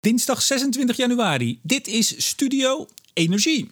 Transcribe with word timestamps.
Dinsdag 0.00 0.42
26 0.42 0.96
januari. 0.96 1.58
Dit 1.62 1.86
is 1.86 2.26
Studio 2.26 2.88
Energie. 3.12 3.68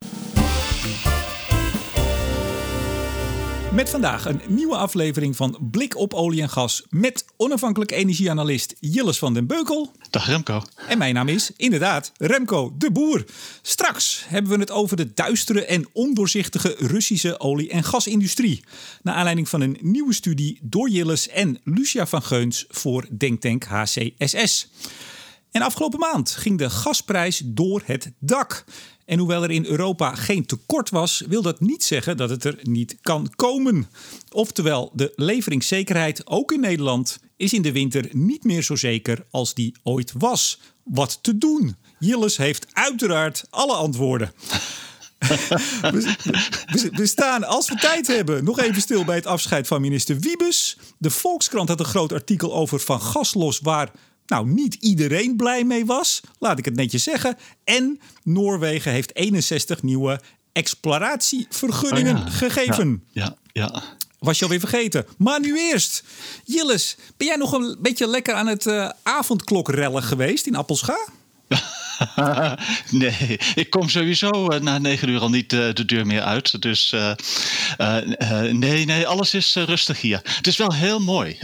Met 3.72 3.90
vandaag 3.90 4.26
een 4.26 4.40
nieuwe 4.48 4.76
aflevering 4.76 5.36
van 5.36 5.58
Blik 5.70 5.96
op 5.96 6.14
olie 6.14 6.42
en 6.42 6.48
gas 6.48 6.82
met 6.88 7.24
onafhankelijk 7.36 7.90
energieanalist 7.90 8.74
Jilles 8.80 9.18
van 9.18 9.34
den 9.34 9.46
Beukel. 9.46 9.92
Dag 10.10 10.26
Remco. 10.26 10.62
En 10.88 10.98
mijn 10.98 11.14
naam 11.14 11.28
is 11.28 11.50
inderdaad 11.56 12.12
Remco 12.16 12.74
de 12.78 12.90
Boer. 12.90 13.24
Straks 13.62 14.24
hebben 14.26 14.52
we 14.52 14.58
het 14.58 14.70
over 14.70 14.96
de 14.96 15.14
duistere 15.14 15.64
en 15.64 15.88
ondoorzichtige 15.92 16.74
Russische 16.78 17.40
olie- 17.40 17.70
en 17.70 17.84
gasindustrie. 17.84 18.64
Naar 19.02 19.14
aanleiding 19.14 19.48
van 19.48 19.60
een 19.60 19.78
nieuwe 19.80 20.14
studie 20.14 20.58
door 20.62 20.88
Jilles 20.88 21.28
en 21.28 21.60
Lucia 21.64 22.06
van 22.06 22.22
Geuns 22.22 22.64
voor 22.68 23.06
Denktank 23.10 23.64
HCSS. 23.64 24.68
En 25.50 25.62
afgelopen 25.62 25.98
maand 25.98 26.30
ging 26.30 26.58
de 26.58 26.70
gasprijs 26.70 27.42
door 27.44 27.82
het 27.84 28.12
dak. 28.18 28.64
En 29.04 29.18
hoewel 29.18 29.42
er 29.42 29.50
in 29.50 29.64
Europa 29.64 30.14
geen 30.14 30.46
tekort 30.46 30.90
was, 30.90 31.22
wil 31.28 31.42
dat 31.42 31.60
niet 31.60 31.84
zeggen 31.84 32.16
dat 32.16 32.30
het 32.30 32.44
er 32.44 32.58
niet 32.62 32.96
kan 33.00 33.30
komen. 33.36 33.88
Oftewel, 34.32 34.90
de 34.94 35.12
leveringszekerheid, 35.16 36.26
ook 36.26 36.52
in 36.52 36.60
Nederland, 36.60 37.18
is 37.36 37.52
in 37.52 37.62
de 37.62 37.72
winter 37.72 38.08
niet 38.12 38.44
meer 38.44 38.62
zo 38.62 38.76
zeker 38.76 39.26
als 39.30 39.54
die 39.54 39.74
ooit 39.82 40.12
was. 40.18 40.60
Wat 40.82 41.18
te 41.22 41.38
doen? 41.38 41.76
Jilles 41.98 42.36
heeft 42.36 42.66
uiteraard 42.72 43.44
alle 43.50 43.74
antwoorden. 43.74 44.32
we, 45.18 46.90
we, 46.92 47.06
staan, 47.06 47.44
als 47.44 47.68
we 47.68 47.74
tijd 47.74 48.06
hebben, 48.06 48.44
nog 48.44 48.60
even 48.60 48.82
stil 48.82 49.04
bij 49.04 49.16
het 49.16 49.26
afscheid 49.26 49.66
van 49.66 49.80
minister 49.80 50.18
Wiebes. 50.18 50.78
De 50.98 51.10
Volkskrant 51.10 51.68
had 51.68 51.80
een 51.80 51.86
groot 51.86 52.12
artikel 52.12 52.54
over 52.54 52.80
Van 52.80 53.00
Gaslos, 53.00 53.58
waar 53.58 53.90
nou 54.28 54.48
niet 54.48 54.74
iedereen 54.74 55.36
blij 55.36 55.64
mee 55.64 55.86
was, 55.86 56.20
laat 56.38 56.58
ik 56.58 56.64
het 56.64 56.76
netjes 56.76 57.02
zeggen. 57.02 57.36
En 57.64 58.00
Noorwegen 58.22 58.92
heeft 58.92 59.14
61 59.14 59.82
nieuwe 59.82 60.20
exploratievergunningen 60.52 62.16
Oh 62.16 62.24
ja, 62.24 62.30
gegeven. 62.30 63.04
Ja, 63.10 63.36
ja. 63.52 63.82
Was 64.18 64.38
je 64.38 64.44
alweer 64.44 64.60
vergeten. 64.60 65.06
Maar 65.18 65.40
nu 65.40 65.58
eerst. 65.58 66.04
Jilles, 66.44 66.96
ben 67.16 67.26
jij 67.26 67.36
nog 67.36 67.52
een 67.52 67.76
beetje 67.80 68.06
lekker 68.06 68.34
aan 68.34 68.46
het 68.46 68.66
uh, 68.66 68.90
avondklokrellen 69.02 70.02
geweest 70.02 70.46
in 70.46 70.56
Appelscha? 70.56 70.98
nee, 72.90 73.38
ik 73.54 73.70
kom 73.70 73.88
sowieso 73.88 74.52
uh, 74.52 74.60
na 74.60 74.78
negen 74.78 75.08
uur 75.08 75.20
al 75.20 75.30
niet 75.30 75.52
uh, 75.52 75.72
de 75.72 75.84
deur 75.84 76.06
meer 76.06 76.22
uit. 76.22 76.62
Dus 76.62 76.92
uh, 76.92 77.12
nee, 78.52 78.84
nee, 78.84 79.06
alles 79.06 79.34
is 79.34 79.54
rustig 79.54 80.00
hier. 80.00 80.20
Het 80.24 80.46
is 80.46 80.56
wel 80.56 80.72
heel 80.74 81.00
mooi. 81.00 81.38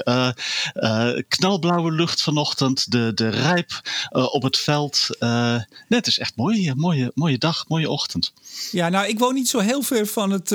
knalblauwe 1.28 1.92
lucht 1.92 2.22
vanochtend, 2.22 2.90
de, 2.90 3.12
de 3.14 3.28
rijp 3.28 3.80
op 4.10 4.42
het 4.42 4.58
veld. 4.58 5.08
nee, 5.18 5.64
het 5.88 6.06
is 6.06 6.18
echt 6.18 6.36
mooi 6.36 6.58
hier. 6.58 6.76
Mooie, 6.76 7.10
mooie 7.14 7.38
dag, 7.38 7.68
mooie 7.68 7.90
ochtend. 7.90 8.32
Ja, 8.72 8.88
nou, 8.88 9.06
ik 9.06 9.18
woon 9.18 9.34
niet 9.34 9.48
zo 9.48 9.58
heel 9.58 9.82
ver 9.82 10.06
van 10.06 10.30
het, 10.30 10.48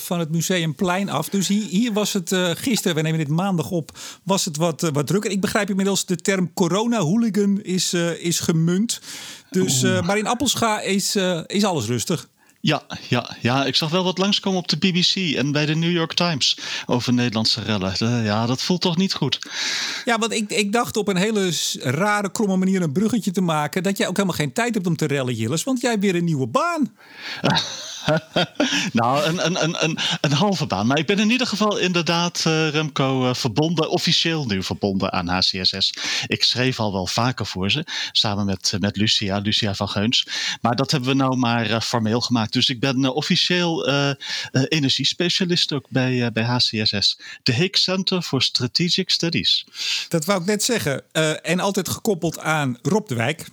van 0.00 0.18
het 0.18 0.30
Museumplein 0.30 1.08
af. 1.08 1.28
Dus 1.28 1.48
hier, 1.48 1.66
hier 1.66 1.92
was 1.92 2.12
het 2.12 2.34
gisteren, 2.54 2.96
we 2.96 3.02
nemen 3.02 3.18
dit 3.18 3.28
maandag 3.28 3.70
op, 3.70 3.98
was 4.22 4.44
het 4.44 4.56
wat, 4.56 4.90
wat 4.92 5.06
drukker. 5.06 5.30
Ik 5.30 5.40
begrijp 5.40 5.70
inmiddels 5.70 6.04
de 6.04 6.16
term 6.16 6.52
corona-hooligan 6.52 7.62
is, 7.62 7.94
is 8.18 8.40
gemunt. 8.40 9.00
Dus, 9.50 9.82
uh, 9.82 10.02
maar 10.02 10.18
in 10.18 10.26
Appelscha 10.26 10.80
is, 10.80 11.16
uh, 11.16 11.40
is 11.46 11.64
alles 11.64 11.86
rustig. 11.86 12.28
Ja, 12.60 12.82
ja, 13.08 13.36
ja, 13.40 13.64
ik 13.64 13.76
zag 13.76 13.90
wel 13.90 14.04
wat 14.04 14.18
langskomen 14.18 14.58
op 14.58 14.68
de 14.68 14.76
BBC 14.76 15.36
en 15.36 15.52
bij 15.52 15.66
de 15.66 15.74
New 15.74 15.92
York 15.92 16.12
Times 16.14 16.58
over 16.86 17.12
Nederlandse 17.12 17.62
rellen. 17.62 18.24
Ja, 18.24 18.46
dat 18.46 18.62
voelt 18.62 18.80
toch 18.80 18.96
niet 18.96 19.14
goed. 19.14 19.38
Ja, 20.04 20.18
want 20.18 20.32
ik, 20.32 20.50
ik 20.50 20.72
dacht 20.72 20.96
op 20.96 21.08
een 21.08 21.16
hele 21.16 21.52
rare, 21.80 22.30
kromme 22.30 22.56
manier 22.56 22.82
een 22.82 22.92
bruggetje 22.92 23.30
te 23.30 23.40
maken. 23.40 23.82
dat 23.82 23.96
jij 23.96 24.06
ook 24.08 24.16
helemaal 24.16 24.36
geen 24.36 24.52
tijd 24.52 24.74
hebt 24.74 24.86
om 24.86 24.96
te 24.96 25.06
rellen, 25.06 25.34
Jilles, 25.34 25.64
want 25.64 25.80
jij 25.80 25.90
hebt 25.90 26.02
weer 26.02 26.14
een 26.14 26.24
nieuwe 26.24 26.46
baan. 26.46 26.92
nou, 28.92 29.24
een, 29.24 29.46
een, 29.46 29.62
een, 29.62 29.84
een, 29.84 29.98
een 30.20 30.32
halve 30.32 30.66
baan. 30.66 30.86
Maar 30.86 30.98
ik 30.98 31.06
ben 31.06 31.18
in 31.18 31.30
ieder 31.30 31.46
geval 31.46 31.78
inderdaad, 31.78 32.44
uh, 32.46 32.68
Remco, 32.68 33.28
uh, 33.28 33.34
verbonden, 33.34 33.90
officieel 33.90 34.46
nu 34.46 34.62
verbonden 34.62 35.12
aan 35.12 35.28
HCSS. 35.28 35.92
Ik 36.26 36.44
schreef 36.44 36.80
al 36.80 36.92
wel 36.92 37.06
vaker 37.06 37.46
voor 37.46 37.70
ze, 37.70 37.86
samen 38.12 38.44
met, 38.44 38.76
met 38.80 38.96
Lucia, 38.96 39.38
Lucia 39.38 39.74
van 39.74 39.88
Geuns. 39.88 40.26
Maar 40.60 40.76
dat 40.76 40.90
hebben 40.90 41.08
we 41.08 41.14
nou 41.14 41.36
maar 41.36 41.70
uh, 41.70 41.80
formeel 41.80 42.20
gemaakt. 42.20 42.47
Dus 42.52 42.68
ik 42.68 42.80
ben 42.80 43.14
officieel 43.14 43.88
energiespecialist 44.52 45.72
ook 45.72 45.86
bij, 45.88 46.32
bij 46.32 46.42
HCSS. 46.42 47.18
De 47.42 47.52
Higgs 47.52 47.82
Center 47.82 48.22
for 48.22 48.42
Strategic 48.42 49.10
Studies. 49.10 49.66
Dat 50.08 50.24
wou 50.24 50.40
ik 50.40 50.46
net 50.46 50.62
zeggen. 50.62 51.12
en 51.42 51.60
altijd 51.60 51.88
gekoppeld 51.88 52.38
aan 52.38 52.78
Rob 52.82 53.08
de 53.08 53.14
Wijk. 53.14 53.46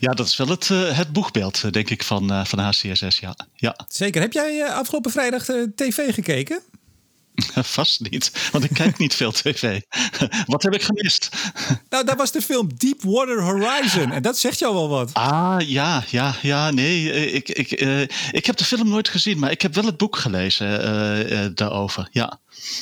Ja, 0.00 0.12
dat 0.12 0.26
is 0.26 0.36
wel 0.36 0.48
het, 0.48 0.68
uh, 0.68 0.96
het 0.96 1.12
boegbeeld, 1.12 1.72
denk 1.72 1.90
ik, 1.90 2.02
van, 2.02 2.32
uh, 2.32 2.44
van 2.44 2.58
HCSS. 2.58 3.18
Ja. 3.18 3.36
ja. 3.54 3.76
Zeker. 3.88 4.20
Heb 4.20 4.32
jij 4.32 4.54
uh, 4.54 4.74
afgelopen 4.74 5.10
vrijdag 5.10 5.44
de 5.44 5.72
tv 5.74 6.14
gekeken? 6.14 6.60
Vast 7.76 8.00
niet, 8.10 8.48
want 8.52 8.64
ik 8.64 8.70
kijk 8.70 8.98
niet 8.98 9.14
veel 9.14 9.32
tv. 9.32 9.80
wat 10.46 10.62
heb 10.62 10.74
ik 10.74 10.82
gemist? 10.82 11.28
nou, 11.90 12.04
dat 12.04 12.16
was 12.16 12.32
de 12.32 12.42
film 12.42 12.70
Deepwater 12.76 13.42
Horizon. 13.42 14.12
En 14.12 14.22
dat 14.22 14.38
zegt 14.38 14.58
jou 14.58 14.74
wel 14.74 14.88
wat. 14.88 15.14
Ah, 15.14 15.56
ja, 15.58 16.04
ja, 16.10 16.34
ja. 16.42 16.70
Nee, 16.70 17.32
ik, 17.32 17.48
ik, 17.48 17.70
ik 18.30 18.46
heb 18.46 18.56
de 18.56 18.64
film 18.64 18.88
nooit 18.88 19.08
gezien, 19.08 19.38
maar 19.38 19.50
ik 19.50 19.62
heb 19.62 19.74
wel 19.74 19.84
het 19.84 19.96
boek 19.96 20.16
gelezen 20.16 21.54
daarover. 21.54 22.08
Ja. 22.12 22.38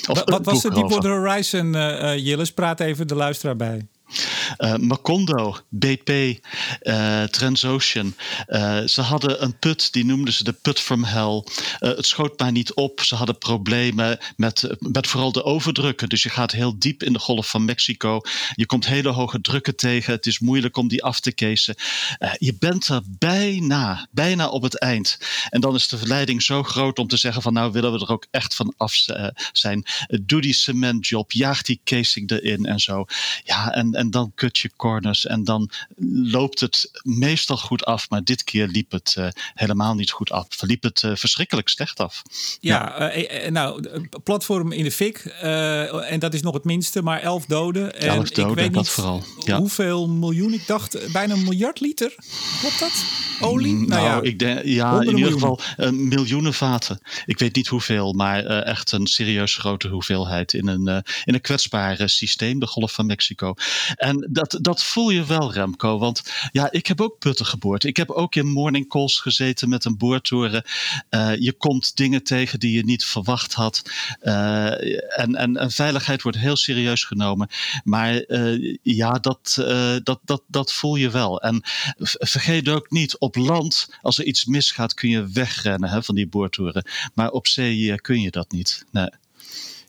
Of 0.08 0.22
wat 0.24 0.44
was 0.44 0.62
de 0.62 0.70
Deepwater 0.70 1.10
Horizon, 1.10 1.72
Jilles? 2.22 2.52
Praat 2.52 2.80
even 2.80 3.06
de 3.06 3.14
luisteraar 3.14 3.56
bij. 3.56 3.86
Uh, 4.58 4.76
Macondo, 4.76 5.56
BP, 5.68 6.10
uh, 6.82 7.22
Transocean. 7.22 8.14
Uh, 8.46 8.80
ze 8.84 9.00
hadden 9.00 9.42
een 9.42 9.58
put, 9.58 9.92
die 9.92 10.04
noemden 10.04 10.34
ze 10.34 10.44
de 10.44 10.52
put 10.52 10.80
from 10.80 11.04
hell. 11.04 11.44
het 11.78 12.06
schoot 12.06 12.38
maar 12.38 12.52
niet 12.52 12.74
op. 12.74 13.00
Ze 13.00 13.14
hadden 13.14 13.38
problemen 13.38 14.18
met, 14.36 14.76
met 14.78 15.06
vooral 15.06 15.32
de 15.32 15.44
overdrukken. 15.44 16.08
Dus 16.08 16.22
je 16.22 16.28
gaat 16.28 16.52
heel 16.52 16.78
diep 16.78 17.02
in 17.02 17.12
de 17.12 17.18
golf 17.18 17.48
van 17.48 17.64
Mexico. 17.64 18.20
Je 18.54 18.66
komt 18.66 18.86
hele 18.86 19.08
hoge 19.08 19.40
drukken 19.40 19.76
tegen. 19.76 20.12
Het 20.12 20.26
is 20.26 20.38
moeilijk 20.38 20.76
om 20.76 20.88
die 20.88 21.04
af 21.04 21.20
te 21.20 21.34
casen. 21.34 21.74
je 22.38 22.56
bent 22.58 22.88
er 22.88 23.02
bijna, 23.18 24.08
bijna 24.10 24.48
op 24.48 24.62
het 24.62 24.78
eind. 24.78 25.18
En 25.48 25.60
dan 25.60 25.74
is 25.74 25.88
de 25.88 25.98
verleiding 25.98 26.42
zo 26.42 26.62
groot 26.62 26.98
om 26.98 27.08
te 27.08 27.16
zeggen 27.16 27.42
van 27.42 27.52
nou 27.52 27.72
willen 27.72 27.92
we 27.92 27.98
er 27.98 28.12
ook 28.12 28.26
echt 28.30 28.54
van 28.54 28.74
af 28.76 28.94
zijn. 29.52 29.86
doe 30.22 30.40
die 30.40 30.54
cementjob, 30.54 31.32
jaag 31.32 31.62
die 31.62 31.80
casing 31.84 32.30
erin 32.30 32.66
en 32.66 32.78
zo. 32.78 33.04
Ja, 33.44 33.72
en 33.72 33.95
en 33.96 34.10
dan 34.10 34.32
kut 34.34 34.58
je 34.58 34.70
corners 34.76 35.26
en 35.26 35.44
dan 35.44 35.70
loopt 36.22 36.60
het 36.60 36.90
meestal 37.02 37.56
goed 37.56 37.84
af. 37.84 38.10
Maar 38.10 38.24
dit 38.24 38.44
keer 38.44 38.66
liep 38.66 38.90
het 38.90 39.14
uh, 39.18 39.28
helemaal 39.54 39.94
niet 39.94 40.10
goed 40.10 40.30
af. 40.30 40.46
Verliep 40.48 40.82
het 40.82 41.02
uh, 41.02 41.10
verschrikkelijk 41.14 41.68
slecht 41.68 42.00
af. 42.00 42.22
Ja, 42.60 42.94
ja. 42.98 43.44
Uh, 43.44 43.50
nou, 43.50 43.88
platform 44.22 44.72
in 44.72 44.84
de 44.84 44.90
fik. 44.90 45.18
en 45.18 46.18
dat 46.18 46.34
is 46.34 46.42
nog 46.42 46.54
het 46.54 46.64
minste, 46.64 47.02
maar 47.02 47.20
elf 47.20 47.44
doden. 47.46 48.00
En 48.00 48.08
elf 48.08 48.30
doden, 48.30 48.50
ik 48.50 48.56
weet 48.56 48.72
dat 48.72 48.82
niet 48.82 48.92
vooral. 48.92 49.24
Ja. 49.44 49.58
hoeveel 49.58 50.08
miljoen. 50.08 50.52
Ik 50.52 50.66
dacht 50.66 51.12
bijna 51.12 51.34
een 51.34 51.42
miljard 51.42 51.80
liter. 51.80 52.14
Klopt 52.60 52.78
dat? 52.78 53.04
Olie? 53.40 53.74
Nou, 53.74 53.86
nou 53.86 54.04
ja, 54.04 54.20
ik 54.22 54.38
denk, 54.38 54.64
ja 54.64 55.00
in 55.00 55.16
ieder 55.16 55.32
geval 55.32 55.60
miljoenen 55.90 56.54
vaten. 56.54 57.00
Ik 57.26 57.38
weet 57.38 57.54
niet 57.54 57.68
hoeveel, 57.68 58.12
maar 58.12 58.44
echt 58.44 58.92
een 58.92 59.06
serieus 59.06 59.56
grote 59.56 59.88
hoeveelheid 59.88 60.52
in 60.52 60.68
een, 60.68 61.02
in 61.24 61.34
een 61.34 61.40
kwetsbaar 61.40 62.08
systeem, 62.08 62.58
de 62.58 62.66
Golf 62.66 62.92
van 62.92 63.06
Mexico. 63.06 63.54
En 63.94 64.28
dat, 64.30 64.58
dat 64.60 64.82
voel 64.82 65.10
je 65.10 65.24
wel, 65.24 65.52
Remco. 65.52 65.98
Want 65.98 66.22
ja, 66.52 66.70
ik 66.70 66.86
heb 66.86 67.00
ook 67.00 67.18
putten 67.18 67.46
geboord. 67.46 67.84
Ik 67.84 67.96
heb 67.96 68.10
ook 68.10 68.34
in 68.34 68.46
morning 68.46 68.88
calls 68.88 69.20
gezeten 69.20 69.68
met 69.68 69.84
een 69.84 69.96
boortoren. 69.96 70.64
Uh, 71.10 71.36
je 71.36 71.52
komt 71.52 71.96
dingen 71.96 72.22
tegen 72.22 72.60
die 72.60 72.72
je 72.72 72.84
niet 72.84 73.04
verwacht 73.04 73.52
had. 73.52 73.82
Uh, 74.22 75.18
en, 75.18 75.34
en, 75.34 75.56
en 75.56 75.70
veiligheid 75.70 76.22
wordt 76.22 76.38
heel 76.38 76.56
serieus 76.56 77.04
genomen. 77.04 77.48
Maar 77.84 78.24
uh, 78.26 78.76
ja, 78.82 79.12
dat, 79.12 79.54
dat, 80.02 80.20
dat, 80.24 80.42
dat 80.46 80.72
voel 80.72 80.96
je 80.96 81.10
wel. 81.10 81.42
En 81.42 81.60
vergeet 82.06 82.68
ook 82.68 82.90
niet, 82.90 83.18
op 83.18 83.36
land, 83.36 83.88
als 84.02 84.18
er 84.18 84.24
iets 84.24 84.44
misgaat, 84.44 84.94
kun 84.94 85.08
je 85.08 85.28
wegrennen 85.28 85.90
hè, 85.90 86.02
van 86.02 86.14
die 86.14 86.28
boortoren. 86.28 86.84
Maar 87.14 87.30
op 87.30 87.46
zee 87.46 88.00
kun 88.00 88.20
je 88.20 88.30
dat 88.30 88.50
niet. 88.50 88.84
Nee. 88.90 89.08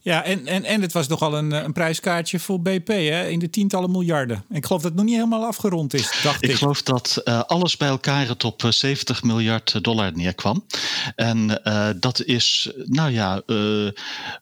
Ja, 0.08 0.24
en, 0.24 0.48
en, 0.48 0.64
en 0.64 0.82
het 0.82 0.92
was 0.92 1.08
nogal 1.08 1.38
een, 1.38 1.52
een 1.52 1.74
prijskaartje 1.74 2.40
voor 2.40 2.62
BP 2.62 2.88
hè? 2.88 3.28
in 3.28 3.40
de 3.40 3.50
tientallen 3.50 3.92
miljarden. 3.92 4.44
Ik 4.50 4.66
geloof 4.66 4.82
dat 4.82 4.92
het 4.92 5.00
nog 5.00 5.06
niet 5.06 5.16
helemaal 5.16 5.46
afgerond 5.46 5.94
is, 5.94 6.20
dacht 6.24 6.44
ik. 6.44 6.50
Ik 6.50 6.56
geloof 6.56 6.82
dat 6.82 7.22
uh, 7.26 7.42
alles 7.42 7.78
bij 7.78 7.88
elkaar 7.88 8.28
het 8.28 8.44
op 8.44 8.64
70 8.70 9.24
miljard 9.24 9.84
dollar 9.84 10.12
neerkwam. 10.16 10.66
En 11.16 11.62
uh, 11.64 11.90
dat 12.00 12.24
is, 12.24 12.72
nou 12.86 13.12
ja, 13.12 13.42
uh, 13.46 13.90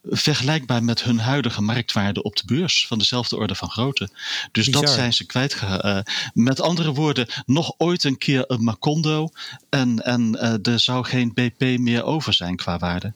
vergelijkbaar 0.04 0.84
met 0.84 1.02
hun 1.02 1.18
huidige 1.18 1.62
marktwaarde 1.62 2.22
op 2.22 2.36
de 2.36 2.44
beurs 2.46 2.86
van 2.86 2.98
dezelfde 2.98 3.36
orde 3.36 3.54
van 3.54 3.70
grootte. 3.70 4.08
Dus 4.52 4.66
Bizar. 4.66 4.82
dat 4.82 4.90
zijn 4.90 5.12
ze 5.12 5.26
kwijt. 5.26 5.62
met 6.34 6.60
andere 6.60 6.92
woorden, 6.92 7.28
nog 7.46 7.74
ooit 7.78 8.04
een 8.04 8.18
keer 8.18 8.44
een 8.46 8.64
Macondo 8.64 9.28
en, 9.68 9.98
en 9.98 10.38
er 10.62 10.80
zou 10.80 11.04
geen 11.04 11.32
BP 11.34 11.78
meer 11.78 12.04
over 12.04 12.34
zijn 12.34 12.56
qua 12.56 12.78
waarde. 12.78 13.12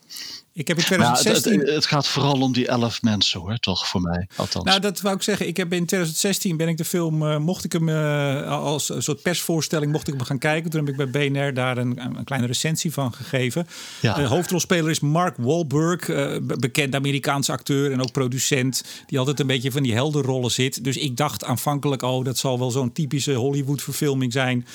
Ik 0.52 0.68
heb 0.68 0.78
in 0.78 0.84
2016... 0.84 1.52
Nou, 1.52 1.64
het, 1.64 1.74
het, 1.74 1.86
gaat 1.86 2.06
vooral 2.06 2.40
om 2.40 2.52
die 2.52 2.66
elf 2.66 3.02
mensen 3.02 3.40
hoor, 3.40 3.58
toch 3.58 3.88
voor 3.88 4.00
mij, 4.00 4.28
althans. 4.36 4.64
Nou, 4.64 4.80
dat 4.80 5.00
wou 5.00 5.16
ik 5.16 5.22
zeggen. 5.22 5.46
Ik 5.46 5.56
heb 5.56 5.72
in 5.72 5.86
2016 5.86 6.56
ben 6.56 6.68
ik 6.68 6.76
de 6.76 6.84
film, 6.84 7.22
uh, 7.22 7.36
mocht 7.36 7.64
ik 7.64 7.72
hem 7.72 7.88
uh, 7.88 8.48
als 8.48 8.88
een 8.88 9.02
soort 9.02 9.22
persvoorstelling, 9.22 9.92
mocht 9.92 10.08
ik 10.08 10.14
hem 10.14 10.22
gaan 10.22 10.38
kijken. 10.38 10.70
Toen 10.70 10.86
heb 10.86 10.98
ik 10.98 11.10
bij 11.10 11.30
BNR 11.30 11.54
daar 11.54 11.78
een, 11.78 12.00
een 12.04 12.24
kleine 12.24 12.46
recensie 12.46 12.92
van 12.92 13.12
gegeven. 13.12 13.66
Ja. 14.00 14.14
De 14.14 14.26
hoofdrolspeler 14.26 14.90
is 14.90 15.00
Mark 15.00 15.36
Wahlberg, 15.36 16.08
uh, 16.08 16.36
bekend 16.40 16.94
Amerikaanse 16.94 17.52
acteur 17.52 17.92
en 17.92 18.00
ook 18.00 18.12
producent. 18.12 18.84
Die 19.06 19.18
altijd 19.18 19.40
een 19.40 19.46
beetje 19.46 19.72
van 19.72 19.82
die 19.82 19.94
helderrollen 19.94 20.50
zit. 20.50 20.84
Dus 20.84 20.96
ik 20.96 21.16
dacht 21.16 21.44
aanvankelijk, 21.44 22.02
oh, 22.02 22.24
dat 22.24 22.38
zal 22.38 22.58
wel 22.58 22.70
zo'n 22.70 22.92
typische 22.92 23.34
Hollywood 23.34 23.82
verfilming 23.82 24.32
zijn. 24.32 24.66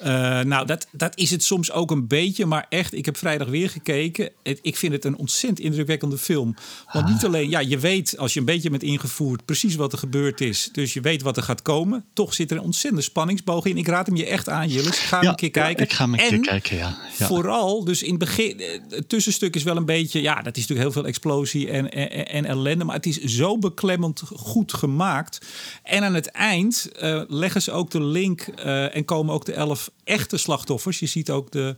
Uh, 0.00 0.40
nou, 0.40 0.66
dat, 0.66 0.86
dat 0.92 1.18
is 1.18 1.30
het 1.30 1.44
soms 1.44 1.72
ook 1.72 1.90
een 1.90 2.06
beetje. 2.06 2.46
Maar 2.46 2.66
echt, 2.68 2.94
ik 2.94 3.04
heb 3.04 3.16
vrijdag 3.16 3.48
weer 3.48 3.70
gekeken. 3.70 4.30
Het, 4.42 4.58
ik 4.62 4.76
vind 4.76 4.92
het 4.92 5.04
een 5.04 5.16
ontzettend 5.16 5.60
indrukwekkende 5.60 6.18
film. 6.18 6.54
Want 6.92 7.08
niet 7.08 7.24
alleen, 7.24 7.50
ja, 7.50 7.58
je 7.58 7.78
weet 7.78 8.18
als 8.18 8.34
je 8.34 8.40
een 8.40 8.46
beetje 8.46 8.70
bent 8.70 8.82
ingevoerd 8.82 9.44
precies 9.44 9.74
wat 9.74 9.92
er 9.92 9.98
gebeurd 9.98 10.40
is. 10.40 10.68
Dus 10.72 10.92
je 10.92 11.00
weet 11.00 11.22
wat 11.22 11.36
er 11.36 11.42
gaat 11.42 11.62
komen. 11.62 12.04
Toch 12.12 12.34
zit 12.34 12.50
er 12.50 12.56
een 12.56 12.62
ontzettende 12.62 13.04
spanningsboog 13.04 13.64
in. 13.64 13.76
Ik 13.76 13.88
raad 13.88 14.06
hem 14.06 14.16
je 14.16 14.26
echt 14.26 14.48
aan, 14.48 14.68
Jillis. 14.68 14.98
Ga 14.98 15.22
ja, 15.22 15.28
een 15.28 15.34
keer 15.34 15.50
kijken. 15.50 15.84
ik 15.84 15.92
ga 15.92 16.04
hem 16.04 16.14
een 16.14 16.20
en 16.20 16.28
keer 16.28 16.40
kijken, 16.40 16.76
ja. 16.76 16.98
ja. 17.18 17.26
Vooral, 17.26 17.84
dus 17.84 18.02
in 18.02 18.10
het 18.10 18.18
begin, 18.18 18.60
eh, 18.60 18.80
het 18.88 19.08
tussenstuk 19.08 19.54
is 19.54 19.62
wel 19.62 19.76
een 19.76 19.84
beetje, 19.84 20.22
ja, 20.22 20.34
dat 20.34 20.56
is 20.56 20.66
natuurlijk 20.66 20.80
heel 20.80 20.92
veel 20.92 21.06
explosie 21.06 21.70
en, 21.70 21.90
en, 21.90 22.28
en 22.28 22.44
ellende. 22.44 22.84
Maar 22.84 22.96
het 22.96 23.06
is 23.06 23.20
zo 23.20 23.58
beklemmend 23.58 24.22
goed 24.34 24.72
gemaakt. 24.72 25.46
En 25.82 26.02
aan 26.02 26.14
het 26.14 26.26
eind 26.26 26.90
uh, 27.02 27.22
leggen 27.28 27.62
ze 27.62 27.72
ook 27.72 27.90
de 27.90 28.02
link 28.02 28.46
uh, 28.58 28.96
en 28.96 29.04
komen 29.04 29.34
ook 29.34 29.44
de 29.44 29.52
elf 29.52 29.85
echte 30.04 30.36
slachtoffers. 30.36 30.98
Je 30.98 31.06
ziet 31.06 31.30
ook 31.30 31.50
de, 31.50 31.76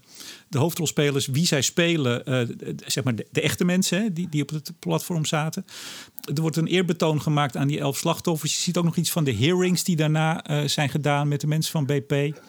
de 0.49 0.59
hoofdrolspelers, 0.59 1.27
wie 1.27 1.47
zij 1.47 1.63
spelen, 1.63 2.23
uh, 2.29 2.77
zeg 2.87 3.05
maar 3.05 3.15
de, 3.15 3.27
echte 3.33 3.65
mensen 3.65 4.03
hè, 4.03 4.13
die, 4.13 4.29
die 4.29 4.43
op 4.43 4.51
het 4.51 4.73
platform 4.79 5.25
zaten. 5.25 5.65
Er 6.35 6.41
wordt 6.41 6.57
een 6.57 6.67
eerbetoon 6.67 7.23
gemaakt 7.23 7.57
aan 7.57 7.69
die 7.69 7.79
elf 7.79 7.97
slachtoffers. 7.97 8.55
Je 8.55 8.61
ziet 8.61 8.77
ook 8.77 8.85
nog 8.85 8.97
iets 8.97 9.11
van 9.11 9.25
de 9.25 9.35
hearings 9.35 9.85
die 9.85 9.97
daarna 9.97 10.51
uh, 10.51 10.69
zijn 10.69 10.89
gedaan 10.89 11.29
met 11.29 11.41
de 11.41 11.47
mensen 11.47 11.73
van 11.73 11.87
BP. 11.87 12.41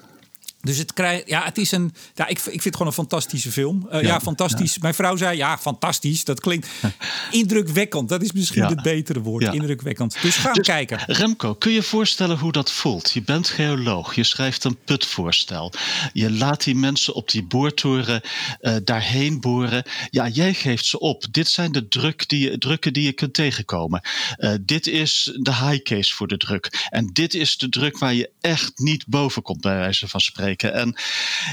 Dus 0.61 0.77
het 0.77 0.93
krijgt, 0.93 1.29
ja, 1.29 1.43
het 1.43 1.57
is 1.57 1.71
een, 1.71 1.93
ja, 2.15 2.27
ik, 2.27 2.37
ik 2.37 2.43
vind 2.43 2.63
het 2.63 2.73
gewoon 2.73 2.87
een 2.87 2.93
fantastische 2.93 3.51
film. 3.51 3.87
Uh, 3.87 4.01
ja, 4.01 4.07
ja, 4.07 4.19
fantastisch. 4.19 4.73
Ja. 4.73 4.79
Mijn 4.81 4.93
vrouw 4.93 5.15
zei, 5.15 5.37
ja, 5.37 5.57
fantastisch. 5.57 6.23
Dat 6.23 6.39
klinkt 6.39 6.67
indrukwekkend. 7.31 8.09
Dat 8.09 8.21
is 8.21 8.31
misschien 8.31 8.63
het 8.63 8.81
betere 8.81 9.21
woord, 9.21 9.53
indrukwekkend. 9.53 10.17
Dus 10.21 10.35
ga 10.35 10.53
dus, 10.53 10.67
kijken. 10.67 10.99
Remco, 11.05 11.53
kun 11.53 11.71
je 11.71 11.83
voorstellen 11.83 12.37
hoe 12.37 12.51
dat 12.51 12.71
voelt? 12.71 13.11
Je 13.11 13.21
bent 13.21 13.47
geoloog, 13.47 14.15
je 14.15 14.23
schrijft 14.23 14.63
een 14.63 14.77
putvoorstel. 14.85 15.73
Je 16.13 16.31
laat 16.31 16.63
die 16.63 16.75
mensen 16.75 17.13
op 17.13 17.29
die 17.29 17.43
boortoren 17.43 18.21
uh, 18.61 18.75
daarheen 18.83 19.39
boren. 19.39 19.83
Ja, 20.09 20.27
jij 20.27 20.53
geeft 20.53 20.85
ze 20.85 20.99
op. 20.99 21.25
Dit 21.31 21.47
zijn 21.47 21.71
de 21.71 21.87
druk 21.87 22.29
die, 22.29 22.57
drukken 22.57 22.93
die 22.93 23.03
je 23.03 23.13
kunt 23.13 23.33
tegenkomen. 23.33 24.01
Uh, 24.37 24.53
dit 24.61 24.87
is 24.87 25.37
de 25.39 25.55
high 25.55 25.83
case 25.83 26.15
voor 26.15 26.27
de 26.27 26.37
druk. 26.37 26.87
En 26.89 27.09
dit 27.13 27.33
is 27.33 27.57
de 27.57 27.69
druk 27.69 27.97
waar 27.97 28.13
je 28.13 28.29
echt 28.41 28.71
niet 28.75 29.07
boven 29.07 29.41
komt, 29.41 29.61
bij 29.61 29.77
wijze 29.77 30.07
van 30.07 30.19
spreken. 30.19 30.48
En 30.57 30.95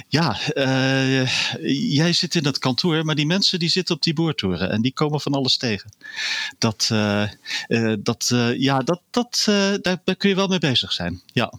ja, 0.09 0.37
uh, 0.55 1.27
jij 1.91 2.13
zit 2.13 2.35
in 2.35 2.45
het 2.45 2.59
kantoor, 2.59 3.05
maar 3.05 3.15
die 3.15 3.27
mensen 3.27 3.59
die 3.59 3.69
zitten 3.69 3.95
op 3.95 4.03
die 4.03 4.15
boortoren 4.15 4.71
en 4.71 4.83
die 4.83 4.93
komen 4.93 5.21
van 5.21 5.33
alles 5.33 5.57
tegen. 5.57 5.91
Dat, 6.59 6.89
uh, 6.93 7.29
uh, 7.69 7.95
dat 7.99 8.33
ja, 8.57 8.79
dat, 8.79 9.01
dat, 9.11 9.43
daar 9.83 10.17
kun 10.17 10.29
je 10.29 10.35
wel 10.35 10.49
mee 10.49 10.59
bezig 10.59 10.93
zijn. 10.93 11.23
Ja. 11.33 11.53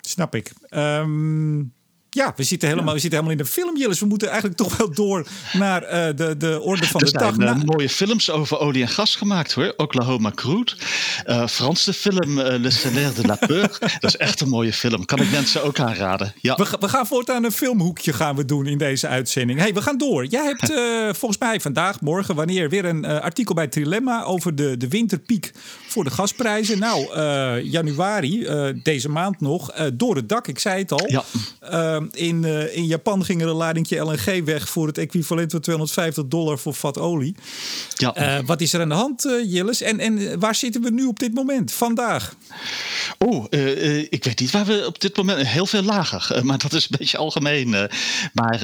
Snap 0.00 0.34
ik. 0.34 0.52
Um, 0.70 1.72
ja, 2.16 2.32
we 2.36 2.42
zitten 2.42 2.68
helemaal, 2.68 2.94
we 2.94 3.00
zitten 3.00 3.18
helemaal 3.18 3.38
in 3.40 3.44
de 3.44 3.52
film, 3.52 3.76
Jillis. 3.76 4.00
We 4.00 4.06
moeten 4.06 4.28
eigenlijk 4.28 4.58
toch 4.58 4.76
wel 4.76 4.90
door 4.90 5.26
naar 5.52 5.82
uh, 5.82 6.16
de, 6.16 6.36
de 6.36 6.60
orde 6.60 6.86
van 6.86 7.00
er 7.00 7.06
de 7.06 7.18
dag. 7.18 7.36
Er 7.36 7.42
zijn 7.42 7.58
uh, 7.58 7.64
mooie 7.64 7.88
films 7.88 8.30
over 8.30 8.58
olie 8.58 8.82
en 8.82 8.88
gas 8.88 9.16
gemaakt 9.16 9.52
hoor. 9.52 9.74
Oklahoma 9.76 10.30
Crude. 10.34 10.72
Uh, 11.26 11.46
Franse 11.46 11.92
film 11.92 12.40
Le 12.40 12.70
Salaire 12.70 13.12
de 13.12 13.26
la 13.26 13.34
Peur. 13.34 13.78
dat 14.00 14.04
is 14.04 14.16
echt 14.16 14.40
een 14.40 14.48
mooie 14.48 14.72
film. 14.72 15.04
Kan 15.04 15.18
ik 15.18 15.30
mensen 15.30 15.62
ook 15.64 15.80
aanraden. 15.80 16.34
Ja. 16.40 16.54
We, 16.54 16.76
we 16.80 16.88
gaan 16.88 17.06
voortaan 17.06 17.44
een 17.44 17.52
filmhoekje 17.52 18.12
gaan 18.12 18.36
we 18.36 18.44
doen 18.44 18.66
in 18.66 18.78
deze 18.78 19.08
uitzending. 19.08 19.58
hey, 19.58 19.74
we 19.74 19.82
gaan 19.82 19.98
door. 19.98 20.26
Jij 20.26 20.44
hebt 20.44 20.72
volgens 21.20 21.40
mij 21.40 21.60
vandaag, 21.60 22.00
morgen, 22.00 22.34
wanneer 22.34 22.68
weer 22.68 22.84
een 22.84 23.04
artikel 23.04 23.54
bij 23.54 23.66
Trilemma 23.66 24.22
over 24.22 24.54
de, 24.54 24.76
de 24.76 24.88
winterpiek 24.88 25.52
voor 25.88 26.04
de 26.04 26.10
gasprijzen. 26.10 26.78
Nou, 26.78 27.20
januari, 27.62 28.46
deze 28.82 29.08
maand 29.08 29.40
nog, 29.40 29.72
door 29.94 30.16
het 30.16 30.28
dak. 30.28 30.48
Ik 30.48 30.58
zei 30.58 30.78
het 30.78 30.92
al. 30.92 31.10
Ja. 31.10 31.24
In, 32.14 32.42
uh, 32.42 32.76
in 32.76 32.86
Japan 32.86 33.24
ging 33.24 33.42
er 33.42 33.48
een 33.48 33.54
ladingje 33.54 33.98
LNG 33.98 34.44
weg 34.44 34.68
voor 34.68 34.86
het 34.86 34.98
equivalent 34.98 35.50
van 35.50 35.60
250 35.60 36.26
dollar 36.26 36.58
voor 36.58 36.74
vat 36.74 36.98
olie. 36.98 37.34
Ja. 37.96 38.38
Uh, 38.38 38.46
wat 38.46 38.60
is 38.60 38.72
er 38.72 38.80
aan 38.80 38.88
de 38.88 38.94
hand, 38.94 39.24
uh, 39.24 39.52
Jillis? 39.52 39.82
En, 39.82 40.00
en 40.00 40.38
waar 40.38 40.54
zitten 40.54 40.82
we 40.82 40.90
nu 40.90 41.04
op 41.04 41.18
dit 41.18 41.34
moment, 41.34 41.72
vandaag? 41.72 42.34
Oh, 43.18 43.44
ik 44.10 44.24
weet 44.24 44.40
niet 44.40 44.50
waar 44.50 44.64
we 44.64 44.86
op 44.86 45.00
dit 45.00 45.16
moment 45.16 45.46
heel 45.46 45.66
veel 45.66 45.82
lager, 45.82 46.44
maar 46.46 46.58
dat 46.58 46.72
is 46.72 46.82
een 46.82 46.96
beetje 46.98 47.16
algemeen. 47.16 47.70
maar, 48.32 48.60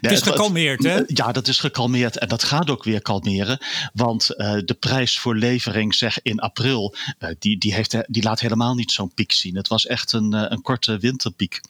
het 0.00 0.10
is 0.10 0.22
gekalmeerd, 0.22 0.82
hè? 0.82 1.00
Ja, 1.06 1.32
dat 1.32 1.48
is 1.48 1.58
gekalmeerd 1.58 2.18
en 2.18 2.28
dat 2.28 2.44
gaat 2.44 2.70
ook 2.70 2.84
weer 2.84 3.02
kalmeren, 3.02 3.58
want 3.92 4.26
de 4.64 4.76
prijs 4.80 5.18
voor 5.18 5.36
levering, 5.36 5.94
zeg 5.94 6.18
in 6.22 6.40
april, 6.40 6.94
die, 7.38 7.58
die, 7.58 7.74
heeft, 7.74 7.96
die 8.06 8.22
laat 8.22 8.40
helemaal 8.40 8.74
niet 8.74 8.92
zo'n 8.92 9.14
piek 9.14 9.32
zien. 9.32 9.56
Het 9.56 9.68
was 9.68 9.86
echt 9.86 10.12
een, 10.12 10.32
een 10.52 10.62
korte 10.62 10.98
winterpiek. 10.98 11.60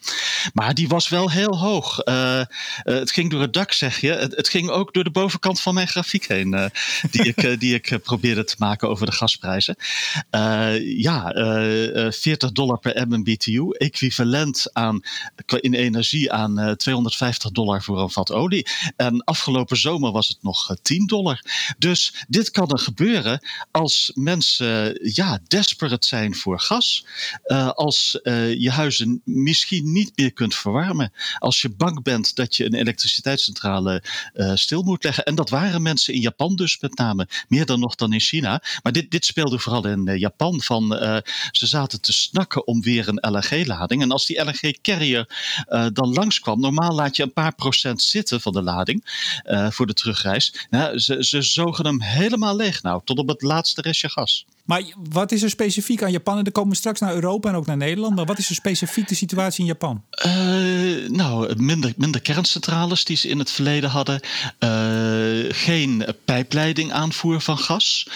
Maar 0.54 0.74
die 0.74 0.88
was 0.90 1.08
wel 1.08 1.30
heel 1.30 1.58
hoog. 1.58 2.04
Uh, 2.04 2.14
uh, 2.14 2.44
het 2.84 3.10
ging 3.10 3.30
door 3.30 3.40
het 3.40 3.52
dak, 3.52 3.72
zeg 3.72 4.00
je. 4.00 4.12
Het, 4.12 4.36
het, 4.36 4.48
ging 4.48 4.70
ook 4.70 4.94
door 4.94 5.04
de 5.04 5.10
bovenkant 5.10 5.60
van 5.60 5.74
mijn 5.74 5.88
grafiek 5.88 6.26
heen, 6.26 6.54
uh, 6.54 6.64
die 7.10 7.22
ik, 7.22 7.60
die 7.60 7.74
ik 7.74 7.98
probeerde 8.02 8.44
te 8.44 8.54
maken 8.58 8.88
over 8.88 9.06
de 9.06 9.12
gasprijzen. 9.12 9.76
ja, 10.96 11.32
40 12.10 12.52
dollar 12.52 12.78
per 12.78 13.08
MMBTU, 13.08 13.70
equivalent 13.70 14.70
aan 14.72 15.00
in 15.46 15.74
energie 15.74 16.32
aan 16.32 16.76
250 16.76 17.50
dollar 17.50 17.82
voor 17.82 18.00
een 18.00 18.10
vat 18.10 18.32
olie. 18.32 18.66
En 18.96 19.24
afgelopen 19.24 19.76
zomer 19.76 20.12
was 20.12 20.28
het 20.28 20.42
nog 20.42 20.76
10 20.82 21.06
dollar. 21.06 21.44
Dus 21.78 22.24
dit 22.28 22.50
kan 22.50 22.70
er 22.70 22.78
gebeuren 22.78 23.46
als 23.70 24.10
mensen 24.14 24.98
ja, 25.14 25.38
desperate 25.46 26.06
zijn 26.06 26.34
voor 26.34 26.60
gas. 26.60 27.04
als 27.74 28.18
je 28.58 28.70
huizen 28.70 29.20
misschien 29.24 29.92
niet 29.92 30.12
meer 30.14 30.32
kunt 30.32 30.54
verwarmen 30.54 30.78
Als 31.38 31.60
je 31.60 31.68
bang 31.68 32.02
bent 32.02 32.36
dat 32.36 32.56
je 32.56 32.64
een 32.64 32.74
elektriciteitscentrale 32.74 34.02
uh, 34.34 34.54
stil 34.54 34.82
moet 34.82 35.04
leggen. 35.04 35.24
En 35.24 35.34
dat 35.34 35.50
waren 35.50 35.82
mensen 35.82 36.14
in 36.14 36.20
Japan 36.20 36.56
dus 36.56 36.80
met 36.80 36.98
name. 36.98 37.28
Meer 37.48 37.66
dan 37.66 37.80
nog 37.80 37.94
dan 37.94 38.12
in 38.12 38.20
China. 38.20 38.62
Maar 38.82 38.92
dit, 38.92 39.10
dit 39.10 39.24
speelde 39.24 39.58
vooral 39.58 39.86
in 39.86 40.08
uh, 40.08 40.16
Japan. 40.16 40.60
Van, 40.62 41.02
uh, 41.02 41.16
ze 41.50 41.66
zaten 41.66 42.00
te 42.00 42.12
snakken 42.12 42.66
om 42.66 42.82
weer 42.82 43.08
een 43.08 43.32
LNG-lading. 43.32 44.02
En 44.02 44.10
als 44.10 44.26
die 44.26 44.44
LNG-carrier 44.44 45.28
dan 45.92 46.12
langskwam. 46.12 46.60
Normaal 46.60 46.94
laat 46.94 47.16
je 47.16 47.22
een 47.22 47.32
paar 47.32 47.54
procent 47.54 48.02
zitten 48.02 48.40
van 48.40 48.52
de 48.52 48.62
lading. 48.62 49.04
voor 49.70 49.86
de 49.86 49.94
terugreis. 49.94 50.66
Nou, 50.70 50.98
ze, 50.98 51.24
ze 51.24 51.42
zogen 51.42 51.86
hem 51.86 52.02
helemaal 52.02 52.56
leeg 52.56 52.82
nou. 52.82 53.00
Tot 53.04 53.18
op 53.18 53.28
het 53.28 53.42
laatste 53.42 53.80
restje 53.80 54.08
gas. 54.08 54.46
Maar 54.70 54.82
wat 55.10 55.32
is 55.32 55.42
er 55.42 55.50
specifiek 55.50 56.02
aan 56.02 56.10
Japan? 56.10 56.38
En 56.38 56.44
dan 56.44 56.52
komen 56.52 56.76
straks 56.76 57.00
naar 57.00 57.14
Europa 57.14 57.48
en 57.48 57.54
ook 57.54 57.66
naar 57.66 57.76
Nederland. 57.76 58.16
Maar 58.16 58.24
wat 58.24 58.38
is 58.38 58.48
er 58.48 58.54
specifiek 58.54 59.08
de 59.08 59.14
situatie 59.14 59.60
in 59.60 59.66
Japan? 59.66 60.04
Uh, 60.26 61.08
nou, 61.08 61.62
minder, 61.62 61.92
minder 61.96 62.20
kerncentrales 62.20 63.04
die 63.04 63.16
ze 63.16 63.28
in 63.28 63.38
het 63.38 63.50
verleden 63.50 63.90
hadden. 63.90 64.20
Uh, 64.58 64.70
geen 65.48 66.04
pijpleiding 66.24 66.92
aanvoer 66.92 67.40
van 67.40 67.58
gas. 67.58 68.06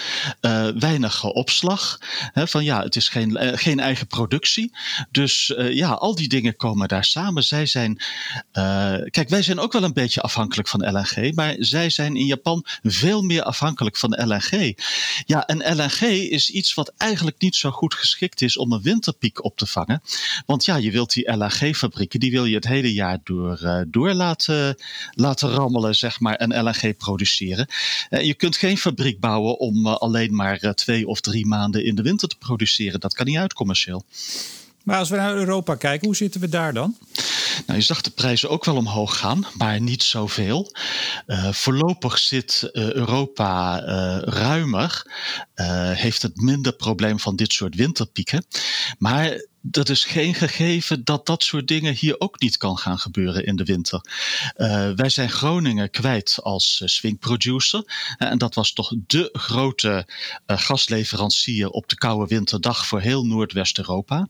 Uh, 0.41 0.67
weinig 0.79 1.23
opslag. 1.23 1.99
Van 2.33 2.63
ja, 2.63 2.83
het 2.83 2.95
is 2.95 3.09
geen, 3.09 3.37
geen 3.57 3.79
eigen 3.79 4.07
productie. 4.07 4.71
Dus 5.11 5.53
ja, 5.69 5.91
al 5.91 6.15
die 6.15 6.27
dingen 6.27 6.55
komen 6.55 6.87
daar 6.87 7.05
samen. 7.05 7.43
Zij 7.43 7.65
zijn. 7.65 8.01
kijk, 9.09 9.29
wij 9.29 9.41
zijn 9.41 9.59
ook 9.59 9.73
wel 9.73 9.83
een 9.83 9.93
beetje 9.93 10.21
afhankelijk 10.21 10.67
van 10.67 10.91
LNG. 10.91 11.33
Maar 11.33 11.55
zij 11.59 11.89
zijn 11.89 12.15
in 12.15 12.25
Japan 12.25 12.65
veel 12.83 13.21
meer 13.21 13.43
afhankelijk 13.43 13.97
van 13.97 14.19
LNG. 14.25 14.77
Ja, 15.25 15.45
en 15.45 15.75
LNG 15.75 16.01
is 16.01 16.44
iets 16.49 16.73
wat 16.73 16.93
eigenlijk 16.97 17.41
niet 17.41 17.55
zo 17.55 17.71
goed 17.71 17.93
geschikt 17.93 18.41
is 18.41 18.57
om 18.57 18.71
een 18.71 18.81
winterpiek 18.81 19.43
op 19.43 19.57
te 19.57 19.65
vangen. 19.65 20.01
Want 20.45 20.65
ja, 20.65 20.75
je 20.75 20.91
wilt 20.91 21.13
die 21.13 21.31
LNG-fabrieken, 21.31 22.19
die 22.19 22.31
wil 22.31 22.45
je 22.45 22.55
het 22.55 22.67
hele 22.67 22.93
jaar 22.93 23.19
door, 23.23 23.59
uh, 23.63 23.81
door 23.87 24.13
laten, 24.13 24.77
laten 25.11 25.49
rammelen, 25.49 25.95
zeg 25.95 26.19
maar, 26.19 26.35
en 26.35 26.63
LNG 26.63 26.97
produceren. 26.97 27.67
Uh, 28.09 28.21
je 28.21 28.33
kunt 28.33 28.57
geen 28.57 28.77
fabriek 28.77 29.19
bouwen 29.19 29.59
om 29.59 29.85
uh, 29.85 29.95
alleen 29.95 30.35
maar 30.35 30.73
twee 30.73 31.07
of 31.07 31.21
drie 31.21 31.45
maanden 31.45 31.85
in 31.85 31.95
de 31.95 32.01
winter 32.01 32.27
te 32.27 32.37
produceren. 32.37 32.99
Dat 32.99 33.13
kan 33.13 33.25
niet 33.25 33.37
uit 33.37 33.53
commercieel. 33.53 34.05
Maar 34.85 34.97
als 34.97 35.09
we 35.09 35.15
naar 35.15 35.35
Europa 35.35 35.75
kijken, 35.75 36.07
hoe 36.07 36.15
zitten 36.15 36.41
we 36.41 36.49
daar 36.49 36.73
dan? 36.73 36.97
Nou, 37.65 37.79
je 37.79 37.85
zag 37.85 38.01
de 38.01 38.09
prijzen 38.09 38.49
ook 38.49 38.65
wel 38.65 38.75
omhoog 38.75 39.17
gaan, 39.17 39.45
maar 39.57 39.81
niet 39.81 40.03
zoveel. 40.03 40.75
Uh, 41.27 41.51
voorlopig 41.51 42.17
zit 42.17 42.69
uh, 42.73 42.93
Europa 42.93 43.83
uh, 43.83 44.17
ruimer, 44.21 45.03
heeft 45.93 46.21
het 46.21 46.35
minder 46.35 46.73
probleem 46.73 47.19
van 47.19 47.35
dit 47.35 47.53
soort 47.53 47.75
winterpieken. 47.75 48.45
Maar 48.97 49.45
dat 49.67 49.89
is 49.89 50.03
geen 50.03 50.33
gegeven 50.33 51.03
dat 51.03 51.25
dat 51.25 51.43
soort 51.43 51.67
dingen 51.67 51.93
hier 51.93 52.19
ook 52.19 52.39
niet 52.39 52.57
kan 52.57 52.77
gaan 52.77 52.99
gebeuren 52.99 53.45
in 53.45 53.55
de 53.55 53.63
winter. 53.63 54.01
Uh, 54.57 54.89
wij 54.95 55.09
zijn 55.09 55.29
Groningen 55.29 55.89
kwijt 55.89 56.39
als 56.41 56.79
uh, 56.83 56.87
swing 56.87 57.19
producer. 57.19 57.83
en 58.17 58.37
dat 58.37 58.55
was 58.55 58.73
toch 58.73 58.93
de 59.07 59.29
grote 59.31 60.07
uh, 60.47 60.57
gasleverancier 60.57 61.69
op 61.69 61.89
de 61.89 61.95
koude 61.95 62.27
winterdag 62.27 62.85
voor 62.87 63.01
heel 63.01 63.25
Noordwest-Europa. 63.25 64.27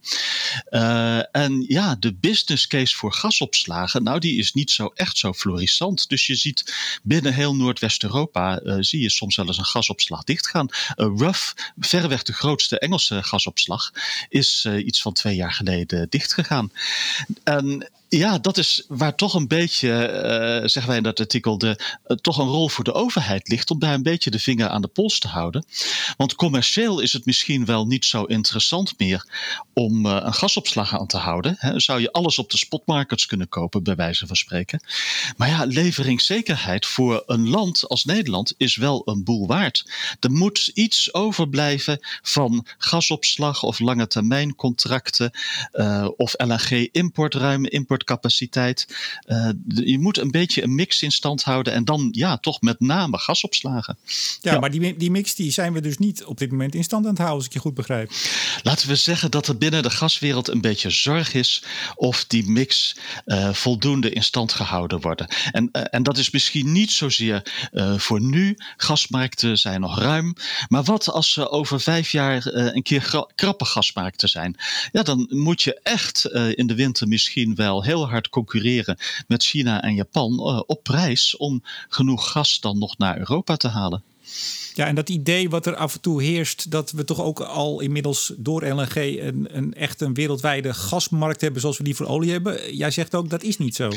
en 1.31 1.65
ja, 1.67 1.95
de 1.95 2.13
business 2.13 2.67
case 2.67 2.95
voor 2.95 3.13
gasopslagen, 3.13 4.03
nou 4.03 4.19
die 4.19 4.37
is 4.37 4.53
niet 4.53 4.71
zo 4.71 4.91
echt 4.93 5.17
zo 5.17 5.33
florissant. 5.33 6.09
Dus 6.09 6.27
je 6.27 6.35
ziet 6.35 6.73
binnen 7.03 7.33
heel 7.33 7.55
Noordwest-Europa, 7.55 8.59
zie 8.79 9.01
je 9.01 9.09
soms 9.09 9.35
wel 9.35 9.47
eens 9.47 9.57
een 9.57 9.65
gasopslag 9.65 10.23
dichtgaan. 10.23 10.67
Rough, 10.95 11.53
verreweg 11.77 12.23
de 12.23 12.33
grootste 12.33 12.79
Engelse 12.79 13.23
gasopslag, 13.23 13.91
is 14.29 14.65
iets 14.65 15.01
van 15.01 15.13
twee 15.25 15.37
jaar 15.37 15.53
geleden 15.53 16.09
dichtgegaan. 16.09 16.71
En 17.43 17.89
ja, 18.17 18.37
dat 18.37 18.57
is 18.57 18.85
waar 18.87 19.15
toch 19.15 19.33
een 19.33 19.47
beetje, 19.47 19.89
uh, 19.89 20.67
zeggen 20.67 20.87
wij 20.87 20.97
in 20.97 21.03
dat 21.03 21.19
artikel, 21.19 21.57
de, 21.57 21.79
uh, 22.07 22.17
toch 22.17 22.37
een 22.37 22.47
rol 22.47 22.69
voor 22.69 22.83
de 22.83 22.93
overheid 22.93 23.47
ligt 23.47 23.71
om 23.71 23.79
daar 23.79 23.93
een 23.93 24.03
beetje 24.03 24.31
de 24.31 24.39
vinger 24.39 24.67
aan 24.67 24.81
de 24.81 24.87
pols 24.87 25.19
te 25.19 25.27
houden. 25.27 25.65
Want 26.17 26.35
commercieel 26.35 26.99
is 26.99 27.13
het 27.13 27.25
misschien 27.25 27.65
wel 27.65 27.87
niet 27.87 28.05
zo 28.05 28.23
interessant 28.23 28.99
meer 28.99 29.27
om 29.73 30.05
uh, 30.05 30.17
een 30.21 30.33
gasopslag 30.33 30.99
aan 30.99 31.07
te 31.07 31.17
houden. 31.17 31.55
Hè. 31.57 31.79
Zou 31.79 32.01
je 32.01 32.11
alles 32.11 32.39
op 32.39 32.51
de 32.51 32.57
spotmarkets 32.57 33.25
kunnen 33.25 33.49
kopen, 33.49 33.83
bij 33.83 33.95
wijze 33.95 34.27
van 34.27 34.35
spreken. 34.35 34.83
Maar 35.37 35.49
ja, 35.49 35.65
leveringszekerheid 35.65 36.85
voor 36.85 37.23
een 37.25 37.49
land 37.49 37.87
als 37.87 38.05
Nederland 38.05 38.53
is 38.57 38.75
wel 38.75 39.01
een 39.05 39.23
boel 39.23 39.47
waard. 39.47 39.91
Er 40.19 40.31
moet 40.31 40.71
iets 40.73 41.13
overblijven 41.13 41.99
van 42.21 42.65
gasopslag 42.77 43.63
of 43.63 43.79
lange 43.79 44.07
termijn 44.07 44.55
contracten 44.55 45.31
of 46.15 46.33
LNG-importruime 46.37 47.69
import 47.69 48.03
capaciteit. 48.05 48.87
Uh, 49.27 49.49
je 49.67 49.99
moet 49.99 50.17
een 50.17 50.31
beetje 50.31 50.63
een 50.63 50.75
mix 50.75 51.01
in 51.01 51.11
stand 51.11 51.43
houden 51.43 51.73
en 51.73 51.85
dan 51.85 52.09
ja, 52.11 52.37
toch 52.37 52.61
met 52.61 52.79
name 52.79 53.17
gasopslagen. 53.17 53.97
Ja, 54.41 54.53
ja, 54.53 54.59
maar 54.59 54.71
die, 54.71 54.97
die 54.97 55.11
mix 55.11 55.35
die 55.35 55.51
zijn 55.51 55.73
we 55.73 55.81
dus 55.81 55.97
niet 55.97 56.23
op 56.23 56.37
dit 56.37 56.51
moment 56.51 56.75
in 56.75 56.83
stand 56.83 57.03
aan 57.03 57.09
het 57.09 57.19
houden, 57.19 57.37
als 57.37 57.47
ik 57.47 57.53
je 57.53 57.59
goed 57.59 57.73
begrijp. 57.73 58.11
Laten 58.63 58.87
we 58.87 58.95
zeggen 58.95 59.31
dat 59.31 59.47
er 59.47 59.57
binnen 59.57 59.83
de 59.83 59.89
gaswereld 59.89 60.47
een 60.47 60.61
beetje 60.61 60.89
zorg 60.89 61.33
is 61.33 61.63
of 61.95 62.25
die 62.25 62.49
mix 62.49 62.95
uh, 63.25 63.53
voldoende 63.53 64.09
in 64.09 64.23
stand 64.23 64.53
gehouden 64.53 65.01
worden. 65.01 65.27
En, 65.51 65.69
uh, 65.71 65.81
en 65.89 66.03
dat 66.03 66.17
is 66.17 66.29
misschien 66.29 66.71
niet 66.71 66.91
zozeer 66.91 67.43
voor 67.97 68.21
nu. 68.21 68.57
Gasmarkten 68.77 69.57
zijn 69.57 69.81
nog 69.81 69.99
ruim. 69.99 70.33
Maar 70.67 70.83
wat 70.83 71.09
als 71.09 71.31
ze 71.31 71.49
over 71.49 71.81
vijf 71.81 72.11
jaar 72.11 72.45
een 72.45 72.83
keer 72.83 73.25
krappe 73.35 73.65
gasmarkten 73.65 74.29
zijn? 74.29 74.55
Ja, 74.91 75.03
dan 75.03 75.27
moet 75.29 75.61
je 75.61 75.79
echt 75.83 76.25
in 76.31 76.67
de 76.67 76.75
winter 76.75 77.07
misschien 77.07 77.55
wel 77.55 77.83
heel 77.83 77.94
hard 78.03 78.29
concurreren 78.29 78.97
met 79.27 79.43
China 79.43 79.81
en 79.81 79.95
Japan 79.95 80.31
uh, 80.31 80.61
op 80.65 80.83
prijs 80.83 81.37
om 81.37 81.63
genoeg 81.89 82.31
gas 82.31 82.59
dan 82.59 82.77
nog 82.77 82.97
naar 82.97 83.17
Europa 83.17 83.55
te 83.55 83.67
halen. 83.67 84.03
Ja, 84.75 84.85
en 84.85 84.95
dat 84.95 85.09
idee 85.09 85.49
wat 85.49 85.65
er 85.65 85.75
af 85.75 85.93
en 85.93 86.01
toe 86.01 86.23
heerst, 86.23 86.71
dat 86.71 86.91
we 86.91 87.03
toch 87.03 87.21
ook 87.21 87.39
al 87.39 87.79
inmiddels 87.79 88.33
door 88.37 88.67
LNG 88.67 88.95
een, 88.95 89.47
een 89.51 89.73
echt 89.73 90.01
een 90.01 90.13
wereldwijde 90.13 90.73
gasmarkt 90.73 91.41
hebben 91.41 91.61
zoals 91.61 91.77
we 91.77 91.83
die 91.83 91.95
voor 91.95 92.05
olie 92.05 92.31
hebben. 92.31 92.75
Jij 92.75 92.91
zegt 92.91 93.15
ook 93.15 93.29
dat 93.29 93.43
is 93.43 93.57
niet 93.57 93.75
zo. 93.75 93.89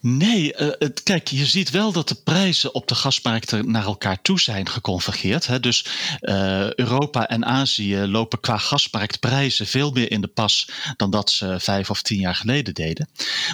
Nee, 0.00 0.54
uh, 0.58 0.68
het, 0.78 1.02
kijk, 1.02 1.28
je 1.28 1.46
ziet 1.46 1.70
wel 1.70 1.92
dat 1.92 2.08
de 2.08 2.14
prijzen 2.24 2.74
op 2.74 2.88
de 2.88 2.94
gasmarkten 2.94 3.70
naar 3.70 3.84
elkaar 3.84 4.22
toe 4.22 4.40
zijn 4.40 4.68
geconvergeerd. 4.68 5.46
Hè? 5.46 5.60
Dus 5.60 5.86
uh, 6.20 6.72
Europa 6.74 7.28
en 7.28 7.44
Azië 7.44 7.96
lopen 7.96 8.40
qua 8.40 8.58
gasmarktprijzen 8.58 9.66
veel 9.66 9.90
meer 9.90 10.10
in 10.10 10.20
de 10.20 10.26
pas 10.26 10.70
dan 10.96 11.10
dat 11.10 11.30
ze 11.30 11.60
vijf 11.60 11.90
of 11.90 12.02
tien 12.02 12.20
jaar 12.20 12.34
geleden 12.34 12.74
deden. 12.74 13.08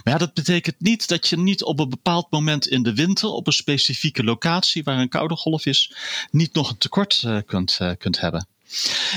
Maar 0.04 0.12
ja, 0.12 0.18
dat 0.18 0.34
betekent 0.34 0.76
niet 0.78 1.08
dat 1.08 1.28
je 1.28 1.38
niet 1.38 1.62
op 1.62 1.78
een 1.78 1.88
bepaald 1.88 2.30
moment 2.30 2.66
in 2.66 2.82
de 2.82 2.94
winter 2.94 3.28
op 3.28 3.46
een 3.46 3.52
specifieke 3.52 4.24
locatie 4.24 4.84
waar 4.84 4.98
een 4.98 5.08
koude 5.08 5.36
golf 5.36 5.66
is, 5.66 5.92
niet 6.30 6.54
nog 6.54 6.70
een 6.70 6.78
tekort 6.78 7.22
uh, 7.26 7.38
kunt, 7.46 7.78
uh, 7.82 7.90
kunt 7.98 8.20
hebben. 8.20 8.46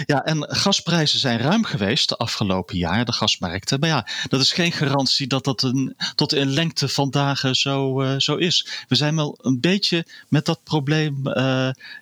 Ja, 0.06 0.24
en 0.24 0.46
gasprijzen 0.56 1.20
zijn 1.20 1.40
ruim 1.40 1.64
geweest 1.64 2.10
de 2.10 2.18
afgelopen 2.18 2.78
jaar, 2.78 3.06
de 3.06 3.12
gasmarkten. 3.12 3.80
Maar 3.80 3.90
ja, 3.90 4.08
dat 4.28 4.42
is 4.42 4.52
geen 4.52 4.72
garantie 4.72 5.28
dat 5.28 5.44
dat 5.44 5.62
een, 5.62 5.96
tot 6.16 6.34
in 6.34 6.50
lengte 6.50 6.88
van 6.88 7.10
dagen 7.10 7.56
zo, 7.56 8.02
uh, 8.02 8.14
zo 8.18 8.36
is. 8.36 8.68
We 8.88 8.96
zijn 8.96 9.16
wel 9.16 9.38
een 9.42 9.60
beetje 9.60 10.06
met 10.28 10.46
dat 10.46 10.64
probleem, 10.64 11.22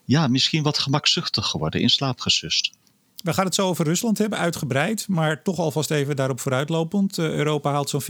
ja, 0.05 0.27
misschien 0.27 0.63
wat 0.63 0.77
gemakzuchtig 0.77 1.45
geworden, 1.45 1.81
in 1.81 1.89
slaap 1.89 2.19
gesust. 2.19 2.71
We 3.24 3.34
gaan 3.34 3.45
het 3.45 3.55
zo 3.55 3.67
over 3.67 3.86
Rusland 3.86 4.17
hebben, 4.17 4.39
uitgebreid. 4.39 5.07
Maar 5.07 5.43
toch 5.43 5.60
alvast 5.60 5.91
even 5.91 6.15
daarop 6.15 6.39
vooruitlopend. 6.39 7.17
Uh, 7.17 7.29
Europa 7.29 7.72
haalt 7.72 7.89
zo'n 7.89 8.01
40% 8.01 8.05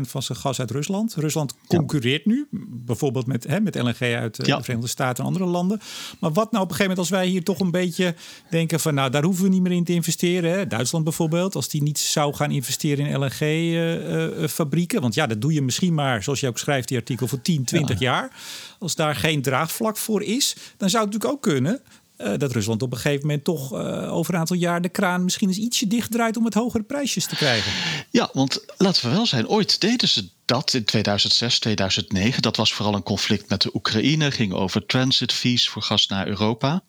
van 0.00 0.22
zijn 0.22 0.38
gas 0.38 0.60
uit 0.60 0.70
Rusland. 0.70 1.14
Rusland 1.14 1.54
concurreert 1.66 2.24
ja. 2.24 2.30
nu, 2.30 2.46
bijvoorbeeld 2.70 3.26
met, 3.26 3.44
hè, 3.44 3.60
met 3.60 3.74
LNG 3.74 4.00
uit 4.00 4.38
uh, 4.40 4.46
ja. 4.46 4.56
de 4.56 4.62
Verenigde 4.62 4.90
Staten 4.90 5.24
en 5.24 5.30
andere 5.30 5.44
landen. 5.44 5.80
Maar 6.18 6.32
wat 6.32 6.50
nou 6.50 6.64
op 6.64 6.70
een 6.70 6.76
gegeven 6.76 6.96
moment 6.96 6.98
als 6.98 7.08
wij 7.08 7.26
hier 7.26 7.44
toch 7.44 7.60
een 7.60 7.70
beetje 7.70 8.14
denken 8.50 8.80
van... 8.80 8.94
nou, 8.94 9.10
daar 9.10 9.22
hoeven 9.22 9.44
we 9.44 9.50
niet 9.50 9.62
meer 9.62 9.72
in 9.72 9.84
te 9.84 9.92
investeren. 9.92 10.50
Hè? 10.50 10.66
Duitsland 10.66 11.04
bijvoorbeeld, 11.04 11.54
als 11.54 11.68
die 11.68 11.82
niet 11.82 11.98
zou 11.98 12.34
gaan 12.34 12.50
investeren 12.50 13.06
in 13.06 13.18
LNG-fabrieken. 13.18 14.96
Uh, 14.96 15.02
Want 15.02 15.14
ja, 15.14 15.26
dat 15.26 15.40
doe 15.40 15.52
je 15.52 15.62
misschien 15.62 15.94
maar, 15.94 16.22
zoals 16.22 16.40
je 16.40 16.48
ook 16.48 16.58
schrijft 16.58 16.88
die 16.88 16.96
artikel, 16.98 17.26
voor 17.26 17.42
10, 17.42 17.64
20 17.64 17.98
ja. 17.98 18.10
jaar. 18.10 18.30
Als 18.78 18.94
daar 18.94 19.16
geen 19.16 19.42
draagvlak 19.42 19.96
voor 19.96 20.22
is, 20.22 20.56
dan 20.76 20.90
zou 20.90 21.04
het 21.04 21.12
natuurlijk 21.12 21.32
ook 21.32 21.52
kunnen 21.52 21.80
uh, 22.18 22.32
dat 22.36 22.52
Rusland 22.52 22.82
op 22.82 22.92
een 22.92 22.98
gegeven 22.98 23.26
moment 23.26 23.44
toch 23.44 23.72
uh, 23.72 24.12
over 24.14 24.34
een 24.34 24.40
aantal 24.40 24.56
jaar 24.56 24.80
de 24.82 24.88
kraan 24.88 25.24
misschien 25.24 25.48
eens 25.48 25.58
ietsje 25.58 25.86
dichtdraait 25.86 26.36
om 26.36 26.44
het 26.44 26.54
hogere 26.54 26.82
prijsjes 26.82 27.26
te 27.26 27.36
krijgen. 27.36 27.72
Ja, 28.10 28.30
want 28.32 28.64
laten 28.76 29.08
we 29.08 29.14
wel 29.14 29.26
zijn, 29.26 29.48
ooit 29.48 29.80
deden 29.80 30.08
ze 30.08 30.28
dat 30.44 30.74
in 30.74 30.84
2006, 30.84 31.58
2009. 31.58 32.42
Dat 32.42 32.56
was 32.56 32.72
vooral 32.74 32.94
een 32.94 33.02
conflict 33.02 33.48
met 33.48 33.62
de 33.62 33.70
Oekraïne, 33.74 34.30
ging 34.30 34.52
over 34.52 34.86
transit 34.86 35.32
fees 35.32 35.68
voor 35.68 35.82
gas 35.82 36.06
naar 36.06 36.26
Europa. 36.26 36.82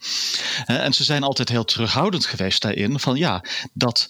Uh, 0.67 0.83
en 0.83 0.93
ze 0.93 1.03
zijn 1.03 1.23
altijd 1.23 1.49
heel 1.49 1.65
terughoudend 1.65 2.25
geweest 2.25 2.61
daarin. 2.61 2.99
Van 2.99 3.15
ja, 3.15 3.43
dat 3.73 4.09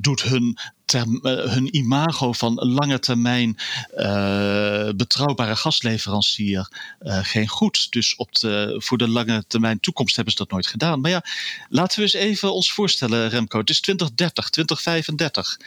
doet 0.00 0.22
hun 0.22 0.58
ter, 0.88 1.06
hun 1.50 1.76
imago 1.76 2.32
van 2.32 2.54
lange 2.54 2.98
termijn 2.98 3.56
uh, 3.96 4.88
betrouwbare 4.96 5.56
gasleverancier 5.56 6.68
uh, 7.02 7.18
geen 7.22 7.48
goed. 7.48 7.86
Dus 7.90 8.16
op 8.16 8.34
de, 8.34 8.74
voor 8.78 8.98
de 8.98 9.08
lange 9.08 9.44
termijn 9.46 9.80
toekomst 9.80 10.16
hebben 10.16 10.32
ze 10.32 10.38
dat 10.38 10.50
nooit 10.50 10.66
gedaan. 10.66 11.00
Maar 11.00 11.10
ja, 11.10 11.24
laten 11.68 11.96
we 11.96 12.02
eens 12.02 12.12
even 12.12 12.52
ons 12.52 12.72
voorstellen, 12.72 13.28
Remco. 13.28 13.58
Het 13.58 13.70
is 13.70 13.80
2030, 13.80 14.50
2035. 14.50 15.60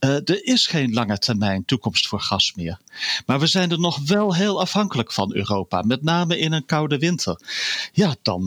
Uh, 0.00 0.10
er 0.10 0.44
is 0.44 0.66
geen 0.66 0.92
lange 0.92 1.18
termijn 1.18 1.64
toekomst 1.64 2.06
voor 2.06 2.20
gas 2.20 2.52
meer. 2.54 2.78
Maar 3.26 3.40
we 3.40 3.46
zijn 3.46 3.70
er 3.70 3.80
nog 3.80 3.98
wel 4.06 4.34
heel 4.34 4.60
afhankelijk 4.60 5.12
van 5.12 5.34
Europa. 5.34 5.82
Met 5.82 6.02
name 6.02 6.38
in 6.38 6.52
een 6.52 6.66
koude 6.66 6.98
winter. 6.98 7.40
Ja, 7.92 8.14
dan 8.22 8.42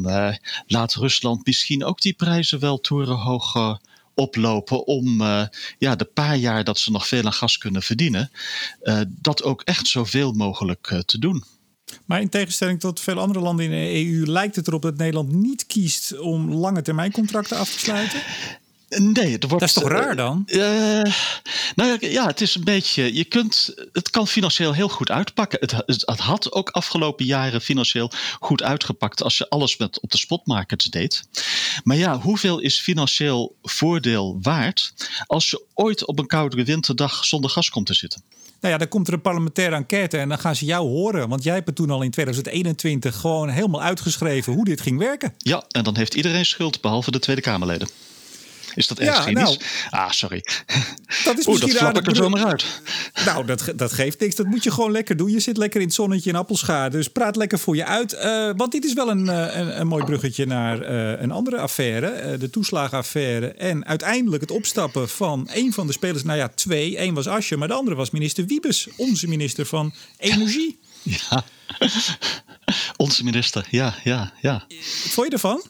laat 0.67 0.93
Rusland 0.93 1.45
misschien 1.45 1.83
ook 1.83 2.01
die 2.01 2.13
prijzen 2.13 2.59
wel 2.59 2.79
torenhoog 2.79 3.77
oplopen 4.17 4.87
om 4.87 5.21
uh, 5.21 5.43
ja, 5.77 5.95
de 5.95 6.05
paar 6.05 6.37
jaar 6.37 6.63
dat 6.63 6.79
ze 6.79 6.91
nog 6.91 7.07
veel 7.07 7.25
aan 7.25 7.33
gas 7.33 7.57
kunnen 7.57 7.81
verdienen, 7.81 8.31
uh, 8.81 9.01
dat 9.07 9.43
ook 9.43 9.61
echt 9.61 9.87
zoveel 9.87 10.31
mogelijk 10.31 10.89
uh, 10.93 10.99
te 10.99 11.19
doen. 11.19 11.43
Maar 12.05 12.21
in 12.21 12.29
tegenstelling 12.29 12.79
tot 12.79 12.99
veel 12.99 13.19
andere 13.19 13.39
landen 13.39 13.65
in 13.65 13.71
de 13.71 14.05
EU 14.05 14.25
lijkt 14.25 14.55
het 14.55 14.67
erop 14.67 14.81
dat 14.81 14.97
Nederland 14.97 15.31
niet 15.31 15.65
kiest 15.65 16.19
om 16.19 16.51
lange 16.53 16.81
termijn 16.81 17.11
contracten 17.11 17.57
af 17.57 17.71
te 17.71 17.79
sluiten. 17.79 18.21
Nee, 18.89 19.31
het 19.31 19.43
wordt, 19.43 19.59
dat 19.59 19.61
is 19.61 19.73
toch 19.73 19.87
raar 19.87 20.15
dan? 20.15 20.43
Uh, 20.45 20.61
nou 21.75 21.97
ja, 21.99 22.25
het 22.27 22.41
is 22.41 22.55
een 22.55 22.63
beetje. 22.63 23.13
Je 23.13 23.25
kunt, 23.25 23.73
het 23.91 24.09
kan 24.09 24.27
financieel 24.27 24.73
heel 24.73 24.89
goed 24.89 25.11
uitpakken. 25.11 25.59
Het, 25.59 25.71
het, 25.85 26.19
had 26.19 26.51
ook 26.51 26.69
afgelopen 26.69 27.25
jaren 27.25 27.61
financieel 27.61 28.11
goed 28.39 28.63
uitgepakt 28.63 29.23
als 29.23 29.37
je 29.37 29.49
alles 29.49 29.77
met 29.77 29.99
op 29.99 30.11
de 30.11 30.17
spotmarkets 30.17 30.85
deed. 30.85 31.23
Maar 31.83 31.97
ja, 31.97 32.19
hoeveel 32.19 32.59
is 32.59 32.79
financieel 32.79 33.55
voordeel 33.63 34.37
waard 34.41 34.93
als 35.25 35.49
je 35.49 35.63
ooit 35.73 36.05
op 36.05 36.19
een 36.19 36.27
koude 36.27 36.63
winterdag 36.63 37.25
zonder 37.25 37.49
gas 37.49 37.69
komt 37.69 37.85
te 37.85 37.93
zitten? 37.93 38.21
Nou 38.61 38.73
ja, 38.73 38.79
dan 38.79 38.87
komt 38.87 39.07
er 39.07 39.13
een 39.13 39.21
parlementaire 39.21 39.75
enquête 39.75 40.17
en 40.17 40.29
dan 40.29 40.39
gaan 40.39 40.55
ze 40.55 40.65
jou 40.65 40.87
horen. 40.87 41.29
Want 41.29 41.43
jij 41.43 41.53
hebt 41.53 41.67
het 41.67 41.75
toen 41.75 41.89
al 41.89 42.01
in 42.01 42.11
2021 42.11 43.15
gewoon 43.15 43.49
helemaal 43.49 43.81
uitgeschreven 43.81 44.53
hoe 44.53 44.65
dit 44.65 44.81
ging 44.81 44.99
werken. 44.99 45.33
Ja, 45.37 45.63
en 45.71 45.83
dan 45.83 45.97
heeft 45.97 46.13
iedereen 46.13 46.45
schuld, 46.45 46.81
behalve 46.81 47.11
de 47.11 47.19
Tweede 47.19 47.41
Kamerleden. 47.41 47.87
Is 48.77 48.87
dat 48.87 48.99
erg 48.99 49.25
ja, 49.25 49.31
nou, 49.31 49.57
Ah, 49.89 50.11
sorry. 50.11 50.43
Dat 51.23 51.37
is 51.37 51.47
Oeh, 51.47 51.59
dat 51.59 51.97
ik 51.97 52.07
er 52.07 52.15
zomaar 52.15 52.45
uit. 52.45 52.65
Nou, 53.25 53.45
dat, 53.45 53.71
dat 53.75 53.93
geeft 53.93 54.19
niks. 54.19 54.35
Dat 54.35 54.45
moet 54.45 54.63
je 54.63 54.71
gewoon 54.71 54.91
lekker 54.91 55.17
doen. 55.17 55.31
Je 55.31 55.39
zit 55.39 55.57
lekker 55.57 55.79
in 55.79 55.85
het 55.85 55.95
zonnetje 55.95 56.29
in 56.29 56.35
Appelscha. 56.35 56.89
Dus 56.89 57.07
praat 57.07 57.35
lekker 57.35 57.59
voor 57.59 57.75
je 57.75 57.85
uit. 57.85 58.13
Uh, 58.13 58.51
want 58.55 58.71
dit 58.71 58.85
is 58.85 58.93
wel 58.93 59.09
een, 59.09 59.27
een, 59.27 59.79
een 59.79 59.87
mooi 59.87 60.03
bruggetje 60.03 60.45
naar 60.45 60.91
uh, 60.91 61.21
een 61.21 61.31
andere 61.31 61.57
affaire. 61.57 62.31
Uh, 62.33 62.39
de 62.39 62.49
toeslagenaffaire. 62.49 63.47
En 63.47 63.85
uiteindelijk 63.85 64.41
het 64.41 64.51
opstappen 64.51 65.09
van 65.09 65.49
een 65.53 65.73
van 65.73 65.87
de 65.87 65.93
spelers. 65.93 66.23
Nou 66.23 66.37
ja, 66.37 66.47
twee. 66.47 66.99
Eén 66.99 67.13
was 67.13 67.27
Asje, 67.27 67.57
maar 67.57 67.67
de 67.67 67.73
andere 67.73 67.95
was 67.95 68.09
minister 68.09 68.45
Wiebes. 68.45 68.87
Onze 68.95 69.27
minister 69.27 69.65
van 69.65 69.93
Energie. 70.17 70.79
Ja, 71.03 71.43
onze 72.97 73.23
minister. 73.23 73.67
Ja, 73.69 73.95
ja, 74.03 74.33
ja. 74.41 74.65
Wat 74.67 75.13
vond 75.13 75.27
je 75.27 75.33
ervan? 75.33 75.63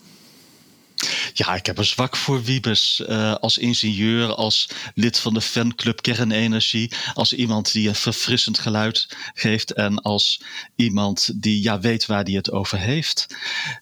Ja, 1.37 1.55
ik 1.55 1.65
heb 1.65 1.77
een 1.77 1.85
zwak 1.85 2.15
voor 2.15 2.43
Wiebes. 2.43 3.03
Uh, 3.07 3.35
als 3.35 3.57
ingenieur, 3.57 4.33
als 4.33 4.69
lid 4.93 5.19
van 5.19 5.33
de 5.33 5.41
fanclub 5.41 6.01
Kernenergie. 6.01 6.91
Als 7.13 7.33
iemand 7.33 7.71
die 7.71 7.87
een 7.87 7.95
verfrissend 7.95 8.59
geluid 8.59 9.07
geeft. 9.33 9.73
En 9.73 10.01
als 10.01 10.41
iemand 10.75 11.41
die 11.41 11.61
ja, 11.61 11.79
weet 11.79 12.05
waar 12.05 12.23
hij 12.23 12.33
het 12.33 12.51
over 12.51 12.79
heeft. 12.79 13.27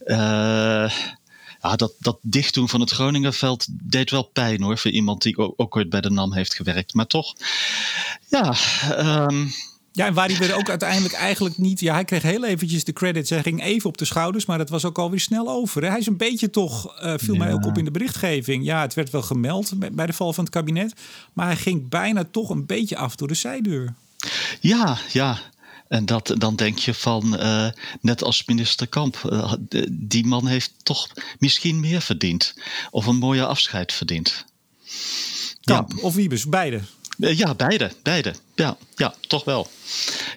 Uh, 0.05 0.91
ja, 1.62 1.75
dat, 1.75 1.93
dat 2.00 2.17
dichtdoen 2.21 2.69
van 2.69 2.79
het 2.79 2.91
Groningenveld 2.91 3.65
deed 3.69 4.09
wel 4.09 4.24
pijn 4.24 4.62
hoor. 4.62 4.77
Voor 4.77 4.91
iemand 4.91 5.21
die 5.21 5.38
ook, 5.38 5.53
ook 5.57 5.75
ooit 5.75 5.89
bij 5.89 6.01
de 6.01 6.12
NAM 6.12 6.33
heeft 6.33 6.55
gewerkt. 6.55 6.93
Maar 6.93 7.07
toch, 7.07 7.33
ja. 8.29 8.55
Um, 9.27 9.53
ja, 9.96 10.06
en 10.06 10.14
waar 10.14 10.28
hij 10.28 10.38
weer 10.38 10.56
ook 10.56 10.70
uiteindelijk 10.70 11.14
eigenlijk 11.14 11.58
niet... 11.58 11.80
Ja, 11.80 11.94
hij 11.94 12.06
kreeg 12.06 12.22
heel 12.22 12.46
eventjes 12.46 12.84
de 12.84 12.94
credits. 12.94 13.30
Hij 13.30 13.42
ging 13.42 13.64
even 13.64 13.90
op 13.90 13.98
de 13.98 14.06
schouders, 14.06 14.46
maar 14.46 14.58
dat 14.58 14.70
was 14.70 14.86
ook 14.86 14.98
alweer 14.98 15.20
snel 15.20 15.50
over. 15.50 15.84
Hij 15.84 16.00
is 16.00 16.06
een 16.06 16.18
beetje 16.18 16.50
toch, 16.50 17.04
uh, 17.04 17.14
viel 17.18 17.36
mij 17.36 17.54
ook 17.54 17.66
op 17.66 17.78
in 17.78 17.86
de 17.86 17.92
berichtgeving. 17.92 18.66
Ja, 18.66 18.82
het 18.82 18.94
werd 18.94 19.10
wel 19.10 19.22
gemeld 19.22 19.94
bij 19.96 20.06
de 20.06 20.14
val 20.14 20.34
van 20.34 20.44
het 20.44 20.54
kabinet. 20.54 20.94
Maar 21.34 21.46
hij 21.46 21.56
ging 21.56 21.90
bijna 21.90 22.24
toch 22.32 22.50
een 22.50 22.66
beetje 22.66 22.98
af 22.98 23.16
door 23.16 23.28
de 23.28 23.34
zijdeur. 23.34 23.94
Ja, 24.60 24.98
ja. 25.12 25.40
En 25.88 26.06
dat, 26.06 26.34
dan 26.38 26.56
denk 26.56 26.78
je 26.78 26.94
van, 26.94 27.36
uh, 27.40 27.68
net 28.02 28.24
als 28.24 28.46
minister 28.46 28.88
Kamp, 28.88 29.22
uh, 29.25 29.54
die 29.92 30.25
man 30.25 30.48
heeft 30.48 30.74
toch 30.84 31.10
misschien 31.40 31.80
meer 31.80 32.02
verdiend. 32.02 32.54
Of 32.92 33.06
een 33.06 33.16
mooie 33.16 33.46
afscheid 33.46 33.94
verdiend. 33.94 34.46
Kamp 35.64 35.92
ja. 35.96 36.02
of 36.02 36.16
Wiebes, 36.16 36.46
beide. 36.46 36.82
Uh, 37.17 37.38
ja, 37.38 37.55
beide, 37.55 37.91
beide. 38.03 38.34
Ja, 38.55 38.77
ja 38.95 39.13
toch 39.27 39.43
wel. 39.43 39.67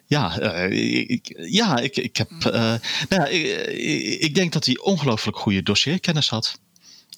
Ja, 0.07 0.41
ik, 0.71 1.35
ja 1.37 1.79
ik, 1.79 1.97
ik 1.97 2.17
heb. 2.17 2.31
nou 2.41 2.81
ja, 3.09 3.27
ik, 3.27 4.21
ik, 4.21 4.35
denk 4.35 4.53
dat 4.53 4.65
hij 4.65 4.79
ongelooflijk 4.79 5.37
goede 5.37 5.63
dossierkennis 5.63 6.29
had. 6.29 6.59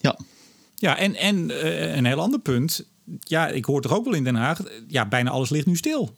Ja. 0.01 0.19
Ja, 0.75 0.97
en, 0.97 1.15
en 1.15 1.67
een 1.97 2.05
heel 2.05 2.21
ander 2.21 2.41
punt. 2.41 2.85
Ja, 3.19 3.49
ik 3.49 3.65
hoor 3.65 3.83
toch 3.83 3.93
ook 3.93 4.05
wel 4.05 4.15
in 4.15 4.25
Den 4.25 4.35
Haag. 4.35 4.61
Ja, 4.89 5.07
bijna 5.07 5.31
alles 5.31 5.51
ligt 5.51 5.67
nu 5.67 5.77
stil. 5.77 6.17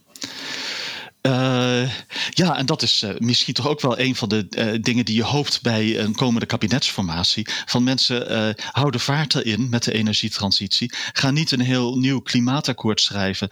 Uh, 1.22 1.90
ja, 2.30 2.56
en 2.56 2.66
dat 2.66 2.82
is 2.82 3.02
uh, 3.02 3.10
misschien 3.18 3.54
toch 3.54 3.68
ook 3.68 3.80
wel 3.80 3.98
een 3.98 4.14
van 4.14 4.28
de 4.28 4.46
uh, 4.50 4.82
dingen 4.82 5.04
die 5.04 5.16
je 5.16 5.22
hoopt 5.22 5.62
bij 5.62 5.98
een 5.98 6.14
komende 6.14 6.46
kabinetsformatie. 6.46 7.46
Van 7.66 7.84
mensen 7.84 8.56
houden 8.72 9.00
vaart 9.00 9.34
erin 9.34 9.68
met 9.68 9.84
de 9.84 9.92
energietransitie. 9.92 10.92
Ga 11.12 11.30
niet 11.30 11.50
een 11.50 11.60
heel 11.60 11.98
nieuw 11.98 12.20
klimaatakkoord 12.20 13.00
schrijven, 13.00 13.48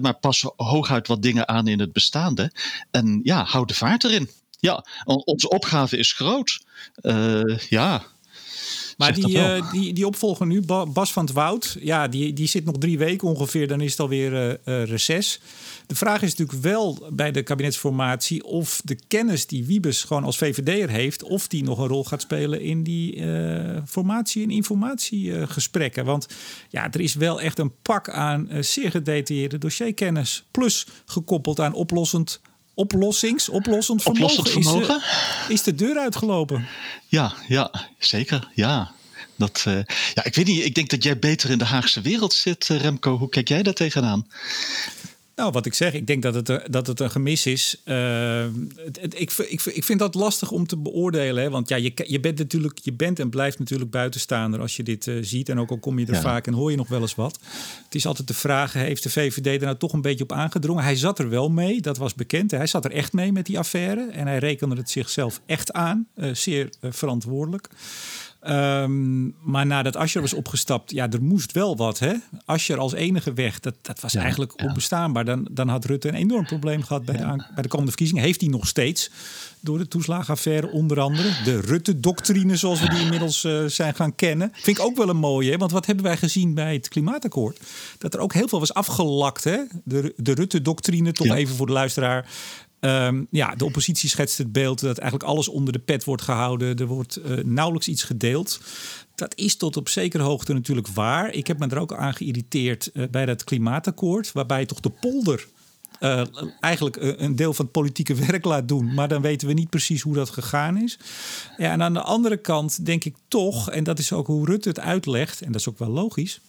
maar 0.00 0.18
pas 0.20 0.44
hooguit 0.56 1.06
wat 1.06 1.22
dingen 1.22 1.48
aan 1.48 1.68
in 1.68 1.80
het 1.80 1.92
bestaande. 1.92 2.52
En 2.90 3.20
ja, 3.22 3.44
hou 3.44 3.66
de 3.66 3.74
vaart 3.74 4.04
erin. 4.04 4.30
Ja, 4.58 4.84
onze 5.04 5.48
opgave 5.48 5.96
is 5.96 6.12
groot. 6.12 6.64
ja. 7.68 8.02
Maar 8.96 9.14
die, 9.14 9.36
uh, 9.36 9.70
die, 9.70 9.92
die 9.92 10.06
opvolger 10.06 10.46
nu, 10.46 10.62
Bas 10.92 11.12
van 11.12 11.24
het 11.24 11.34
Woud, 11.34 11.76
ja, 11.80 12.08
die, 12.08 12.32
die 12.32 12.46
zit 12.46 12.64
nog 12.64 12.78
drie 12.78 12.98
weken 12.98 13.28
ongeveer, 13.28 13.68
dan 13.68 13.80
is 13.80 13.90
het 13.90 14.00
alweer 14.00 14.32
uh, 14.32 14.48
uh, 14.48 14.84
reces. 14.84 15.40
De 15.86 15.94
vraag 15.94 16.22
is 16.22 16.34
natuurlijk 16.34 16.62
wel 16.62 17.08
bij 17.12 17.32
de 17.32 17.42
kabinetsformatie 17.42 18.44
of 18.44 18.80
de 18.84 18.98
kennis 19.08 19.46
die 19.46 19.64
Wiebes 19.64 20.04
gewoon 20.04 20.24
als 20.24 20.36
VVD'er 20.36 20.88
heeft, 20.88 21.22
of 21.22 21.48
die 21.48 21.62
nog 21.62 21.78
een 21.78 21.86
rol 21.86 22.04
gaat 22.04 22.22
spelen 22.22 22.60
in 22.60 22.82
die 22.82 23.22
formatie- 23.86 24.42
en 24.42 24.50
informatiegesprekken. 24.50 26.04
Want 26.04 26.26
ja, 26.68 26.92
er 26.92 27.00
is 27.00 27.14
wel 27.14 27.40
echt 27.40 27.58
een 27.58 27.72
pak 27.82 28.10
aan 28.10 28.48
zeer 28.60 28.90
gedetailleerde 28.90 29.58
dossierkennis, 29.58 30.44
plus 30.50 30.86
gekoppeld 31.04 31.60
aan 31.60 31.74
oplossend 31.74 32.40
oplossings, 32.76 33.48
oplossend 33.48 34.02
vermogen? 34.02 34.96
Is, 34.96 35.54
is, 35.54 35.62
de 35.62 35.74
deur 35.74 35.98
uitgelopen. 35.98 36.66
Ja, 37.06 37.32
ja 37.48 37.70
zeker. 37.98 38.48
Ja. 38.54 38.94
Dat, 39.36 39.64
uh, 39.68 39.74
ja, 40.14 40.24
ik 40.24 40.34
weet 40.34 40.46
niet, 40.46 40.64
ik 40.64 40.74
denk 40.74 40.90
dat 40.90 41.02
jij 41.02 41.18
beter 41.18 41.50
in 41.50 41.58
de 41.58 41.64
Haagse 41.64 42.00
wereld 42.00 42.32
zit, 42.32 42.68
uh, 42.68 42.80
Remco. 42.80 43.18
Hoe 43.18 43.28
kijk 43.28 43.48
jij 43.48 43.62
daar 43.62 43.74
tegenaan? 43.74 44.26
Nou, 45.36 45.52
wat 45.52 45.66
ik 45.66 45.74
zeg, 45.74 45.92
ik 45.92 46.06
denk 46.06 46.22
dat 46.22 46.34
het, 46.34 46.72
dat 46.72 46.86
het 46.86 47.00
een 47.00 47.10
gemis 47.10 47.46
is. 47.46 47.82
Uh, 47.84 48.44
het, 49.00 49.20
ik, 49.20 49.32
ik, 49.32 49.64
ik 49.64 49.84
vind 49.84 49.98
dat 49.98 50.14
lastig 50.14 50.50
om 50.50 50.66
te 50.66 50.76
beoordelen. 50.76 51.42
Hè? 51.42 51.50
Want 51.50 51.68
ja, 51.68 51.76
je, 51.76 51.92
je 52.06 52.20
bent 52.20 52.38
natuurlijk, 52.38 52.78
je 52.78 52.92
bent 52.92 53.18
en 53.18 53.30
blijft 53.30 53.58
natuurlijk 53.58 53.90
buitenstaander 53.90 54.60
als 54.60 54.76
je 54.76 54.82
dit 54.82 55.06
uh, 55.06 55.18
ziet. 55.20 55.48
En 55.48 55.60
ook 55.60 55.70
al 55.70 55.78
kom 55.78 55.98
je 55.98 56.06
er 56.06 56.14
ja. 56.14 56.20
vaak 56.20 56.46
en 56.46 56.52
hoor 56.52 56.70
je 56.70 56.76
nog 56.76 56.88
wel 56.88 57.00
eens 57.00 57.14
wat. 57.14 57.38
Het 57.84 57.94
is 57.94 58.06
altijd 58.06 58.28
de 58.28 58.34
vraag: 58.34 58.72
heeft 58.72 59.02
de 59.02 59.10
VVD 59.10 59.46
er 59.46 59.66
nou 59.66 59.76
toch 59.76 59.92
een 59.92 60.00
beetje 60.00 60.24
op 60.24 60.32
aangedrongen? 60.32 60.84
Hij 60.84 60.96
zat 60.96 61.18
er 61.18 61.28
wel 61.28 61.50
mee, 61.50 61.80
dat 61.80 61.96
was 61.96 62.14
bekend. 62.14 62.50
Hij 62.50 62.66
zat 62.66 62.84
er 62.84 62.92
echt 62.92 63.12
mee 63.12 63.32
met 63.32 63.46
die 63.46 63.58
affaire. 63.58 64.08
En 64.10 64.26
hij 64.26 64.38
rekende 64.38 64.76
het 64.76 64.90
zichzelf 64.90 65.40
echt 65.46 65.72
aan. 65.72 66.06
Uh, 66.16 66.34
zeer 66.34 66.68
verantwoordelijk. 66.80 67.68
Um, 68.50 69.34
maar 69.40 69.66
nadat 69.66 69.96
Ascher 69.96 70.20
was 70.20 70.32
opgestapt, 70.32 70.90
ja, 70.90 71.10
er 71.10 71.22
moest 71.22 71.52
wel 71.52 71.76
wat. 71.76 71.98
Hè? 71.98 72.12
Ascher 72.44 72.78
als 72.78 72.92
enige 72.92 73.32
weg, 73.32 73.60
dat, 73.60 73.74
dat 73.82 74.00
was 74.00 74.12
ja, 74.12 74.20
eigenlijk 74.20 74.52
ja. 74.56 74.66
onbestaanbaar. 74.66 75.24
Dan, 75.24 75.48
dan 75.50 75.68
had 75.68 75.84
Rutte 75.84 76.08
een 76.08 76.14
enorm 76.14 76.46
probleem 76.46 76.82
gehad 76.82 77.04
bij, 77.04 77.14
ja. 77.14 77.36
de, 77.36 77.44
bij 77.54 77.62
de 77.62 77.68
komende 77.68 77.90
verkiezingen. 77.90 78.22
Heeft 78.22 78.40
hij 78.40 78.50
nog 78.50 78.66
steeds 78.66 79.10
door 79.60 79.78
de 79.78 79.88
toeslagenaffaire 79.88 80.70
onder 80.70 81.00
andere. 81.00 81.28
De 81.44 81.60
Rutte-doctrine, 81.60 82.56
zoals 82.56 82.80
we 82.80 82.88
die 82.88 83.00
inmiddels 83.00 83.44
uh, 83.44 83.64
zijn 83.64 83.94
gaan 83.94 84.14
kennen. 84.14 84.50
Vind 84.52 84.78
ik 84.78 84.84
ook 84.84 84.96
wel 84.96 85.08
een 85.08 85.16
mooie, 85.16 85.58
want 85.58 85.70
wat 85.70 85.86
hebben 85.86 86.04
wij 86.04 86.16
gezien 86.16 86.54
bij 86.54 86.74
het 86.74 86.88
klimaatakkoord? 86.88 87.60
Dat 87.98 88.14
er 88.14 88.20
ook 88.20 88.32
heel 88.32 88.48
veel 88.48 88.58
was 88.58 88.74
afgelakt. 88.74 89.44
Hè? 89.44 89.58
De, 89.84 90.14
de 90.16 90.32
Rutte-doctrine, 90.32 91.12
toch 91.12 91.34
even 91.34 91.56
voor 91.56 91.66
de 91.66 91.72
luisteraar. 91.72 92.28
Um, 92.80 93.26
ja, 93.30 93.54
de 93.54 93.64
oppositie 93.64 94.08
schetst 94.08 94.38
het 94.38 94.52
beeld 94.52 94.80
dat 94.80 94.98
eigenlijk 94.98 95.30
alles 95.30 95.48
onder 95.48 95.72
de 95.72 95.78
pet 95.78 96.04
wordt 96.04 96.22
gehouden. 96.22 96.76
Er 96.76 96.86
wordt 96.86 97.18
uh, 97.18 97.44
nauwelijks 97.44 97.88
iets 97.88 98.02
gedeeld. 98.02 98.60
Dat 99.14 99.36
is 99.36 99.56
tot 99.56 99.76
op 99.76 99.88
zekere 99.88 100.22
hoogte 100.22 100.52
natuurlijk 100.52 100.88
waar. 100.88 101.32
Ik 101.32 101.46
heb 101.46 101.58
me 101.58 101.66
er 101.66 101.78
ook 101.78 101.94
aan 101.94 102.14
geïrriteerd 102.14 102.90
uh, 102.92 103.04
bij 103.10 103.26
dat 103.26 103.44
klimaatakkoord, 103.44 104.32
waarbij 104.32 104.66
toch 104.66 104.80
de 104.80 104.90
polder 104.90 105.46
uh, 106.00 106.22
eigenlijk 106.60 106.96
een 107.00 107.36
deel 107.36 107.54
van 107.54 107.64
het 107.64 107.74
politieke 107.74 108.14
werk 108.26 108.44
laat 108.44 108.68
doen. 108.68 108.94
Maar 108.94 109.08
dan 109.08 109.22
weten 109.22 109.48
we 109.48 109.54
niet 109.54 109.70
precies 109.70 110.02
hoe 110.02 110.14
dat 110.14 110.30
gegaan 110.30 110.82
is. 110.82 110.98
Ja, 111.56 111.72
en 111.72 111.82
aan 111.82 111.94
de 111.94 112.02
andere 112.02 112.36
kant 112.36 112.86
denk 112.86 113.04
ik 113.04 113.14
toch, 113.28 113.70
en 113.70 113.84
dat 113.84 113.98
is 113.98 114.12
ook 114.12 114.26
hoe 114.26 114.46
Rutte 114.46 114.68
het 114.68 114.80
uitlegt, 114.80 115.40
en 115.40 115.52
dat 115.52 115.60
is 115.60 115.68
ook 115.68 115.78
wel 115.78 115.88
logisch 115.88 116.40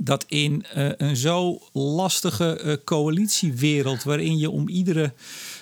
dat 0.00 0.24
in 0.28 0.64
uh, 0.76 0.90
een 0.96 1.16
zo 1.16 1.58
lastige 1.72 2.60
uh, 2.64 2.74
coalitiewereld, 2.84 4.02
waarin 4.02 4.38
je 4.38 4.50
om 4.50 4.68
iedere, 4.68 5.12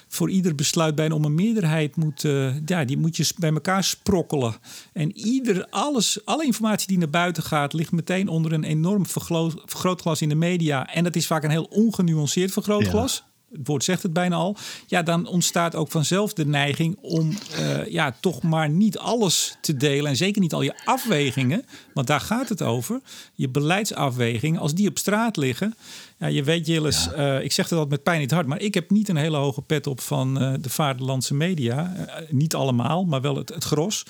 voor 0.08 0.30
ieder 0.30 0.54
besluit 0.54 0.94
bijna 0.94 1.14
om 1.14 1.24
een 1.24 1.34
meerderheid 1.34 1.96
moet, 1.96 2.24
uh, 2.24 2.54
ja, 2.66 2.84
die 2.84 2.98
moet 2.98 3.16
je 3.16 3.32
bij 3.38 3.52
elkaar 3.52 3.84
sprokkelen. 3.84 4.54
En 4.92 5.16
ieder, 5.16 5.66
alles, 5.70 6.20
alle 6.24 6.44
informatie 6.44 6.88
die 6.88 6.98
naar 6.98 7.10
buiten 7.10 7.42
gaat, 7.42 7.72
ligt 7.72 7.92
meteen 7.92 8.28
onder 8.28 8.52
een 8.52 8.64
enorm 8.64 9.06
vergrootglas 9.06 10.22
in 10.22 10.28
de 10.28 10.34
media. 10.34 10.86
En 10.94 11.04
dat 11.04 11.16
is 11.16 11.26
vaak 11.26 11.44
een 11.44 11.50
heel 11.50 11.68
ongenuanceerd 11.70 12.52
vergrootglas. 12.52 13.24
Het 13.52 13.66
woord 13.66 13.84
zegt 13.84 14.02
het 14.02 14.12
bijna 14.12 14.36
al, 14.36 14.56
ja, 14.86 15.02
dan 15.02 15.26
ontstaat 15.26 15.74
ook 15.74 15.90
vanzelf 15.90 16.32
de 16.32 16.46
neiging 16.46 16.96
om 17.00 17.28
uh, 17.58 17.86
ja, 17.86 18.16
toch 18.20 18.42
maar 18.42 18.68
niet 18.68 18.98
alles 18.98 19.56
te 19.60 19.76
delen. 19.76 20.10
En 20.10 20.16
zeker 20.16 20.40
niet 20.40 20.52
al 20.52 20.62
je 20.62 20.80
afwegingen, 20.84 21.64
want 21.94 22.06
daar 22.06 22.20
gaat 22.20 22.48
het 22.48 22.62
over. 22.62 23.00
Je 23.34 23.48
beleidsafwegingen, 23.48 24.60
als 24.60 24.74
die 24.74 24.88
op 24.88 24.98
straat 24.98 25.36
liggen. 25.36 25.74
Ja, 26.18 26.26
je 26.26 26.42
weet, 26.42 26.66
Jillis, 26.66 27.04
ja. 27.04 27.36
uh, 27.36 27.44
ik 27.44 27.52
zeg 27.52 27.64
het 27.64 27.78
altijd 27.78 27.90
met 27.90 28.02
pijn 28.02 28.16
in 28.16 28.22
het 28.22 28.32
hart, 28.34 28.46
maar 28.46 28.60
ik 28.60 28.74
heb 28.74 28.90
niet 28.90 29.08
een 29.08 29.16
hele 29.16 29.36
hoge 29.36 29.62
pet 29.62 29.86
op 29.86 30.00
van 30.00 30.42
uh, 30.42 30.52
de 30.60 30.70
vaderlandse 30.70 31.34
media. 31.34 31.92
niet 32.28 32.54
allemaal, 32.54 33.04
maar 33.04 33.20
wel 33.20 33.36
het, 33.36 33.48
het 33.48 33.64
gros. 33.64 34.04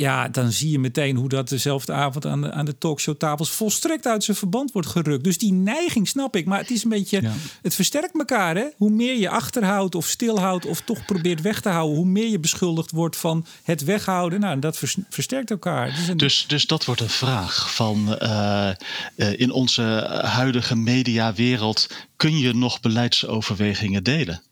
Ja, 0.00 0.28
dan 0.28 0.52
zie 0.52 0.70
je 0.70 0.78
meteen 0.78 1.16
hoe 1.16 1.28
dat 1.28 1.48
dezelfde 1.48 1.92
avond 1.92 2.26
aan 2.26 2.40
de, 2.40 2.52
aan 2.52 2.64
de 2.64 2.78
talkshowtafels 2.78 3.50
volstrekt 3.50 4.06
uit 4.06 4.24
zijn 4.24 4.36
verband 4.36 4.72
wordt 4.72 4.88
gerukt. 4.88 5.24
Dus 5.24 5.38
die 5.38 5.52
neiging 5.52 6.08
snap 6.08 6.36
ik. 6.36 6.46
Maar 6.46 6.58
het 6.58 6.70
is 6.70 6.84
een 6.84 6.90
beetje. 6.90 7.22
Ja. 7.22 7.32
Het 7.62 7.74
versterkt 7.74 8.18
elkaar. 8.18 8.56
Hè? 8.56 8.64
Hoe 8.76 8.90
meer 8.90 9.18
je 9.18 9.28
achterhoudt 9.28 9.94
of 9.94 10.06
stilhoudt 10.06 10.66
of 10.66 10.80
toch 10.80 11.04
probeert 11.04 11.40
weg 11.40 11.60
te 11.60 11.68
houden, 11.68 11.96
hoe 11.96 12.06
meer 12.06 12.28
je 12.28 12.38
beschuldigd 12.38 12.90
wordt 12.90 13.16
van 13.16 13.46
het 13.62 13.84
weghouden. 13.84 14.40
Nou, 14.40 14.58
dat 14.58 14.78
versterkt 15.10 15.50
elkaar. 15.50 15.94
Dus, 15.94 16.08
een... 16.08 16.16
dus, 16.16 16.44
dus 16.48 16.66
dat 16.66 16.84
wordt 16.84 17.00
een 17.00 17.08
vraag 17.08 17.74
van 17.74 18.16
uh, 18.22 18.70
uh, 19.16 19.38
in 19.40 19.50
onze 19.52 19.82
huidige 20.24 20.76
mediawereld 20.76 21.88
kun 22.16 22.38
je 22.38 22.54
nog 22.54 22.80
beleidsoverwegingen 22.80 24.02
delen? 24.02 24.42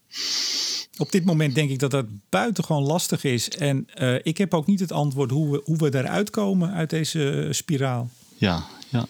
Op 0.99 1.11
dit 1.11 1.25
moment 1.25 1.55
denk 1.55 1.69
ik 1.69 1.79
dat 1.79 1.91
dat 1.91 2.05
buitengewoon 2.29 2.83
lastig 2.83 3.23
is. 3.23 3.49
En 3.49 3.87
uh, 4.01 4.15
ik 4.23 4.37
heb 4.37 4.53
ook 4.53 4.65
niet 4.65 4.79
het 4.79 4.91
antwoord 4.91 5.31
hoe 5.31 5.51
we, 5.51 5.61
hoe 5.65 5.77
we 5.77 5.89
daaruit 5.89 6.29
komen 6.29 6.73
uit 6.73 6.89
deze 6.89 7.47
spiraal. 7.51 8.09
Ja, 8.37 8.63
ja. 8.89 9.07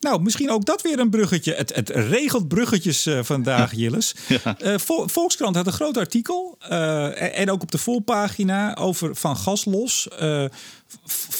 Nou, 0.00 0.22
misschien 0.22 0.50
ook 0.50 0.64
dat 0.64 0.82
weer 0.82 0.98
een 0.98 1.10
bruggetje. 1.10 1.54
Het, 1.54 1.74
het 1.74 1.88
regelt 1.88 2.48
bruggetjes 2.48 3.06
uh, 3.06 3.22
vandaag, 3.22 3.74
Jilles. 3.80 4.14
Ja. 4.28 4.56
Uh, 4.62 4.74
Volkskrant 5.06 5.56
had 5.56 5.66
een 5.66 5.72
groot 5.72 5.96
artikel. 5.96 6.58
Uh, 6.70 7.38
en 7.38 7.50
ook 7.50 7.62
op 7.62 7.70
de 7.70 7.78
voorpagina 7.78 8.76
over 8.76 9.16
van 9.16 9.36
gas 9.36 9.64
los. 9.64 10.08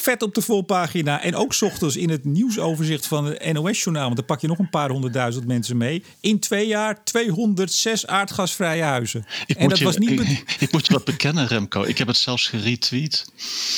Vet 0.09 0.23
op 0.23 0.35
de 0.35 0.43
voorpagina. 0.43 1.23
En 1.23 1.35
ook 1.35 1.57
ochtends 1.61 1.97
in 1.97 2.11
het 2.11 2.25
nieuwsoverzicht 2.25 3.07
van 3.07 3.25
het 3.25 3.53
NOS-journaal. 3.53 4.05
Want 4.05 4.17
dan 4.17 4.25
pak 4.25 4.41
je 4.41 4.47
nog 4.47 4.59
een 4.59 4.71
paar 4.71 4.91
honderdduizend 4.91 5.47
mensen 5.47 5.77
mee. 5.77 6.03
In 6.21 6.39
twee 6.39 6.67
jaar 6.67 7.05
206 7.05 8.07
aardgasvrije 8.07 8.83
huizen. 8.83 9.27
Ik, 9.47 9.57
en 9.57 9.63
moet, 9.63 9.71
dat 9.71 9.79
je, 9.79 9.85
was 9.85 9.97
niet 9.97 10.11
ik, 10.11 10.45
ik, 10.61 10.73
moet 10.73 10.87
je 10.87 10.93
wat 10.93 11.05
bekennen, 11.05 11.47
Remco. 11.47 11.83
Ik 11.83 11.99
heb 11.99 12.07
het 12.07 12.17
zelfs 12.17 12.49
geretweet. 12.49 13.27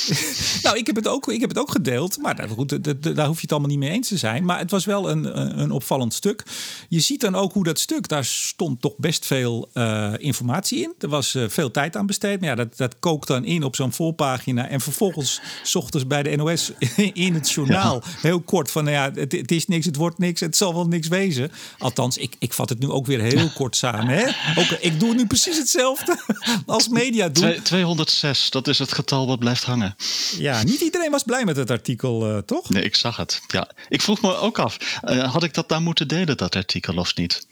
nou, 0.63 0.77
ik 0.77 0.87
heb, 0.87 0.95
het 0.95 1.07
ook, 1.07 1.27
ik 1.31 1.39
heb 1.39 1.49
het 1.49 1.59
ook 1.59 1.71
gedeeld. 1.71 2.17
Maar 2.17 2.35
daar, 2.35 2.49
goed, 2.49 2.83
daar 3.15 3.27
hoef 3.27 3.35
je 3.35 3.41
het 3.41 3.51
allemaal 3.51 3.69
niet 3.69 3.79
mee 3.79 3.89
eens 3.89 4.07
te 4.07 4.17
zijn. 4.17 4.45
Maar 4.45 4.59
het 4.59 4.71
was 4.71 4.85
wel 4.85 5.09
een, 5.09 5.59
een 5.61 5.71
opvallend 5.71 6.13
stuk. 6.13 6.43
Je 6.89 6.99
ziet 6.99 7.21
dan 7.21 7.35
ook 7.35 7.53
hoe 7.53 7.63
dat 7.63 7.79
stuk, 7.79 8.07
daar 8.07 8.25
stond 8.25 8.81
toch 8.81 8.93
best 8.97 9.25
veel 9.25 9.69
uh, 9.73 10.13
informatie 10.17 10.79
in. 10.79 10.93
Er 10.99 11.09
was 11.09 11.35
uh, 11.35 11.49
veel 11.49 11.71
tijd 11.71 11.95
aan 11.95 12.05
besteed. 12.05 12.39
Maar 12.39 12.49
ja, 12.49 12.55
dat, 12.55 12.77
dat 12.77 12.95
kookt 12.99 13.27
dan 13.27 13.45
in 13.45 13.63
op 13.63 13.75
zo'n 13.75 13.93
voorpagina. 13.93 14.67
En 14.67 14.81
vervolgens 14.81 15.41
ochtends 15.73 16.07
bij 16.07 16.23
de 16.23 16.35
NOS 16.35 16.71
in 17.13 17.33
het 17.33 17.51
journaal. 17.51 18.03
Heel 18.21 18.41
kort 18.41 18.71
van, 18.71 18.83
nou 18.83 18.95
ja, 18.95 19.11
het, 19.21 19.31
het, 19.31 19.51
is 19.51 19.67
niks, 19.67 19.85
het 19.85 19.95
wordt 19.95 20.17
niks, 20.17 20.39
het 20.39 20.57
zal 20.57 20.73
wel 20.73 20.87
niks 20.87 21.07
wezen. 21.07 21.51
Althans, 21.77 22.17
ik, 22.17 22.35
ik 22.39 22.53
vat 22.53 22.69
het 22.69 22.79
nu 22.79 22.89
ook 22.89 23.05
weer 23.05 23.21
heel 23.21 23.49
kort 23.49 23.75
samen. 23.75 24.07
Hè? 24.07 24.27
Ook, 24.61 24.69
ik 24.79 24.99
doe 24.99 25.13
nu 25.13 25.27
precies 25.27 25.57
hetzelfde 25.57 26.17
als 26.65 26.87
media 26.87 27.29
doen. 27.29 27.61
206, 27.63 28.49
dat 28.49 28.67
is 28.67 28.79
het 28.79 28.93
getal 28.93 29.27
wat 29.27 29.39
blijft 29.39 29.63
hangen. 29.63 29.95
Ja, 30.37 30.63
niet 30.63 30.81
iedereen 30.81 31.11
was 31.11 31.23
blij 31.23 31.45
met 31.45 31.55
het 31.55 31.71
artikel, 31.71 32.29
uh, 32.29 32.37
toch? 32.37 32.69
Nee, 32.69 32.83
ik 32.83 32.95
zag 32.95 33.17
het. 33.17 33.41
Ja, 33.47 33.69
ik 33.89 34.01
vroeg 34.01 34.21
me 34.21 34.35
ook 34.35 34.59
af, 34.59 34.99
uh, 35.03 35.31
had 35.33 35.43
ik 35.43 35.53
dat 35.53 35.69
daar 35.69 35.81
moeten 35.81 36.07
delen, 36.07 36.37
dat 36.37 36.55
artikel, 36.55 36.95
of 36.95 37.15
niet? 37.15 37.47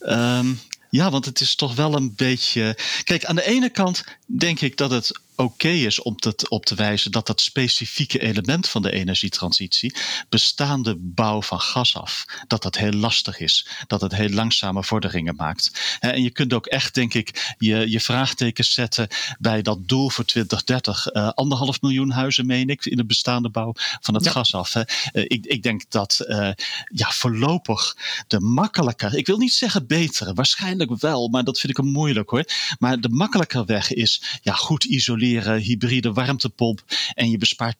Um, 0.00 0.60
ja, 0.90 1.10
want 1.10 1.24
het 1.24 1.40
is 1.40 1.54
toch 1.54 1.74
wel 1.74 1.94
een 1.94 2.14
beetje. 2.16 2.76
Kijk, 3.04 3.24
aan 3.24 3.36
de 3.36 3.46
ene 3.46 3.70
kant 3.70 4.04
denk 4.26 4.60
ik 4.60 4.76
dat 4.76 4.90
het 4.90 5.20
oké 5.40 5.68
is 5.68 6.02
om 6.02 6.16
te, 6.16 6.46
op 6.48 6.66
te 6.66 6.74
wijzen 6.74 7.10
dat 7.10 7.26
dat 7.26 7.40
specifieke 7.40 8.20
element 8.20 8.68
van 8.68 8.82
de 8.82 8.92
energietransitie, 8.92 9.94
bestaande 10.28 10.96
bouw 10.98 11.42
van 11.42 11.60
gas 11.60 11.96
af, 11.96 12.24
dat 12.46 12.62
dat 12.62 12.76
heel 12.76 12.92
lastig 12.92 13.38
is. 13.38 13.66
Dat 13.86 14.00
het 14.00 14.14
heel 14.14 14.28
langzame 14.28 14.84
vorderingen 14.84 15.34
maakt. 15.36 15.96
En 16.00 16.22
je 16.22 16.30
kunt 16.30 16.52
ook 16.52 16.66
echt, 16.66 16.94
denk 16.94 17.14
ik, 17.14 17.54
je, 17.58 17.90
je 17.90 18.00
vraagtekens 18.00 18.72
zetten 18.72 19.08
bij 19.38 19.62
dat 19.62 19.88
doel 19.88 20.10
voor 20.10 20.24
2030. 20.24 21.06
Uh, 21.06 21.22
eh, 21.22 21.28
anderhalf 21.28 21.80
miljoen 21.80 22.10
huizen, 22.10 22.46
meen 22.46 22.68
ik, 22.68 22.84
in 22.84 22.96
de 22.96 23.04
bestaande 23.04 23.48
bouw 23.48 23.72
van 24.00 24.14
het 24.14 24.28
gas 24.28 24.54
af. 24.54 24.72
Hè. 24.72 24.82
Uh, 25.12 25.24
ik, 25.26 25.46
ik 25.46 25.62
denk 25.62 25.82
dat 25.88 26.24
uh, 26.26 26.50
ja, 26.92 27.10
voorlopig 27.10 27.96
de 28.26 28.40
makkelijker, 28.40 29.14
ik 29.14 29.26
wil 29.26 29.38
niet 29.38 29.52
zeggen 29.52 29.86
betere, 29.86 30.34
waarschijnlijk 30.34 31.00
wel, 31.00 31.28
maar 31.28 31.44
dat 31.44 31.58
vind 31.58 31.72
ik 31.72 31.84
een 31.84 31.92
moeilijk 31.92 32.30
hoor. 32.30 32.44
Maar 32.78 33.00
de 33.00 33.08
makkelijker 33.08 33.64
weg 33.64 33.92
is 33.92 34.22
ja, 34.42 34.52
goed 34.52 34.84
isoleren 34.84 35.29
hybride 35.38 36.12
warmtepomp. 36.12 36.82
En 37.14 37.30
je 37.30 37.38
bespaart 37.38 37.74
80% 37.74 37.78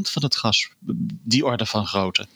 van 0.00 0.22
het 0.22 0.36
gas. 0.36 0.70
Die 1.24 1.44
orde 1.44 1.66
van 1.66 1.86
grootte. 1.86 2.26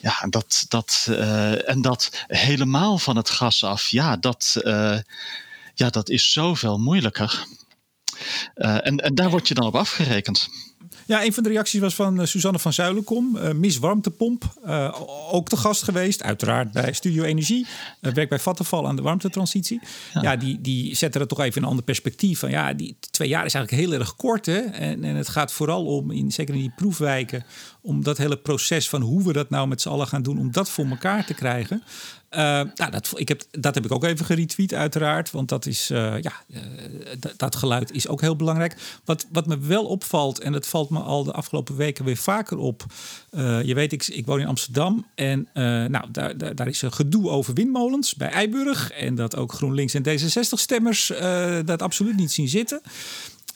Ja, 0.00 0.26
dat, 0.28 0.64
dat, 0.68 1.06
uh, 1.10 1.68
en 1.68 1.82
dat 1.82 2.24
helemaal 2.26 2.98
van 2.98 3.16
het 3.16 3.30
gas 3.30 3.64
af. 3.64 3.88
Ja, 3.88 4.16
dat, 4.16 4.56
uh, 4.62 4.98
ja, 5.74 5.90
dat 5.90 6.08
is 6.08 6.32
zoveel 6.32 6.78
moeilijker. 6.78 7.46
En, 8.54 8.96
en 8.96 9.14
daar 9.14 9.30
word 9.30 9.48
je 9.48 9.54
dan 9.54 9.66
op 9.66 9.76
afgerekend. 9.76 10.48
Ja, 11.10 11.24
een 11.24 11.32
van 11.32 11.42
de 11.42 11.48
reacties 11.48 11.80
was 11.80 11.94
van 11.94 12.20
uh, 12.20 12.26
Suzanne 12.26 12.58
van 12.58 12.72
Zuilenkom, 12.72 13.36
uh, 13.36 13.50
Miss 13.50 13.78
Warmtepomp. 13.78 14.44
Uh, 14.66 15.00
ook 15.30 15.48
te 15.48 15.56
gast 15.56 15.82
geweest, 15.82 16.22
uiteraard 16.22 16.72
bij 16.72 16.92
Studio 16.92 17.22
Energie. 17.22 17.66
werkt 18.00 18.28
bij 18.28 18.38
Vattenfall 18.38 18.84
aan 18.84 18.96
de 18.96 19.02
warmtetransitie. 19.02 19.80
Ja, 20.14 20.22
ja 20.22 20.36
die, 20.36 20.60
die 20.60 20.96
zetten 20.96 21.20
dat 21.20 21.28
toch 21.28 21.40
even 21.40 21.56
in 21.56 21.62
een 21.62 21.68
ander 21.68 21.84
perspectief. 21.84 22.38
Van, 22.38 22.50
ja, 22.50 22.72
die 22.72 22.96
twee 23.10 23.28
jaar 23.28 23.44
is 23.44 23.54
eigenlijk 23.54 23.84
heel 23.84 23.98
erg 23.98 24.16
kort. 24.16 24.46
Hè? 24.46 24.58
En, 24.58 25.04
en 25.04 25.14
het 25.14 25.28
gaat 25.28 25.52
vooral 25.52 25.84
om, 25.84 26.10
in, 26.10 26.30
zeker 26.30 26.54
in 26.54 26.60
die 26.60 26.72
proefwijken, 26.76 27.44
om 27.80 28.02
dat 28.02 28.18
hele 28.18 28.36
proces 28.36 28.88
van 28.88 29.00
hoe 29.00 29.22
we 29.24 29.32
dat 29.32 29.50
nou 29.50 29.68
met 29.68 29.80
z'n 29.80 29.88
allen 29.88 30.06
gaan 30.06 30.22
doen, 30.22 30.38
om 30.38 30.52
dat 30.52 30.70
voor 30.70 30.86
elkaar 30.86 31.26
te 31.26 31.34
krijgen. 31.34 31.82
Uh, 32.30 32.40
nou, 32.74 32.90
dat, 32.90 33.12
ik 33.14 33.28
heb, 33.28 33.42
dat 33.50 33.74
heb 33.74 33.84
ik 33.84 33.92
ook 33.92 34.04
even 34.04 34.26
geretweet, 34.26 34.74
uiteraard. 34.74 35.30
Want 35.30 35.48
dat, 35.48 35.66
is, 35.66 35.90
uh, 35.90 36.20
ja, 36.20 36.32
uh, 36.48 36.60
dat 37.36 37.56
geluid 37.56 37.92
is 37.92 38.08
ook 38.08 38.20
heel 38.20 38.36
belangrijk. 38.36 39.00
Wat, 39.04 39.26
wat 39.32 39.46
me 39.46 39.58
wel 39.58 39.84
opvalt, 39.84 40.40
en 40.40 40.52
dat 40.52 40.66
valt 40.66 40.90
me 40.90 40.98
al 40.98 41.24
de 41.24 41.32
afgelopen 41.32 41.76
weken 41.76 42.04
weer 42.04 42.16
vaker 42.16 42.58
op. 42.58 42.84
je 43.62 43.72
weet, 43.74 43.92
ik, 43.92 44.06
ik 44.06 44.26
woon 44.26 44.40
in 44.40 44.46
Amsterdam. 44.46 45.06
En 45.14 45.48
nou, 45.90 46.04
daar, 46.10 46.38
daar, 46.38 46.54
daar, 46.54 46.68
is 46.68 46.82
een 46.82 46.92
gedoe 46.92 47.28
over 47.28 47.54
windmolens 47.54 48.14
bij 48.14 48.30
Eiburg. 48.30 48.90
En 48.90 49.14
dat 49.14 49.36
ook 49.36 49.52
GroenLinks 49.52 49.94
en 49.94 50.02
D66-stemmers 50.02 51.12
dat 51.64 51.82
absoluut 51.82 52.16
niet 52.16 52.32
zien 52.32 52.48
zitten. 52.48 52.80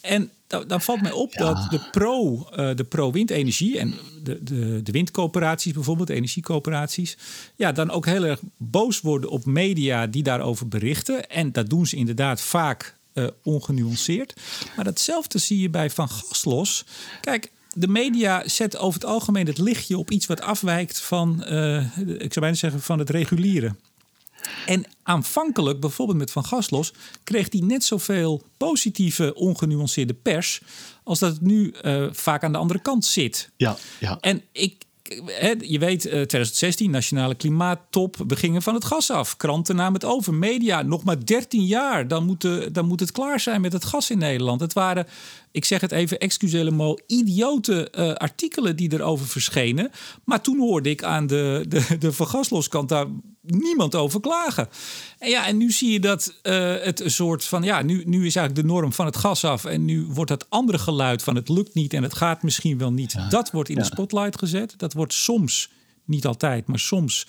En 0.04 0.30
dan 0.66 0.80
valt 0.80 1.02
mij 1.02 1.12
op 1.12 1.32
dat 1.32 1.66
de 1.70 1.80
pro, 1.90 2.48
uh, 2.56 2.74
de 2.74 2.84
pro-windenergie 2.84 3.78
en 3.78 3.94
de, 4.22 4.42
de, 4.42 4.82
de 4.82 4.92
windcoöperaties 4.92 5.72
bijvoorbeeld, 5.72 6.08
de 6.08 6.14
energiecoöperaties, 6.14 7.16
ja, 7.56 7.72
dan 7.72 7.90
ook 7.90 8.06
heel 8.06 8.24
erg 8.24 8.40
boos 8.56 9.00
worden 9.00 9.30
op 9.30 9.44
media 9.44 10.06
die 10.06 10.22
daarover 10.22 10.68
berichten. 10.68 11.30
En 11.30 11.52
dat 11.52 11.70
doen 11.70 11.86
ze 11.86 11.96
inderdaad 11.96 12.40
vaak 12.40 12.96
uh, 13.14 13.26
ongenuanceerd. 13.42 14.40
Maar 14.76 14.84
datzelfde 14.84 15.38
zie 15.38 15.60
je 15.60 15.70
bij 15.70 15.90
Van 15.90 16.08
Gaslos. 16.08 16.84
Kijk, 17.20 17.50
de 17.72 17.88
media 17.88 18.48
zet 18.48 18.76
over 18.76 19.00
het 19.00 19.10
algemeen 19.10 19.46
het 19.46 19.58
lichtje 19.58 19.98
op 19.98 20.10
iets 20.10 20.26
wat 20.26 20.40
afwijkt 20.40 21.00
van, 21.00 21.44
uh, 21.48 21.96
ik 21.96 22.32
zou 22.32 22.40
bijna 22.40 22.54
zeggen, 22.54 22.80
van 22.80 22.98
het 22.98 23.10
reguliere. 23.10 23.74
En 24.66 24.84
aanvankelijk, 25.02 25.80
bijvoorbeeld 25.80 26.18
met 26.18 26.30
Van 26.30 26.44
Gaslos, 26.44 26.92
kreeg 27.24 27.46
hij 27.50 27.60
net 27.60 27.84
zoveel 27.84 28.42
positieve, 28.56 29.34
ongenuanceerde 29.34 30.14
pers. 30.14 30.60
als 31.04 31.18
dat 31.18 31.32
het 31.32 31.40
nu 31.40 31.74
uh, 31.82 32.06
vaak 32.12 32.44
aan 32.44 32.52
de 32.52 32.58
andere 32.58 32.82
kant 32.82 33.04
zit. 33.04 33.50
Ja, 33.56 33.76
ja. 34.00 34.18
En 34.20 34.42
ik, 34.52 34.84
je 35.60 35.78
weet, 35.78 36.00
2016, 36.00 36.86
eh, 36.86 36.92
nationale 36.92 37.34
klimaattop, 37.34 38.16
we 38.28 38.36
gingen 38.36 38.62
van 38.62 38.74
het 38.74 38.84
gas 38.84 39.10
af. 39.10 39.36
Kranten 39.36 39.76
namen 39.76 39.92
het 39.92 40.04
over, 40.04 40.34
media, 40.34 40.82
nog 40.82 41.04
maar 41.04 41.26
13 41.26 41.64
jaar, 41.64 42.08
dan 42.08 42.24
moet, 42.24 42.74
dan 42.74 42.86
moet 42.86 43.00
het 43.00 43.12
klaar 43.12 43.40
zijn 43.40 43.60
met 43.60 43.72
het 43.72 43.84
gas 43.84 44.10
in 44.10 44.18
Nederland. 44.18 44.60
Het 44.60 44.72
waren 44.72 45.06
ik 45.54 45.64
zeg 45.64 45.80
het 45.80 45.92
even, 45.92 46.18
excusez 46.18 46.70
mo, 46.70 46.96
idiote 47.06 47.92
uh, 47.98 48.12
artikelen 48.12 48.76
die 48.76 48.92
erover 48.92 49.26
verschenen. 49.26 49.90
Maar 50.24 50.40
toen 50.40 50.58
hoorde 50.58 50.90
ik 50.90 51.02
aan 51.02 51.26
de, 51.26 51.64
de, 51.68 51.98
de 51.98 52.12
vergasloskant 52.12 52.88
daar 52.88 53.06
niemand 53.46 53.94
over 53.94 54.20
klagen. 54.20 54.68
En 55.18 55.30
ja, 55.30 55.46
en 55.46 55.56
nu 55.56 55.70
zie 55.70 55.92
je 55.92 56.00
dat 56.00 56.34
uh, 56.42 56.74
het 56.80 57.00
een 57.00 57.10
soort 57.10 57.44
van, 57.44 57.62
ja, 57.62 57.82
nu, 57.82 58.02
nu 58.06 58.26
is 58.26 58.36
eigenlijk 58.36 58.66
de 58.66 58.72
norm 58.74 58.92
van 58.92 59.06
het 59.06 59.16
gas 59.16 59.44
af. 59.44 59.64
En 59.64 59.84
nu 59.84 60.06
wordt 60.08 60.30
dat 60.30 60.46
andere 60.48 60.78
geluid 60.78 61.22
van 61.22 61.34
het 61.34 61.48
lukt 61.48 61.74
niet 61.74 61.92
en 61.92 62.02
het 62.02 62.14
gaat 62.14 62.42
misschien 62.42 62.78
wel 62.78 62.92
niet. 62.92 63.16
dat 63.30 63.50
wordt 63.50 63.68
in 63.68 63.76
de 63.76 63.84
spotlight 63.84 64.38
gezet. 64.38 64.74
Dat 64.76 64.92
wordt 64.92 65.12
soms, 65.12 65.70
niet 66.04 66.26
altijd, 66.26 66.66
maar 66.66 66.78
soms... 66.78 67.26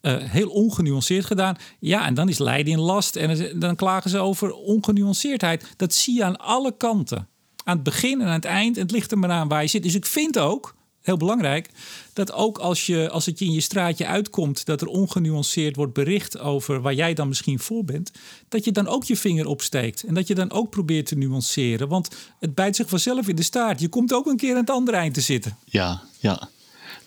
Uh, 0.00 0.16
heel 0.18 0.48
ongenuanceerd 0.48 1.24
gedaan. 1.24 1.56
Ja, 1.78 2.06
en 2.06 2.14
dan 2.14 2.28
is 2.28 2.38
Leiden 2.38 2.72
in 2.72 2.78
last. 2.78 3.16
En 3.16 3.60
dan 3.60 3.76
klagen 3.76 4.10
ze 4.10 4.18
over 4.18 4.52
ongenuanceerdheid. 4.52 5.64
Dat 5.76 5.94
zie 5.94 6.14
je 6.14 6.24
aan 6.24 6.36
alle 6.36 6.76
kanten 6.76 7.28
aan 7.64 7.74
het 7.74 7.82
begin 7.82 8.20
en 8.20 8.26
aan 8.26 8.32
het 8.32 8.44
eind. 8.44 8.76
Het 8.76 8.90
ligt 8.90 9.10
er 9.10 9.18
maar 9.18 9.30
aan 9.30 9.48
waar 9.48 9.62
je 9.62 9.68
zit. 9.68 9.82
Dus 9.82 9.94
ik 9.94 10.06
vind 10.06 10.38
ook, 10.38 10.74
heel 11.04 11.16
belangrijk, 11.16 11.70
dat 12.12 12.32
ook 12.32 12.58
als, 12.58 12.86
je, 12.86 13.10
als 13.10 13.26
het 13.26 13.38
je 13.38 13.44
in 13.44 13.52
je 13.52 13.60
straatje 13.60 14.06
uitkomt 14.06 14.66
dat 14.66 14.80
er 14.80 14.86
ongenuanceerd 14.86 15.76
wordt 15.76 15.92
bericht 15.92 16.38
over 16.38 16.80
waar 16.80 16.94
jij 16.94 17.14
dan 17.14 17.28
misschien 17.28 17.58
voor 17.58 17.84
bent, 17.84 18.10
dat 18.48 18.64
je 18.64 18.72
dan 18.72 18.88
ook 18.88 19.04
je 19.04 19.16
vinger 19.16 19.46
opsteekt 19.46 20.02
en 20.02 20.14
dat 20.14 20.26
je 20.26 20.34
dan 20.34 20.50
ook 20.50 20.70
probeert 20.70 21.06
te 21.06 21.14
nuanceren. 21.14 21.88
Want 21.88 22.08
het 22.38 22.54
bijt 22.54 22.76
zich 22.76 22.88
vanzelf 22.88 23.28
in 23.28 23.36
de 23.36 23.42
staart. 23.42 23.80
Je 23.80 23.88
komt 23.88 24.12
ook 24.12 24.26
een 24.26 24.36
keer 24.36 24.50
aan 24.50 24.60
het 24.60 24.70
andere 24.70 24.96
eind 24.96 25.14
te 25.14 25.20
zitten. 25.20 25.56
Ja, 25.64 26.02
ja. 26.18 26.48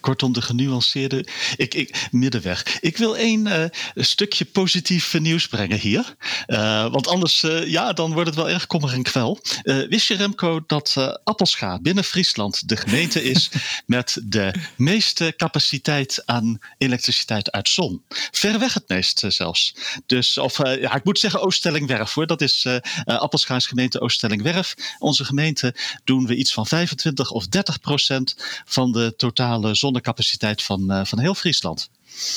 Kortom, 0.08 0.34
de 0.34 0.41
genuanceerde 0.41 1.28
ik, 1.56 1.74
ik, 1.74 2.08
middenweg. 2.12 2.80
Ik 2.80 2.98
wil 2.98 3.17
één 3.17 3.46
uh, 3.46 3.63
stukje 3.96 4.46
positief 4.46 5.20
nieuws 5.20 5.48
brengen 5.48 5.80
hier. 5.80 6.15
Uh, 6.48 6.91
want 6.91 7.08
anders 7.08 7.43
uh, 7.43 7.67
ja, 7.67 7.93
dan 7.93 8.13
wordt 8.13 8.28
het 8.28 8.36
wel 8.36 8.50
erg 8.50 8.67
kommer 8.67 8.93
en 8.93 9.04
kwel. 9.04 9.39
wist 9.63 10.08
je, 10.08 10.15
Remco, 10.15 10.63
dat 10.67 11.20
Appelscha 11.24 11.80
binnen 11.80 12.04
Friesland 12.04 12.70
de 12.70 12.78
gemeente 12.78 13.24
is 13.24 13.50
met 13.86 14.17
de 14.24 14.54
meeste 14.78 15.34
capaciteit 15.38 16.22
aan 16.26 16.60
elektriciteit 16.78 17.52
uit 17.52 17.70
zon? 17.70 18.04
Verreweg 18.32 18.74
het 18.74 18.88
meest 18.88 19.24
zelfs. 19.28 19.76
Dus, 20.06 20.38
of 20.38 20.58
ja, 20.58 20.96
ik 20.96 21.04
moet 21.04 21.20
zeggen 21.20 21.41
Ooststellingwerf 21.41 22.13
hoor. 22.13 22.28
Dat 22.28 22.41
is 22.41 22.67
Appelscha 23.06 23.60
gemeente 23.60 24.00
Ooststellingwerf. 24.02 24.76
Onze 25.00 25.26
gemeente 25.26 25.76
doen 26.04 26.26
we 26.26 26.36
iets 26.36 26.54
van 26.54 26.67
25 26.67 27.32
of 27.32 27.48
30 27.48 27.80
procent 27.80 28.36
van 28.65 28.91
de 28.91 29.13
totale 29.17 29.76
zon 29.97 30.01
capaciteit 30.01 30.63
van, 30.63 30.91
uh, 30.91 31.05
van 31.05 31.19
heel 31.19 31.36
Friesland. 31.36 31.89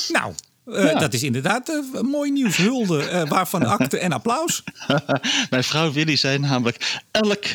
Nou, 0.07 0.33
Uh, 0.65 0.99
Dat 0.99 1.13
is 1.13 1.23
inderdaad 1.23 1.69
uh, 1.69 2.01
mooi 2.01 2.31
nieuws. 2.31 2.57
Hulde, 2.57 3.09
uh, 3.11 3.29
waarvan 3.29 3.65
akte 3.77 3.97
en 3.97 4.11
applaus. 4.11 4.63
Mijn 5.49 5.63
vrouw 5.63 5.91
Willy 5.91 6.15
zei 6.15 6.39
namelijk: 6.39 7.01
elk 7.11 7.45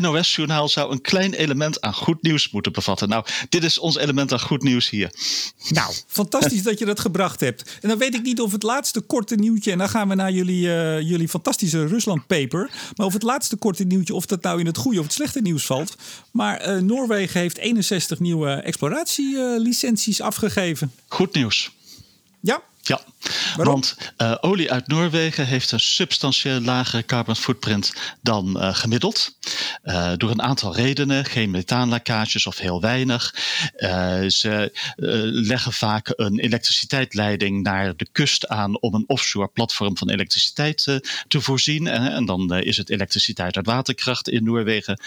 NOS-journaal 0.00 0.68
zou 0.68 0.92
een 0.92 1.00
klein 1.00 1.34
element 1.34 1.80
aan 1.80 1.94
goed 1.94 2.22
nieuws 2.22 2.50
moeten 2.50 2.72
bevatten. 2.72 3.08
Nou, 3.08 3.24
dit 3.48 3.64
is 3.64 3.78
ons 3.78 3.96
element 3.96 4.32
aan 4.32 4.40
goed 4.40 4.62
nieuws 4.62 4.90
hier. 4.90 5.10
Nou, 5.68 5.94
fantastisch 6.06 6.62
dat 6.62 6.78
je 6.78 6.84
dat 6.84 7.00
gebracht 7.00 7.40
hebt. 7.40 7.78
En 7.80 7.88
dan 7.88 7.98
weet 7.98 8.14
ik 8.14 8.22
niet 8.22 8.40
of 8.40 8.52
het 8.52 8.62
laatste 8.62 9.00
korte 9.00 9.34
nieuwtje, 9.34 9.72
en 9.72 9.78
dan 9.78 9.88
gaan 9.88 10.08
we 10.08 10.14
naar 10.14 10.32
jullie, 10.32 10.60
jullie 11.04 11.28
fantastische 11.28 11.86
Rusland-paper. 11.86 12.70
Maar 12.96 13.06
of 13.06 13.12
het 13.12 13.22
laatste 13.22 13.56
korte 13.56 13.84
nieuwtje, 13.84 14.14
of 14.14 14.26
dat 14.26 14.42
nou 14.42 14.60
in 14.60 14.66
het 14.66 14.76
goede 14.76 14.98
of 14.98 15.04
het 15.04 15.14
slechte 15.14 15.40
nieuws 15.40 15.66
valt. 15.66 15.96
Maar 16.30 16.84
Noorwegen 16.84 17.40
heeft 17.40 17.58
61 17.58 18.18
nieuwe 18.18 18.50
exploratielicenties 18.50 20.20
afgegeven. 20.20 20.92
Goed 21.08 21.34
nieuws. 21.34 21.76
Ja. 22.42 22.62
Ja, 22.88 23.00
want 23.56 23.96
uh, 24.18 24.34
olie 24.40 24.72
uit 24.72 24.86
Noorwegen 24.86 25.46
heeft 25.46 25.70
een 25.70 25.80
substantieel 25.80 26.60
lagere 26.60 27.04
carbon 27.04 27.36
footprint 27.36 27.92
dan 28.22 28.56
uh, 28.56 28.74
gemiddeld. 28.74 29.36
Uh, 29.84 30.12
door 30.16 30.30
een 30.30 30.42
aantal 30.42 30.74
redenen, 30.74 31.24
geen 31.24 31.50
methaanlekkages 31.50 32.46
of 32.46 32.58
heel 32.58 32.80
weinig. 32.80 33.34
ze 34.28 34.70
leggen 35.32 35.72
vaak 35.72 36.12
een 36.16 36.38
elektriciteitsleiding 36.38 37.62
naar 37.62 37.96
de 37.96 38.08
kust 38.12 38.46
aan 38.46 38.80
om 38.80 38.94
een 38.94 39.04
offshore 39.06 39.48
platform 39.48 39.96
van 39.96 40.10
elektriciteit 40.10 41.00
te 41.28 41.40
voorzien. 41.40 41.86
en 41.86 42.24
dan 42.24 42.54
is 42.54 42.76
het 42.76 42.90
elektriciteit 42.90 43.56
uit 43.56 43.66
waterkracht 43.66 44.28
in 44.28 44.44
Noorwegen. 44.44 45.00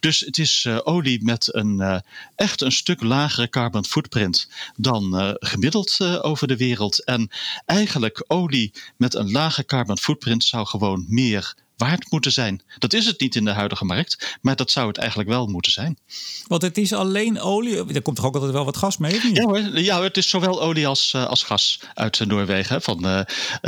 Dus 0.00 0.20
het 0.20 0.38
is 0.38 0.66
olie 0.84 1.24
met 1.24 1.54
een 1.54 2.02
echt 2.36 2.60
een 2.60 2.72
stuk 2.72 3.02
lagere 3.02 3.48
carbon 3.48 3.84
footprint 3.84 4.48
dan 4.76 5.36
gemiddeld 5.40 6.00
over 6.22 6.48
de 6.48 6.56
wereld. 6.56 7.04
En 7.04 7.27
eigenlijk 7.66 8.24
olie 8.26 8.72
met 8.96 9.14
een 9.14 9.30
lage 9.30 9.64
carbon 9.64 9.98
footprint 9.98 10.44
zou 10.44 10.66
gewoon 10.66 11.04
meer 11.08 11.54
waard 11.78 12.10
moeten 12.10 12.32
zijn. 12.32 12.62
Dat 12.78 12.92
is 12.92 13.06
het 13.06 13.20
niet 13.20 13.36
in 13.36 13.44
de 13.44 13.50
huidige 13.50 13.84
markt, 13.84 14.38
maar 14.40 14.56
dat 14.56 14.70
zou 14.70 14.88
het 14.88 14.96
eigenlijk 14.96 15.28
wel 15.28 15.46
moeten 15.46 15.72
zijn. 15.72 15.98
Want 16.46 16.62
het 16.62 16.78
is 16.78 16.92
alleen 16.92 17.40
olie, 17.40 17.94
er 17.94 18.02
komt 18.02 18.16
toch 18.16 18.24
ook 18.24 18.34
altijd 18.34 18.52
wel 18.52 18.64
wat 18.64 18.76
gas 18.76 18.96
mee? 18.96 19.20
Ja, 19.32 19.42
hoor, 19.42 19.78
ja, 19.78 20.02
het 20.02 20.16
is 20.16 20.28
zowel 20.28 20.62
olie 20.62 20.86
als, 20.86 21.12
uh, 21.16 21.26
als 21.26 21.42
gas 21.42 21.80
uit 21.94 22.26
Noorwegen. 22.26 22.82
Van, 22.82 23.06
uh, 23.06 23.22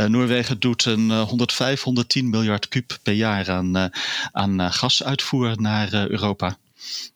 Noorwegen 0.06 0.60
doet 0.60 0.84
een 0.84 1.10
105, 1.10 1.82
110 1.82 2.30
miljard 2.30 2.68
kub 2.68 2.98
per 3.02 3.12
jaar 3.12 3.50
aan, 3.50 3.90
aan 4.32 4.72
gasuitvoer 4.72 5.60
naar 5.60 5.92
Europa. 5.92 6.56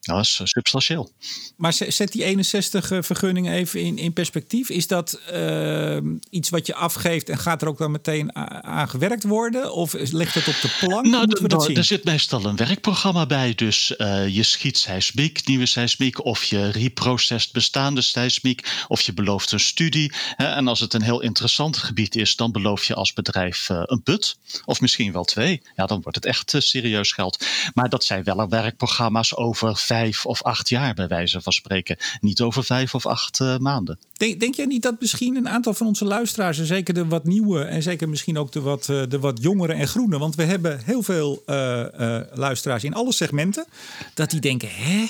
Dat 0.00 0.20
is 0.20 0.38
eh, 0.40 0.46
substantieel. 0.46 1.12
Maar 1.56 1.72
zet 1.72 2.12
die 2.12 2.24
61 2.24 2.90
eh, 2.90 2.98
vergunningen 3.02 3.52
even 3.52 3.80
in, 3.80 3.98
in 3.98 4.12
perspectief. 4.12 4.68
Is 4.68 4.86
dat 4.86 5.20
uh, 5.32 5.96
iets 6.30 6.50
wat 6.50 6.66
je 6.66 6.74
afgeeft 6.74 7.28
en 7.28 7.38
gaat 7.38 7.62
er 7.62 7.68
ook 7.68 7.78
dan 7.78 7.90
meteen 7.90 8.34
aan 8.64 8.88
gewerkt 8.88 9.22
worden? 9.22 9.72
Of 9.72 9.92
ligt 9.92 10.34
het 10.34 10.48
op 10.48 10.60
de 10.62 10.76
plank? 10.80 11.06
Nou, 11.06 11.26
we 11.40 11.48
dat 11.48 11.64
zien? 11.64 11.76
er 11.76 11.84
zit 11.84 12.04
meestal 12.04 12.44
een 12.44 12.56
werkprogramma 12.56 13.26
bij. 13.26 13.54
Dus 13.54 13.94
uh, 13.98 14.28
je 14.28 14.42
schiet 14.42 14.78
seismiek, 14.78 15.46
nieuwe 15.46 15.66
seismiek, 15.66 16.24
of 16.24 16.44
je 16.44 16.70
reprocessed 16.70 17.52
bestaande 17.52 18.02
seismiek, 18.02 18.84
of 18.88 19.00
je 19.00 19.12
belooft 19.12 19.52
een 19.52 19.60
studie. 19.60 20.12
En 20.36 20.68
als 20.68 20.80
het 20.80 20.94
een 20.94 21.02
heel 21.02 21.20
interessant 21.20 21.76
gebied 21.76 22.16
is, 22.16 22.36
dan 22.36 22.52
beloof 22.52 22.84
je 22.84 22.94
als 22.94 23.12
bedrijf 23.12 23.68
een 23.68 24.02
put. 24.02 24.36
Of 24.64 24.80
misschien 24.80 25.12
wel 25.12 25.24
twee. 25.24 25.62
Ja, 25.76 25.86
dan 25.86 26.00
wordt 26.00 26.16
het 26.16 26.26
echt 26.26 26.54
serieus 26.58 27.12
geld. 27.12 27.46
Maar 27.74 27.88
dat 27.88 28.04
zijn 28.04 28.24
wel 28.24 28.48
werkprogramma's 28.48 29.36
over 29.36 29.53
vijf 29.62 30.26
of 30.26 30.42
acht 30.42 30.68
jaar, 30.68 30.94
bij 30.94 31.08
wijze 31.08 31.40
van 31.40 31.52
spreken. 31.52 31.96
Niet 32.20 32.40
over 32.40 32.64
vijf 32.64 32.94
of 32.94 33.06
acht 33.06 33.40
uh, 33.40 33.56
maanden. 33.56 33.98
Denk, 34.12 34.40
denk 34.40 34.54
jij 34.54 34.66
niet 34.66 34.82
dat 34.82 35.00
misschien 35.00 35.36
een 35.36 35.48
aantal 35.48 35.74
van 35.74 35.86
onze 35.86 36.04
luisteraars, 36.04 36.58
en 36.58 36.66
zeker 36.66 36.94
de 36.94 37.06
wat 37.06 37.24
nieuwe 37.24 37.64
en 37.64 37.82
zeker 37.82 38.08
misschien 38.08 38.38
ook 38.38 38.52
de 38.52 38.60
wat, 38.60 38.88
uh, 38.88 39.02
de 39.08 39.18
wat 39.18 39.42
jongere 39.42 39.72
en 39.72 39.88
groene, 39.88 40.18
want 40.18 40.34
we 40.34 40.42
hebben 40.42 40.80
heel 40.84 41.02
veel 41.02 41.42
uh, 41.46 41.84
luisteraars 42.32 42.84
in 42.84 42.94
alle 42.94 43.12
segmenten, 43.12 43.66
dat 44.14 44.30
die 44.30 44.40
denken: 44.40 44.68
hè? 44.70 45.06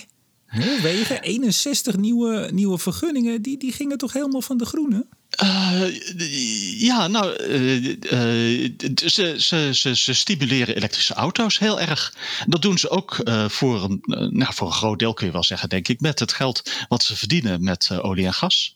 Noorwegen, 0.55 1.23
61 1.23 1.97
nieuwe, 1.97 2.49
nieuwe 2.53 2.79
vergunningen, 2.79 3.43
die, 3.43 3.59
die 3.59 3.73
gingen 3.73 3.99
toch 3.99 4.13
helemaal 4.13 4.43
van 4.43 4.59
de 4.59 4.65
groene? 4.65 5.07
Uh, 5.43 6.81
ja, 6.81 7.07
nou, 7.07 7.43
uh, 7.43 7.85
uh, 7.85 8.71
ze, 9.05 9.35
ze, 9.39 9.71
ze, 9.73 9.97
ze, 9.97 10.15
stimuleren 10.15 10.77
elektrische 10.77 11.15
auto's 11.15 11.59
heel 11.59 11.81
erg. 11.81 12.15
Dat 12.47 12.63
doen 12.63 12.79
ze 12.79 12.89
ook 12.89 13.17
voor, 13.49 13.85
een, 13.85 13.99
nou, 14.37 14.55
voor 14.55 14.67
een 14.67 14.73
groot 14.73 14.99
deel, 14.99 15.15
kun 15.15 15.27
je 15.27 15.33
wel 15.33 15.45
zeggen, 15.45 15.69
denk 15.69 15.89
ik, 15.89 16.01
met 16.01 16.19
het 16.19 16.33
geld 16.33 16.71
wat 16.89 17.03
ze 17.03 17.17
verdienen 17.17 17.65
met 17.65 17.91
olie 18.01 18.27
en 18.27 18.35
gas. 18.35 18.75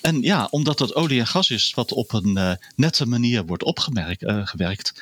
En 0.00 0.22
ja, 0.22 0.48
omdat 0.50 0.78
dat 0.78 0.94
olie 0.94 1.20
en 1.20 1.26
gas 1.26 1.50
is 1.50 1.72
wat 1.74 1.92
op 1.92 2.12
een 2.12 2.58
nette 2.76 3.06
manier 3.06 3.46
wordt 3.46 3.64
opgewerkt, 3.64 4.92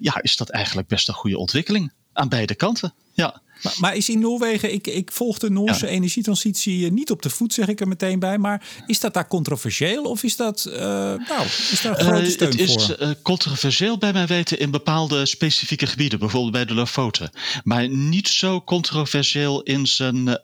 ja, 0.00 0.22
is 0.22 0.36
dat 0.36 0.48
eigenlijk 0.48 0.88
best 0.88 1.08
een 1.08 1.14
goede 1.14 1.38
ontwikkeling 1.38 1.92
aan 2.12 2.28
beide 2.28 2.54
kanten. 2.54 2.94
Ja. 3.12 3.40
Maar, 3.62 3.74
maar, 3.78 3.96
is 3.96 4.08
in 4.08 4.20
Noorwegen, 4.20 4.72
ik, 4.72 4.86
ik 4.86 5.12
volg 5.12 5.38
de 5.38 5.50
Noorse 5.50 5.86
energietransitie 5.86 6.84
eh, 6.84 6.90
niet 6.90 7.10
op 7.10 7.22
de 7.22 7.30
voet, 7.30 7.54
zeg 7.54 7.68
ik 7.68 7.80
er 7.80 7.88
meteen 7.88 8.18
bij. 8.18 8.38
Maar 8.38 8.62
is 8.86 9.00
dat 9.00 9.14
daar 9.14 9.28
controversieel 9.28 10.02
of 10.02 10.22
is 10.22 10.36
dat, 10.36 10.66
uh, 10.68 10.74
nou, 10.74 11.44
is 11.70 11.80
daar 11.82 11.98
een 11.98 12.04
grote 12.04 12.22
uh, 12.22 12.30
steun 12.30 12.48
het 12.48 12.72
voor? 12.72 12.80
Het 12.80 13.00
is 13.00 13.14
controversieel 13.22 13.98
bij 13.98 14.12
mijn 14.12 14.26
weten 14.26 14.58
in 14.58 14.70
bepaalde 14.70 15.26
specifieke 15.26 15.86
gebieden, 15.86 16.18
bijvoorbeeld 16.18 16.52
bij 16.52 16.64
de 16.64 16.74
Lofoten. 16.74 17.30
Maar 17.64 17.88
niet 17.88 18.28
zo 18.28 18.62
controversieel 18.62 19.62
in 19.62 19.86
zijn, 19.86 20.40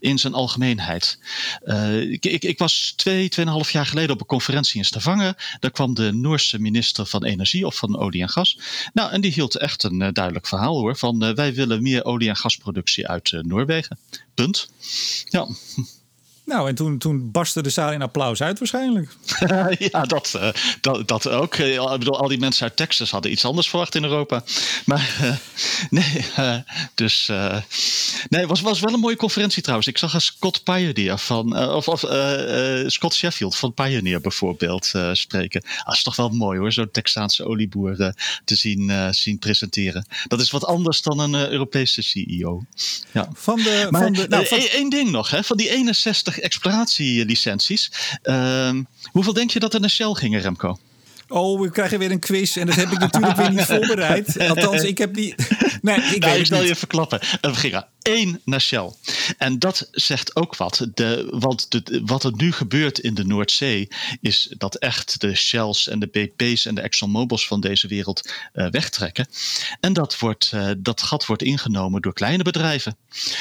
in 0.00 0.18
zijn 0.18 0.34
algemeenheid. 0.34 1.18
Ik, 2.10 2.26
ik, 2.26 2.44
ik, 2.44 2.58
was 2.58 2.92
twee, 2.96 3.28
tweeënhalf 3.28 3.70
jaar 3.70 3.86
geleden 3.86 4.10
op 4.10 4.20
een 4.20 4.26
conferentie 4.26 4.78
in 4.78 4.84
Stavanger. 4.84 5.56
Daar 5.60 5.70
kwam 5.70 5.94
de 5.94 6.12
Noorse 6.12 6.58
minister 6.58 7.06
van 7.06 7.24
Energie 7.24 7.66
of 7.66 7.76
van 7.76 7.98
Olie 7.98 8.22
en 8.22 8.28
Gas. 8.28 8.58
Nou, 8.92 9.12
en 9.12 9.20
die 9.20 9.32
hield 9.32 9.56
echt 9.56 9.82
een 9.82 9.98
duidelijk 10.12 10.46
verhaal 10.46 10.78
hoor. 10.78 10.96
Van 10.96 11.34
wij 11.34 11.54
willen 11.54 11.82
meer 11.82 12.04
olie 12.04 12.29
en 12.30 12.36
gasproductie 12.36 13.08
uit 13.08 13.30
uh, 13.30 13.42
Noorwegen. 13.42 13.98
Punt. 14.34 14.70
Ja. 15.28 15.48
Nou, 16.50 16.68
en 16.68 16.74
toen, 16.74 16.98
toen 16.98 17.30
barstte 17.30 17.62
de 17.62 17.70
zaal 17.70 17.92
in 17.92 18.02
applaus 18.02 18.42
uit 18.42 18.58
waarschijnlijk. 18.58 19.16
ja, 19.92 20.04
dat, 20.04 20.32
uh, 20.36 20.48
dat, 20.80 21.08
dat 21.08 21.28
ook. 21.28 21.54
Eh, 21.54 21.74
ik 21.74 21.98
bedoel, 21.98 22.18
al 22.18 22.28
die 22.28 22.38
mensen 22.38 22.62
uit 22.62 22.76
Texas 22.76 23.10
hadden 23.10 23.30
iets 23.30 23.44
anders 23.44 23.68
verwacht 23.68 23.94
in 23.94 24.04
Europa. 24.04 24.42
Maar 24.84 25.16
uh, 25.22 25.36
nee, 26.00 26.24
dus... 26.94 27.26
nee, 28.28 28.40
het 28.40 28.48
was, 28.48 28.60
was 28.60 28.80
wel 28.80 28.92
een 28.92 29.00
mooie 29.00 29.16
conferentie 29.16 29.62
trouwens. 29.62 29.88
Ik 29.88 29.98
zag 29.98 30.14
een 30.14 30.20
Scott 30.20 30.64
Pioneer 30.64 31.18
van... 31.18 31.58
of 31.58 31.88
of 31.88 32.00
Scott 32.86 33.14
Sheffield 33.14 33.56
van 33.56 33.74
Pioneer 33.74 34.20
bijvoorbeeld 34.20 34.92
spreken. 35.12 35.62
Ah, 35.62 35.84
dat 35.84 35.94
is 35.94 36.02
toch 36.02 36.16
wel 36.16 36.28
mooi 36.28 36.58
hoor, 36.58 36.72
zo'n 36.72 36.90
Texaanse 36.90 37.44
olieboer 37.44 38.14
te 38.44 38.54
zien, 38.54 39.14
zien 39.14 39.38
presenteren. 39.38 40.06
Dat 40.28 40.40
is 40.40 40.50
wat 40.50 40.64
anders 40.64 41.02
dan 41.02 41.18
een 41.18 41.50
Europese 41.50 42.02
CEO. 42.02 42.64
Ja. 43.12 43.28
Van 43.32 43.56
de... 43.56 43.86
Maar, 43.90 44.02
van 44.02 44.12
de 44.12 44.28
nou, 44.28 44.46
van... 44.46 44.58
één 44.58 44.90
ding 44.90 45.10
nog, 45.10 45.30
hè, 45.30 45.44
van 45.44 45.56
die 45.56 45.70
61 45.70 46.39
exploratielicenties. 46.40 47.92
Uh, 48.22 48.72
hoeveel 49.02 49.32
denk 49.32 49.50
je 49.50 49.58
dat 49.58 49.74
er 49.74 49.80
naar 49.80 49.90
Shell 49.90 50.12
gingen, 50.12 50.40
Remco? 50.40 50.78
Oh, 51.28 51.60
we 51.60 51.70
krijgen 51.70 51.98
weer 51.98 52.10
een 52.10 52.18
quiz 52.18 52.56
en 52.56 52.66
dat 52.66 52.74
heb 52.74 52.90
ik 52.90 52.98
natuurlijk 52.98 53.36
weer 53.36 53.50
niet 53.50 53.64
voorbereid. 53.76 54.48
Althans, 54.48 54.82
ik 54.82 54.98
heb 54.98 55.14
die. 55.14 55.34
Nee, 55.82 55.96
ik 55.96 56.20
nou, 56.20 56.32
weet 56.32 56.40
ik 56.40 56.46
zal 56.46 56.62
je 56.62 56.74
verklappen. 56.74 57.20
We 57.40 57.54
gingen 57.54 57.86
één 58.02 58.40
naar 58.44 58.60
Shell. 58.60 58.92
En 59.38 59.58
dat 59.58 59.88
zegt 59.90 60.36
ook 60.36 60.56
wat. 60.56 60.88
De, 60.94 61.26
want 61.30 61.70
de, 61.70 62.02
wat 62.04 62.24
er 62.24 62.32
nu 62.36 62.52
gebeurt 62.52 62.98
in 62.98 63.14
de 63.14 63.24
Noordzee 63.24 63.88
is 64.20 64.54
dat 64.58 64.74
echt 64.74 65.20
de 65.20 65.34
Shells 65.34 65.88
en 65.88 65.98
de 65.98 66.06
BP's 66.06 66.66
en 66.66 66.74
de 66.74 66.80
ExxonMobils 66.80 67.46
van 67.46 67.60
deze 67.60 67.88
wereld 67.88 68.30
uh, 68.54 68.66
wegtrekken. 68.70 69.26
En 69.80 69.92
dat, 69.92 70.18
wordt, 70.18 70.50
uh, 70.54 70.70
dat 70.78 71.02
gat 71.02 71.26
wordt 71.26 71.42
ingenomen 71.42 72.02
door 72.02 72.12
kleine 72.12 72.42
bedrijven. 72.42 72.96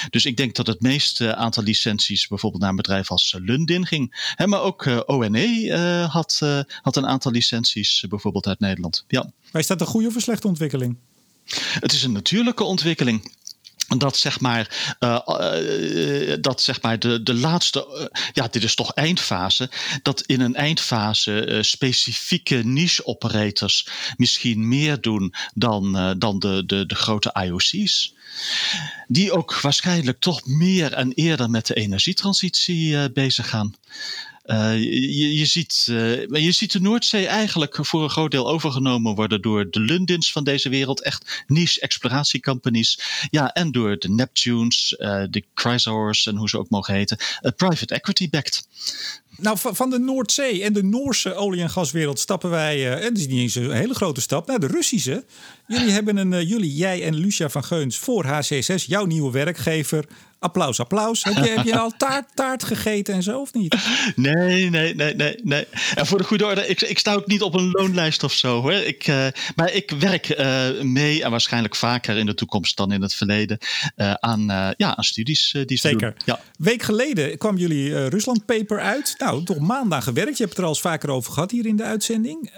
Dus 0.09 0.25
ik 0.25 0.37
denk 0.37 0.55
dat 0.55 0.67
het 0.67 0.81
meeste 0.81 1.35
aantal 1.35 1.63
licenties 1.63 2.27
bijvoorbeeld 2.27 2.61
naar 2.61 2.71
een 2.71 2.75
bedrijf 2.75 3.11
als 3.11 3.35
Lundin 3.39 3.85
ging. 3.85 4.33
Hè, 4.35 4.47
maar 4.47 4.61
ook 4.61 4.85
uh, 4.85 4.99
ONE 5.05 6.07
had, 6.11 6.39
had 6.81 6.95
een 6.95 7.07
aantal 7.07 7.31
licenties 7.31 8.05
bijvoorbeeld 8.09 8.47
uit 8.47 8.59
Nederland. 8.59 9.03
Ja. 9.07 9.31
Maar 9.51 9.61
is 9.61 9.67
dat 9.67 9.81
een 9.81 9.87
goede 9.87 10.07
of 10.07 10.15
een 10.15 10.21
slechte 10.21 10.47
ontwikkeling? 10.47 10.97
Het 11.79 11.91
is 11.91 12.03
een 12.03 12.11
natuurlijke 12.11 12.63
ontwikkeling 12.63 13.31
dat 13.97 14.17
zeg 14.17 14.39
maar, 14.39 14.95
uh, 14.99 15.19
uh, 15.27 16.37
dat 16.41 16.61
zeg 16.61 16.81
maar 16.81 16.99
de, 16.99 17.23
de 17.23 17.33
laatste, 17.33 18.09
uh, 18.13 18.21
ja, 18.33 18.47
dit 18.47 18.63
is 18.63 18.75
toch 18.75 18.93
eindfase, 18.93 19.69
dat 20.01 20.21
in 20.21 20.41
een 20.41 20.55
eindfase 20.55 21.59
specifieke 21.61 22.55
niche 22.55 23.05
operators 23.05 23.87
misschien 24.17 24.67
meer 24.67 25.01
doen 25.01 25.33
dan, 25.53 26.15
dan 26.17 26.39
de, 26.39 26.63
de, 26.65 26.85
de 26.85 26.95
grote 26.95 27.35
IOC's. 27.45 28.13
Die 29.07 29.31
ook 29.31 29.61
waarschijnlijk 29.61 30.19
toch 30.19 30.45
meer 30.45 30.93
en 30.93 31.11
eerder 31.11 31.49
met 31.49 31.67
de 31.67 31.73
energietransitie 31.73 33.11
bezig 33.11 33.49
gaan. 33.49 33.75
Uh, 34.49 34.83
je, 35.37 35.45
ziet, 35.45 35.87
uh, 35.89 36.25
je 36.25 36.51
ziet 36.51 36.71
de 36.71 36.81
Noordzee 36.81 37.27
eigenlijk 37.27 37.77
voor 37.81 38.03
een 38.03 38.09
groot 38.09 38.31
deel 38.31 38.49
overgenomen 38.49 39.15
worden 39.15 39.41
door 39.41 39.69
de 39.69 39.79
Lundins 39.79 40.31
van 40.31 40.43
deze 40.43 40.69
wereld. 40.69 41.01
Echt 41.03 41.43
niche 41.47 41.79
exploratiecompanies. 41.79 42.99
Ja, 43.29 43.53
en 43.53 43.71
door 43.71 43.97
de 43.97 44.09
Neptunes, 44.09 44.95
uh, 44.99 45.23
de 45.29 45.43
Chrysaors 45.53 46.25
en 46.25 46.35
hoe 46.35 46.49
ze 46.49 46.57
ook 46.57 46.69
mogen 46.69 46.93
heten. 46.93 47.17
private 47.55 47.93
equity 47.93 48.29
backed. 48.29 48.67
Nou, 49.37 49.57
van 49.61 49.89
de 49.89 49.99
Noordzee 49.99 50.63
en 50.63 50.73
de 50.73 50.83
Noorse 50.83 51.33
olie- 51.33 51.61
en 51.61 51.69
gaswereld 51.69 52.19
stappen 52.19 52.49
wij, 52.49 52.93
en 52.93 53.03
het 53.03 53.17
is 53.17 53.27
niet 53.27 53.39
eens 53.39 53.55
een 53.55 53.71
hele 53.71 53.93
grote 53.93 54.21
stap, 54.21 54.47
naar 54.47 54.59
de 54.59 54.67
Russische. 54.67 55.25
Jullie 55.67 55.91
hebben 55.91 56.17
een, 56.17 56.47
jullie, 56.47 56.75
jij 56.75 57.03
en 57.03 57.15
Lucia 57.15 57.49
van 57.49 57.63
Geuns 57.63 57.97
voor 57.97 58.25
HCSS, 58.25 58.85
jouw 58.85 59.05
nieuwe 59.05 59.31
werkgever, 59.31 60.05
Applaus, 60.39 60.79
applaus. 60.79 61.23
Heb 61.23 61.35
je, 61.35 61.49
heb 61.49 61.65
je 61.65 61.77
al 61.77 61.93
taart, 61.97 62.25
taart 62.33 62.63
gegeten 62.63 63.13
en 63.13 63.23
zo 63.23 63.39
of 63.39 63.53
niet? 63.53 63.75
Nee, 64.15 64.69
nee, 64.69 64.95
nee, 64.95 65.15
nee. 65.15 65.39
nee. 65.43 65.67
En 65.95 66.05
voor 66.05 66.17
de 66.17 66.23
goede 66.23 66.45
orde, 66.45 66.67
ik, 66.67 66.81
ik 66.81 66.99
sta 66.99 67.13
ook 67.13 67.27
niet 67.27 67.41
op 67.41 67.53
een 67.53 67.71
loonlijst 67.71 68.23
of 68.23 68.33
zo 68.33 68.61
hoor. 68.61 68.73
Ik, 68.73 69.07
uh, 69.07 69.27
maar 69.55 69.73
ik 69.73 69.91
werk 69.91 70.39
uh, 70.39 70.81
mee 70.81 71.23
en 71.23 71.31
waarschijnlijk 71.31 71.75
vaker 71.75 72.17
in 72.17 72.25
de 72.25 72.33
toekomst 72.33 72.77
dan 72.77 72.91
in 72.91 73.01
het 73.01 73.13
verleden 73.13 73.57
uh, 73.95 74.13
aan, 74.13 74.73
ja, 74.77 74.95
aan 74.95 75.03
studies 75.03 75.51
die 75.65 75.77
ze 75.77 75.87
Zeker. 75.87 76.13
Doen. 76.15 76.21
Ja. 76.25 76.39
Week 76.57 76.81
geleden 76.81 77.37
kwam 77.37 77.57
jullie 77.57 78.07
Rusland 78.07 78.45
paper 78.45 78.79
uit. 78.79 79.15
Nou, 79.17 79.43
toch 79.43 79.59
maandag 79.59 80.03
gewerkt. 80.03 80.37
Je 80.37 80.43
hebt 80.43 80.49
het 80.49 80.57
er 80.57 80.63
al 80.63 80.69
eens 80.69 80.81
vaker 80.81 81.09
over 81.09 81.33
gehad 81.33 81.51
hier 81.51 81.65
in 81.65 81.75
de 81.75 81.83
uitzending. 81.83 82.51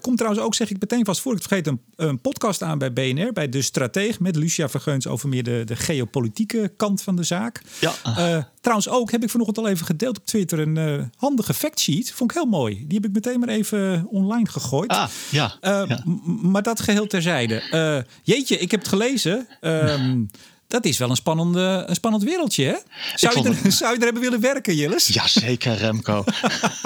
komt 0.00 0.16
trouwens 0.16 0.44
ook, 0.44 0.54
zeg 0.54 0.70
ik 0.70 0.80
meteen 0.80 1.04
vast 1.04 1.20
voor 1.20 1.32
ik 1.32 1.38
het 1.38 1.46
vergeet, 1.46 1.66
een, 1.66 1.80
een 1.96 2.20
podcast 2.20 2.62
aan 2.62 2.78
bij 2.78 2.92
BNR, 2.92 3.32
bij 3.32 3.48
De 3.48 3.62
Strateeg 3.62 4.20
met 4.20 4.36
Lucia 4.36 4.68
Vergeuns 4.68 5.06
over 5.06 5.28
meer 5.28 5.42
de, 5.42 5.62
de 5.64 5.76
geopolitieke 5.76 6.72
kant 6.76 7.02
van 7.02 7.16
de 7.16 7.24
zaak. 7.26 7.62
Ja. 7.80 7.92
Uh, 8.06 8.42
trouwens 8.60 8.88
ook, 8.88 9.10
heb 9.10 9.22
ik 9.22 9.30
vanochtend 9.30 9.58
al 9.58 9.68
even 9.68 9.86
gedeeld 9.86 10.18
op 10.18 10.26
Twitter, 10.26 10.58
een 10.58 10.76
uh, 10.76 11.02
handige 11.16 11.54
factsheet. 11.54 12.12
Vond 12.12 12.30
ik 12.30 12.36
heel 12.36 12.46
mooi. 12.46 12.84
Die 12.86 12.98
heb 13.00 13.04
ik 13.04 13.14
meteen 13.14 13.40
maar 13.40 13.48
even 13.48 14.06
online 14.10 14.48
gegooid. 14.48 14.90
Ah, 14.90 15.08
ja. 15.30 15.54
Ja. 15.60 16.02
Maar 16.42 16.62
dat 16.62 16.80
geheel 16.80 17.06
terzijde. 17.06 18.04
jeetje, 18.22 18.58
ik 18.58 18.70
heb 18.70 18.80
het 18.80 18.88
gelezen. 18.88 19.48
Um, 19.60 20.30
dat 20.68 20.84
is 20.84 20.98
wel 20.98 21.10
een, 21.10 21.16
spannende, 21.16 21.84
een 21.86 21.94
spannend 21.94 22.22
wereldje, 22.22 22.64
hè? 22.64 22.74
Zou, 23.14 23.42
je 23.42 23.48
er, 23.48 23.62
het... 23.62 23.74
zou 23.74 23.92
je 23.92 23.98
er 23.98 24.04
hebben 24.04 24.22
willen 24.22 24.40
werken, 24.40 24.74
Jillis? 24.74 25.06
Jazeker, 25.06 25.76
Remco. 25.76 26.24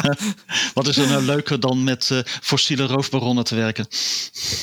Wat 0.74 0.86
is 0.86 0.96
er 0.96 1.08
nou 1.08 1.22
leuker 1.22 1.60
dan 1.60 1.84
met 1.84 2.08
uh, 2.12 2.18
fossiele 2.24 2.86
roofbaronnen 2.86 3.44
te 3.44 3.54
werken? 3.54 3.86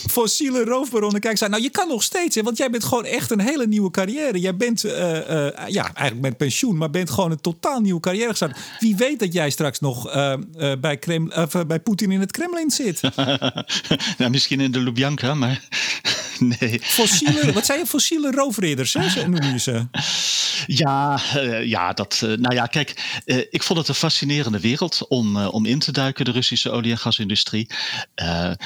Fossiele 0.10 0.64
roofbaronnen, 0.64 1.22
kijk 1.22 1.42
eens 1.42 1.50
Nou, 1.50 1.64
je 1.64 1.70
kan 1.70 1.88
nog 1.88 2.04
steeds, 2.04 2.36
hè, 2.36 2.42
want 2.42 2.58
jij 2.58 2.70
bent 2.70 2.84
gewoon 2.84 3.06
echt 3.06 3.32
een 3.32 3.40
hele 3.40 3.68
nieuwe 3.68 3.92
carrière. 3.92 4.40
Jij 4.40 4.56
bent, 4.56 4.86
uh, 4.86 4.92
uh, 4.94 5.48
ja, 5.68 5.94
eigenlijk 5.94 6.22
met 6.22 6.38
pensioen, 6.38 6.78
maar 6.78 6.90
bent 6.90 7.10
gewoon 7.10 7.32
een 7.32 7.42
totaal 7.42 7.80
nieuwe 7.80 8.00
carrière 8.00 8.30
gestart. 8.30 8.58
Wie 8.80 8.96
weet 8.96 9.20
dat 9.20 9.34
jij 9.34 9.50
straks 9.50 9.80
nog 9.80 10.12
bij, 10.80 10.98
Kreml, 11.00 11.48
bij 11.68 11.80
Poetin 11.80 12.12
in 12.12 12.20
het 12.20 12.32
Kremlin 12.32 12.72
zit? 12.72 13.02
nou, 14.18 14.30
misschien 14.30 14.60
in 14.60 14.72
de 14.72 14.80
Lubjanka, 14.80 15.34
maar 15.34 15.68
nee. 16.60 16.80
Fossiele, 16.82 17.52
wat 17.54 17.66
zijn 17.66 17.80
je? 17.80 17.86
Fossiele 17.86 18.32
roofridders, 18.32 18.94
hè? 18.94 19.28
noem 19.28 19.44
je 19.44 19.60
ze. 19.60 19.88
Ja, 20.68 21.20
uh, 21.36 21.66
ja, 21.66 21.94
dat, 21.94 22.22
uh, 22.24 22.38
nou 22.38 22.56
ja, 22.56 22.66
kijk, 22.66 23.22
uh, 23.26 23.38
ik 23.50 23.64
vond 23.64 23.80
het 23.80 23.88
een 23.88 23.96
fascinerende 23.96 24.60
wereld 24.60 25.08
om, 25.08 25.38
om 25.38 25.66
in 25.66 25.80
te 25.80 25.92
duiken, 25.92 26.26
de 26.26 26.32
Russische 26.32 26.70
olie- 26.70 26.92
en 26.92 26.98
gasindustrie. 26.98 27.70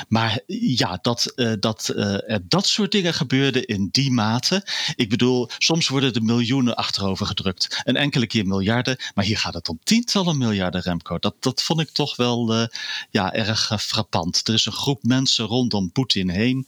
maar 0.08 0.40
ja, 0.48 1.00
dat, 1.02 1.34
dat 1.60 1.88
er 1.96 2.42
dat 2.48 2.68
soort 2.68 2.92
dingen 2.92 3.14
gebeurden 3.14 3.66
in 3.66 3.90
die 3.92 4.12
mate. 4.12 4.66
Ik 4.96 5.10
bedoel, 5.10 5.50
soms 5.58 5.88
worden 5.88 6.14
er 6.14 6.24
miljoenen 6.24 6.76
achterover 6.76 7.26
gedrukt. 7.26 7.82
Een 7.84 7.96
enkele 7.96 8.28
keer 8.28 8.46
miljarden, 8.46 8.98
maar 9.16 9.26
hier 9.26 9.38
gaat 9.38 9.54
het 9.54 9.70
om 9.70 9.80
tientallen 9.84 10.38
miljarden, 10.38 10.82
Remco. 10.82 11.20
Dat, 11.20 11.36
dat 11.40 11.64
vond 11.64 11.80
ik 11.80 11.90
toch 11.90 12.16
wel 12.16 12.68
ja, 13.10 13.34
erg 13.34 13.72
frappant. 13.82 14.48
Er 14.48 14.54
is 14.54 14.66
een 14.66 14.72
groep 14.72 15.04
mensen 15.04 15.46
rondom 15.46 15.92
Poetin 15.92 16.30
heen. 16.30 16.68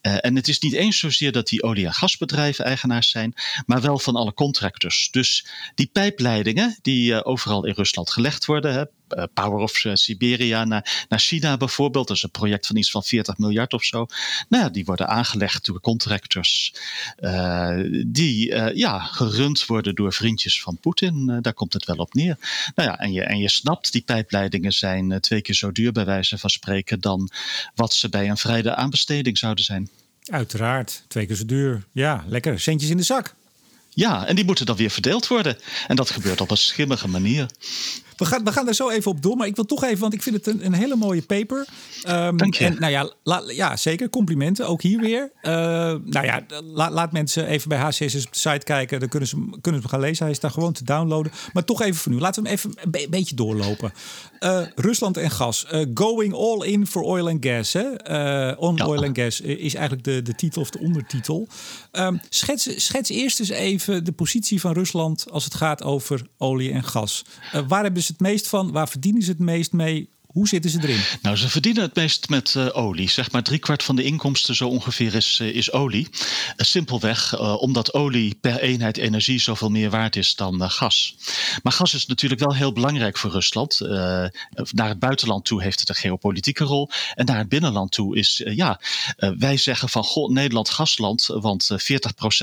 en 0.00 0.34
het 0.42 0.50
is 0.50 0.58
niet 0.60 0.72
eens 0.72 0.98
zozeer 0.98 1.32
dat 1.32 1.48
die 1.48 1.62
olie- 1.62 1.86
en 1.86 1.92
gasbedrijven 1.92 2.64
eigenaars 2.64 3.10
zijn, 3.10 3.34
maar 3.66 3.80
wel 3.80 3.98
van 3.98 4.16
alle 4.16 4.34
contractors. 4.34 5.08
Dus 5.10 5.46
die 5.74 5.86
pijpleidingen 5.92 6.78
die 6.82 7.12
uh, 7.12 7.20
overal 7.22 7.66
in 7.66 7.74
Rusland 7.74 8.10
gelegd 8.10 8.44
worden, 8.44 8.72
hè, 8.72 8.84
uh, 9.18 9.24
Power 9.34 9.58
of 9.58 9.84
uh, 9.84 9.94
Siberia 9.94 10.64
naar, 10.64 11.06
naar 11.08 11.18
China 11.18 11.56
bijvoorbeeld, 11.56 12.08
dat 12.08 12.16
is 12.16 12.22
een 12.22 12.30
project 12.30 12.66
van 12.66 12.76
iets 12.76 12.90
van 12.90 13.02
40 13.02 13.38
miljard 13.38 13.72
of 13.72 13.84
zo. 13.84 14.06
Nou 14.48 14.62
ja, 14.62 14.68
die 14.70 14.84
worden 14.84 15.08
aangelegd 15.08 15.66
door 15.66 15.80
contractors 15.80 16.74
die 18.06 18.54
ja, 18.74 18.98
gerund 18.98 19.66
worden 19.66 19.94
door 19.94 20.12
vriendjes 20.12 20.62
van 20.62 20.78
Poetin. 20.80 21.38
daar 21.40 21.54
komt 21.54 21.72
het 21.72 21.84
wel 21.84 21.96
op 21.96 22.14
neer. 22.14 22.36
Nou 22.74 22.88
ja, 22.88 22.98
en 22.98 23.12
je, 23.12 23.22
en 23.22 23.38
je 23.38 23.48
snapt, 23.48 23.92
die 23.92 24.02
pijpleidingen 24.02 24.72
zijn 24.72 25.20
twee 25.20 25.42
keer 25.42 25.54
zo 25.54 25.72
duur 25.72 25.92
bij 25.92 26.04
wijze 26.04 26.38
van 26.38 26.50
spreken 26.50 27.00
dan 27.00 27.30
wat 27.74 27.94
ze 27.94 28.08
bij 28.08 28.30
een 28.30 28.36
vrije 28.36 28.74
aanbesteding 28.74 29.38
zouden 29.38 29.64
zijn. 29.64 29.90
Uiteraard, 30.30 31.04
twee 31.08 31.26
keer 31.26 31.36
zo 31.36 31.44
duur. 31.44 31.82
Ja, 31.92 32.24
lekker. 32.28 32.60
Centjes 32.60 32.90
in 32.90 32.96
de 32.96 33.02
zak. 33.02 33.34
Ja, 33.94 34.26
en 34.26 34.36
die 34.36 34.44
moeten 34.44 34.66
dan 34.66 34.76
weer 34.76 34.90
verdeeld 34.90 35.26
worden. 35.26 35.58
En 35.86 35.96
dat 35.96 36.10
gebeurt 36.10 36.40
op 36.40 36.50
een 36.50 36.56
schimmige 36.56 37.08
manier. 37.08 37.46
We 38.16 38.24
gaan, 38.24 38.44
we 38.44 38.52
gaan 38.52 38.64
daar 38.64 38.74
zo 38.74 38.90
even 38.90 39.10
op 39.10 39.22
door. 39.22 39.36
Maar 39.36 39.46
ik 39.46 39.56
wil 39.56 39.64
toch 39.64 39.84
even, 39.84 39.98
want 39.98 40.14
ik 40.14 40.22
vind 40.22 40.36
het 40.36 40.46
een, 40.46 40.64
een 40.64 40.72
hele 40.72 40.96
mooie 40.96 41.22
paper. 41.22 41.66
Um, 42.08 42.36
Dank 42.36 42.54
je. 42.54 42.64
En, 42.64 42.76
nou 42.78 42.92
ja, 42.92 43.12
la, 43.22 43.42
ja, 43.46 43.76
zeker. 43.76 44.08
Complimenten, 44.08 44.68
ook 44.68 44.82
hier 44.82 45.00
weer. 45.00 45.32
Uh, 45.42 45.52
nou 46.04 46.22
ja, 46.22 46.42
la, 46.64 46.90
laat 46.90 47.12
mensen 47.12 47.46
even 47.46 47.68
bij 47.68 47.78
HCSS 47.78 48.26
op 48.26 48.32
de 48.32 48.38
site 48.38 48.64
kijken. 48.64 49.00
Dan 49.00 49.08
kunnen 49.08 49.28
ze, 49.28 49.36
kunnen 49.36 49.60
ze 49.60 49.70
hem 49.70 49.88
gaan 49.88 50.00
lezen. 50.00 50.22
Hij 50.22 50.32
is 50.32 50.40
daar 50.40 50.50
gewoon 50.50 50.72
te 50.72 50.84
downloaden. 50.84 51.32
Maar 51.52 51.64
toch 51.64 51.82
even 51.82 52.00
voor 52.00 52.12
nu. 52.12 52.18
Laten 52.18 52.42
we 52.42 52.48
hem 52.48 52.58
even 52.58 52.72
een 52.76 52.90
be 52.90 53.06
beetje 53.10 53.34
doorlopen. 53.34 53.92
Uh, 54.40 54.60
Rusland 54.74 55.16
en 55.16 55.30
gas. 55.30 55.66
Uh, 55.72 55.86
going 55.94 56.34
all 56.34 56.66
in 56.66 56.86
for 56.86 57.02
oil 57.02 57.28
and 57.28 57.46
gas. 57.46 57.72
Hè? 57.72 57.80
on 58.52 58.76
ja. 58.76 58.86
oil 58.86 59.04
and 59.04 59.18
gas 59.18 59.40
is 59.40 59.74
eigenlijk 59.74 60.04
de, 60.04 60.22
de 60.22 60.34
titel 60.34 60.62
of 60.62 60.70
de 60.70 60.78
ondertitel. 60.78 61.48
Um, 61.92 62.20
schets, 62.28 62.84
schets 62.84 63.10
eerst 63.10 63.40
eens 63.40 63.48
even 63.48 64.04
de 64.04 64.12
positie 64.12 64.60
van 64.60 64.72
Rusland 64.72 65.30
als 65.30 65.44
het 65.44 65.54
gaat 65.54 65.82
over 65.82 66.26
olie 66.38 66.72
en 66.72 66.84
gas. 66.84 67.24
waar 67.68 67.82
hebben 67.82 68.02
ze 68.02 68.11
het 68.12 68.20
meest 68.20 68.48
van? 68.48 68.72
Waar 68.72 68.88
verdienen 68.88 69.22
ze 69.22 69.30
het 69.30 69.38
meest 69.38 69.72
mee? 69.72 70.11
Hoe 70.32 70.48
zitten 70.48 70.70
ze 70.70 70.78
erin? 70.82 71.00
Nou, 71.22 71.36
ze 71.36 71.48
verdienen 71.48 71.82
het 71.82 71.94
meest 71.94 72.28
met 72.28 72.54
uh, 72.56 72.68
olie. 72.72 73.10
Zeg 73.10 73.30
maar 73.30 73.42
driekwart 73.42 73.82
van 73.82 73.96
de 73.96 74.02
inkomsten 74.02 74.54
zo 74.54 74.68
ongeveer 74.68 75.14
is, 75.14 75.38
uh, 75.42 75.54
is 75.54 75.72
olie. 75.72 76.08
Uh, 76.10 76.16
simpelweg 76.56 77.38
omdat 77.58 77.94
olie 77.94 78.34
per 78.34 78.60
eenheid 78.60 78.96
energie 78.96 79.40
zoveel 79.40 79.70
meer 79.70 79.90
waard 79.90 80.16
is 80.16 80.34
dan 80.34 80.70
gas. 80.70 81.16
Maar 81.62 81.72
gas 81.72 81.94
is 81.94 82.06
natuurlijk 82.06 82.40
wel 82.40 82.54
heel 82.54 82.72
belangrijk 82.72 83.18
voor 83.18 83.30
Rusland. 83.30 83.80
naar 84.70 84.88
het 84.88 84.98
buitenland 84.98 85.44
toe 85.44 85.62
heeft 85.62 85.80
het 85.80 85.88
een 85.88 85.94
geopolitieke 85.94 86.64
rol. 86.64 86.90
En 87.14 87.26
naar 87.26 87.38
het 87.38 87.48
binnenland 87.48 87.92
toe 87.92 88.16
is, 88.16 88.42
ja, 88.44 88.80
wij 89.38 89.56
zeggen 89.56 89.88
van 89.88 90.04
goh, 90.04 90.30
Nederland 90.30 90.70
gasland, 90.70 91.26
want 91.26 91.70
40% 91.72 91.76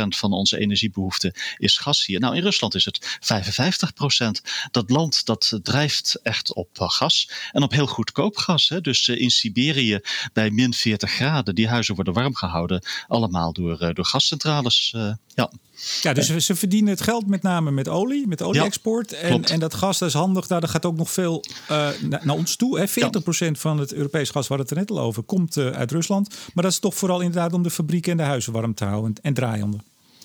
van 0.08 0.34
onze 0.34 0.60
energiebehoefte 0.60 1.36
is 1.58 1.78
gas 1.78 2.06
hier. 2.06 2.20
Nou, 2.20 2.36
in 2.36 2.42
Rusland 2.42 2.76
is 2.76 2.86
het 2.86 3.20
55%. 3.20 4.42
Dat 4.72 4.90
land 4.90 5.26
dat 5.26 5.60
drijft 5.64 6.20
echt 6.24 6.54
op 6.54 6.70
gas 6.74 7.30
en 7.52 7.64
op 7.64 7.72
heel 7.72 7.79
goedkoop 7.88 8.38
gas. 8.38 8.70
Hè? 8.70 8.82
Dus 8.82 9.08
uh, 9.08 9.22
in 9.22 9.30
Siberië 9.30 10.00
bij 10.34 10.50
min 10.50 10.74
40 10.74 11.12
graden, 11.12 11.56
die 11.56 11.68
huizen 11.68 11.96
worden 11.96 12.14
warm 12.14 12.36
gehouden. 12.36 12.84
Allemaal 13.08 13.54
door, 13.54 13.82
uh, 13.82 13.90
door 13.94 14.06
gascentrales. 14.06 14.94
Uh, 14.96 15.14
ja. 15.36 15.52
Ja, 16.02 16.14
dus 16.14 16.46
ze 16.46 16.56
verdienen 16.56 16.92
het 16.92 17.02
geld 17.02 17.28
met 17.28 17.42
name 17.42 17.72
met 17.72 17.88
olie, 17.88 18.28
met 18.28 18.42
olie-export. 18.42 19.10
Ja, 19.10 19.18
en, 19.18 19.44
en 19.44 19.60
dat 19.60 19.74
gas, 19.74 19.98
dat 19.98 20.10
is 20.10 20.14
handig. 20.14 20.48
Daar 20.48 20.68
gaat 20.68 20.86
ook 20.86 20.98
nog 20.98 21.12
veel 21.12 21.44
uh, 21.72 21.90
naar, 22.02 22.36
ons 22.36 22.56
toe. 22.56 22.80
Hè. 22.80 22.88
40% 22.88 22.92
ja. 22.94 23.54
van 23.54 23.78
het 23.78 23.94
Europees 23.94 24.30
gas, 24.30 24.48
waar 24.48 24.58
het 24.60 24.70
er 24.70 24.78
net 24.78 24.92
al 24.92 25.00
over, 25.00 25.24
komt 25.24 25.58
uh, 25.58 25.70
uit 25.70 25.92
Rusland. 25.92 26.30
Maar 26.54 26.64
dat 26.64 26.74
is 26.74 26.80
toch 26.80 26.96
vooral 26.96 27.20
inderdaad 27.20 27.54
om 27.54 27.64
de 27.64 27.70
fabrieken 27.70 28.12
en 28.12 28.18
de 28.18 28.24
huizen 28.24 28.54
warm 28.54 28.74
te 28.74 28.86
houden 28.86 29.14
en, 29.16 29.24
en 29.24 29.34
draaiende. 29.34 29.78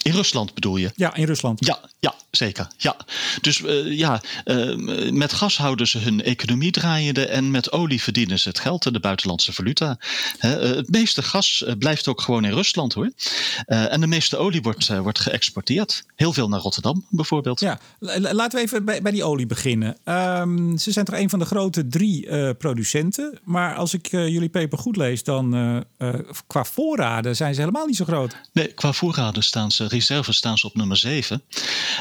In 0.04 0.12
Rusland 0.12 0.54
bedoel 0.54 0.76
je? 0.76 0.92
Ja, 0.96 1.14
in 1.14 1.24
Rusland. 1.24 1.64
Ja, 1.64 1.78
ja 2.00 2.14
zeker. 2.30 2.68
Ja. 2.76 2.96
Dus 3.40 3.60
uh, 3.60 3.98
ja, 3.98 4.20
uh, 4.44 5.10
met 5.10 5.32
gas 5.32 5.56
houden 5.56 5.86
ze 5.86 5.98
hun 5.98 6.22
economie 6.22 6.70
draaiende 6.70 7.26
en 7.26 7.50
met 7.50 7.72
olie 7.72 8.02
verdienen 8.02 8.38
ze 8.38 8.48
het 8.48 8.58
geld 8.58 8.86
en 8.86 8.92
de 8.92 9.00
buitenlandse 9.00 9.52
valuta. 9.52 9.98
He, 10.38 10.70
uh, 10.70 10.76
het 10.76 10.90
meeste 10.90 11.22
gas 11.22 11.64
blijft 11.78 12.08
ook 12.08 12.20
gewoon 12.20 12.44
in 12.44 12.52
Rusland 12.52 12.92
hoor. 12.92 13.10
en 13.66 14.00
de 14.00 14.06
meeste 14.06 14.36
olie 14.36 14.62
wordt, 14.62 14.88
wordt 14.88 15.20
geëxporteerd. 15.20 16.04
Heel 16.14 16.32
veel 16.32 16.48
naar 16.48 16.60
Rotterdam 16.60 17.04
bijvoorbeeld. 17.10 17.60
Ja, 17.60 17.78
laten 17.98 18.58
we 18.58 18.64
even 18.64 18.84
bij, 18.84 19.02
bij 19.02 19.12
die 19.12 19.24
olie 19.24 19.46
beginnen. 19.46 19.96
Um, 20.04 20.78
ze 20.78 20.92
zijn 20.92 21.04
toch 21.04 21.14
een 21.14 21.30
van 21.30 21.38
de 21.38 21.44
grote 21.44 21.88
drie 21.88 22.54
producenten. 22.54 23.38
Maar 23.44 23.74
als 23.74 23.94
ik 23.94 24.10
jullie 24.10 24.48
paper 24.48 24.78
goed 24.78 24.96
lees, 24.96 25.22
dan 25.22 25.84
qua 26.46 26.64
voorraden 26.64 27.36
zijn 27.36 27.54
ze 27.54 27.60
helemaal 27.60 27.86
niet 27.86 27.96
zo 27.96 28.04
groot. 28.04 28.36
Nee, 28.52 28.66
qua 28.66 28.92
voorraden 28.92 29.42
staan 29.42 29.70
ze 29.70 29.86
reserves 29.94 30.36
staan 30.36 30.58
ze 30.58 30.66
op 30.66 30.74
nummer 30.74 30.96
7. 30.96 31.42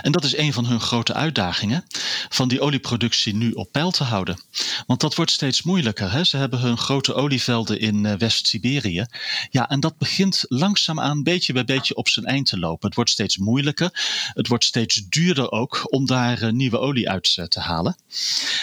En 0.02 0.12
dat 0.12 0.24
is 0.24 0.38
een 0.38 0.54
van 0.54 0.66
hun 0.66 0.80
grote 0.80 1.14
uitdagingen, 1.14 1.86
van 2.30 2.48
die 2.48 2.62
olieproductie 2.62 3.36
nu 3.36 3.52
op 3.52 3.72
peil 3.72 3.92
te 3.92 4.04
houden. 4.04 4.40
Want 4.88 5.00
dat 5.00 5.16
wordt 5.16 5.32
steeds 5.32 5.62
moeilijker. 5.62 6.12
Hè? 6.12 6.24
Ze 6.24 6.38
hebben 6.38 6.60
hun 6.60 6.78
grote 6.78 7.14
olievelden 7.14 7.80
in 7.80 8.04
uh, 8.04 8.14
West-Siberië. 8.14 9.06
Ja, 9.50 9.70
en 9.70 9.80
dat 9.80 9.98
begint 9.98 10.46
langzaamaan 10.48 11.24
beetje 11.24 11.54
bij 11.54 11.66
beetje 11.66 11.96
op 11.96 12.08
zijn 12.08 12.26
eind 12.26 12.48
te 12.48 12.60
lopen. 12.60 12.88
Het 12.88 12.96
wordt 12.96 13.10
steeds 13.10 13.38
moeilijker. 13.38 13.90
Het 14.34 14.48
wordt 14.48 14.64
steeds 14.64 14.96
duurder 15.10 15.52
ook 15.52 15.82
om 15.90 16.06
daar 16.06 16.44
uh, 16.44 16.52
nieuwe 16.52 16.80
olie 16.80 17.10
uit 17.10 17.36
uh, 17.40 17.46
te 17.46 17.60
halen. 17.60 17.96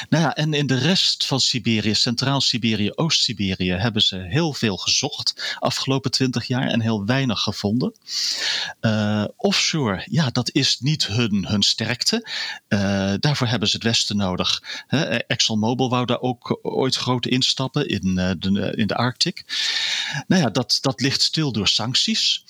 Nou 0.08 0.24
ja, 0.24 0.34
en 0.34 0.54
in 0.54 0.66
de 0.66 0.78
rest 0.78 1.26
van 1.26 1.40
Siberië, 1.40 1.94
Centraal-Siberië, 1.94 2.90
Oost-Siberië, 2.94 3.72
hebben 3.72 4.02
ze 4.02 4.16
heel 4.16 4.52
veel 4.52 4.76
gezocht 4.76 5.56
afgelopen 5.58 6.10
twintig 6.10 6.46
jaar 6.46 6.66
en 6.66 6.80
heel 6.80 7.04
weinig 7.04 7.40
gevonden. 7.40 7.94
Uh, 8.80 9.19
offshore, 9.36 10.06
ja, 10.10 10.30
dat 10.30 10.50
is 10.52 10.78
niet 10.80 11.06
hun, 11.06 11.46
hun 11.46 11.62
sterkte. 11.62 12.28
daarvoor 13.20 13.46
hebben 13.46 13.68
ze 13.68 13.76
het 13.76 13.84
Westen 13.84 14.16
nodig. 14.16 14.62
ExxonMobil 15.26 15.90
wou 15.90 16.06
daar 16.06 16.20
ook 16.20 16.58
ooit 16.62 16.96
groot 16.96 17.26
instappen 17.26 17.88
in, 17.88 18.14
de, 18.14 18.72
in 18.76 18.86
de 18.86 18.96
Arctic. 18.96 19.44
Nou 20.26 20.42
ja, 20.42 20.50
dat, 20.50 20.78
dat 20.80 21.00
ligt 21.00 21.22
stil 21.22 21.52
door 21.52 21.68
sancties. 21.68 22.42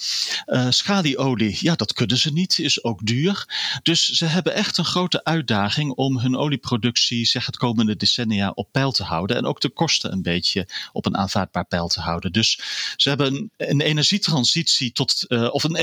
schalieolie, 0.69 1.57
ja, 1.61 1.75
dat 1.75 1.93
kunnen 1.93 2.19
ze 2.19 2.33
niet, 2.33 2.59
is 2.59 2.85
ook 2.85 3.07
duur. 3.07 3.49
Dus 3.83 4.09
ze 4.09 4.27
hebben 4.27 4.55
echt 4.55 4.79
een 4.79 4.85
grote 4.85 5.25
uitdaging 5.25 5.93
om 5.93 6.19
hun 6.19 6.37
olieproductie, 6.37 7.25
zeg 7.25 7.47
het 7.47 7.57
komende 7.57 7.97
decennia, 7.97 8.51
op 8.51 8.73
peil 8.73 8.93
te 8.93 9.03
houden. 9.03 9.37
En 9.37 9.47
ook 9.47 9.61
de 9.61 9.69
kosten 9.69 10.13
een 10.13 10.23
beetje 10.23 10.69
op 10.93 11.07
een 11.07 11.17
aanvaardbaar 11.17 11.65
peil 11.65 11.89
te 11.89 12.01
houden. 12.01 12.33
Dus 12.33 12.61
ze 12.97 13.09
hebben 13.09 13.51
een, 13.57 13.81
energietransitie 13.81 14.93
tot, 14.93 15.25
uh, 15.29 15.55
of 15.55 15.65
een 15.65 15.75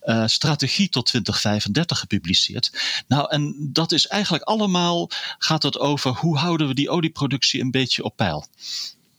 energiestrategie 0.00 0.88
tot 0.88 1.06
2035 1.06 1.98
gepubliceerd. 1.98 2.70
Nou, 3.06 3.30
en 3.30 3.54
dat 3.72 3.92
is 3.92 4.06
eigenlijk 4.06 4.44
allemaal, 4.44 5.10
gaat 5.38 5.62
het 5.62 5.78
over 5.78 6.10
hoe 6.10 6.38
houden 6.38 6.68
we 6.68 6.74
die 6.74 6.90
olieproductie 6.90 7.60
een 7.60 7.70
beetje 7.70 8.04
op 8.04 8.16
peil. 8.16 8.46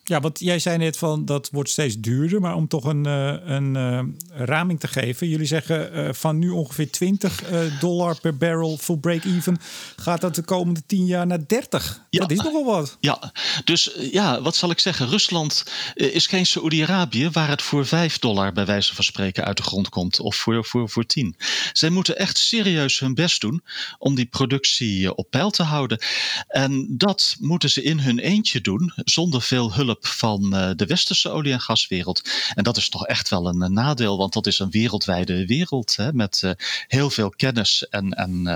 Ja, 0.08 0.20
want 0.20 0.39
jij 0.39 0.60
zei 0.60 0.78
net 0.78 0.97
van 0.97 1.26
dat 1.26 1.49
wordt 1.51 1.70
steeds 1.70 1.97
duurder, 1.99 2.41
maar 2.41 2.55
om 2.55 2.68
toch 2.68 2.84
een, 2.84 3.08
uh, 3.08 3.36
een 3.43 3.76
uh, 3.76 3.99
raming 4.45 4.80
te 4.80 4.88
geven. 4.88 5.28
Jullie 5.28 5.45
zeggen 5.45 5.97
uh, 5.97 6.14
van 6.14 6.39
nu 6.39 6.49
ongeveer 6.49 6.91
20 6.91 7.43
dollar 7.80 8.20
per 8.20 8.38
barrel 8.38 8.78
voor 8.78 8.99
break-even. 8.99 9.58
Gaat 9.95 10.22
dat 10.22 10.36
de 10.36 10.41
komende 10.41 10.82
10 10.86 11.05
jaar 11.05 11.28
naar 11.28 11.47
30? 11.47 12.01
Ja. 12.10 12.20
Dat 12.20 12.32
is 12.32 12.38
nogal 12.38 12.66
wat. 12.66 12.97
Ja, 12.99 13.32
dus 13.64 13.91
ja, 14.12 14.41
wat 14.41 14.55
zal 14.55 14.70
ik 14.70 14.80
zeggen? 14.80 15.08
Rusland 15.08 15.64
is 15.93 16.28
geen 16.28 16.45
Saoedi-Arabië 16.45 17.30
waar 17.30 17.49
het 17.49 17.62
voor 17.62 17.86
5 17.86 18.20
dollar 18.20 18.53
bij 18.53 18.66
wijze 18.66 18.95
van 18.95 19.03
spreken 19.03 19.45
uit 19.45 19.58
de 19.58 19.64
grond 19.64 19.89
komt. 19.89 20.20
Of 20.20 20.36
voor, 20.36 20.66
voor, 20.66 20.89
voor 20.89 21.05
10. 21.05 21.36
Zij 21.74 21.89
moeten 21.89 22.18
echt 22.18 22.38
serieus 22.38 22.99
hun 22.99 23.14
best 23.14 23.41
doen 23.41 23.64
om 23.97 24.16
die 24.16 24.26
productie 24.26 25.16
op 25.16 25.30
peil 25.30 25.49
te 25.49 25.64
houden. 25.64 25.99
En 26.47 26.86
dat 26.97 27.36
moeten 27.39 27.70
ze 27.70 27.84
in 27.84 27.99
hun 27.99 28.20
eentje 28.20 28.62
doen, 28.62 28.91
zonder 28.95 29.41
veel 29.41 29.74
hulp 29.74 29.96
van 30.01 30.55
uh, 30.55 30.69
de 30.75 30.85
westerse 30.85 31.29
olie- 31.29 31.51
en 31.51 31.61
gaswereld. 31.61 32.21
En 32.53 32.63
dat 32.63 32.77
is 32.77 32.89
toch 32.89 33.05
echt 33.05 33.29
wel 33.29 33.47
een, 33.47 33.73
nadeel, 33.73 34.17
want 34.17 34.33
dat 34.33 34.47
is 34.47 34.59
een 34.59 34.69
wereldwijde 34.69 35.45
wereld 35.45 35.95
hè, 35.95 36.13
met 36.13 36.41
uh, 36.45 36.51
heel 36.87 37.09
veel 37.09 37.29
kennis 37.29 37.87
en, 37.89 38.11
en, 38.11 38.47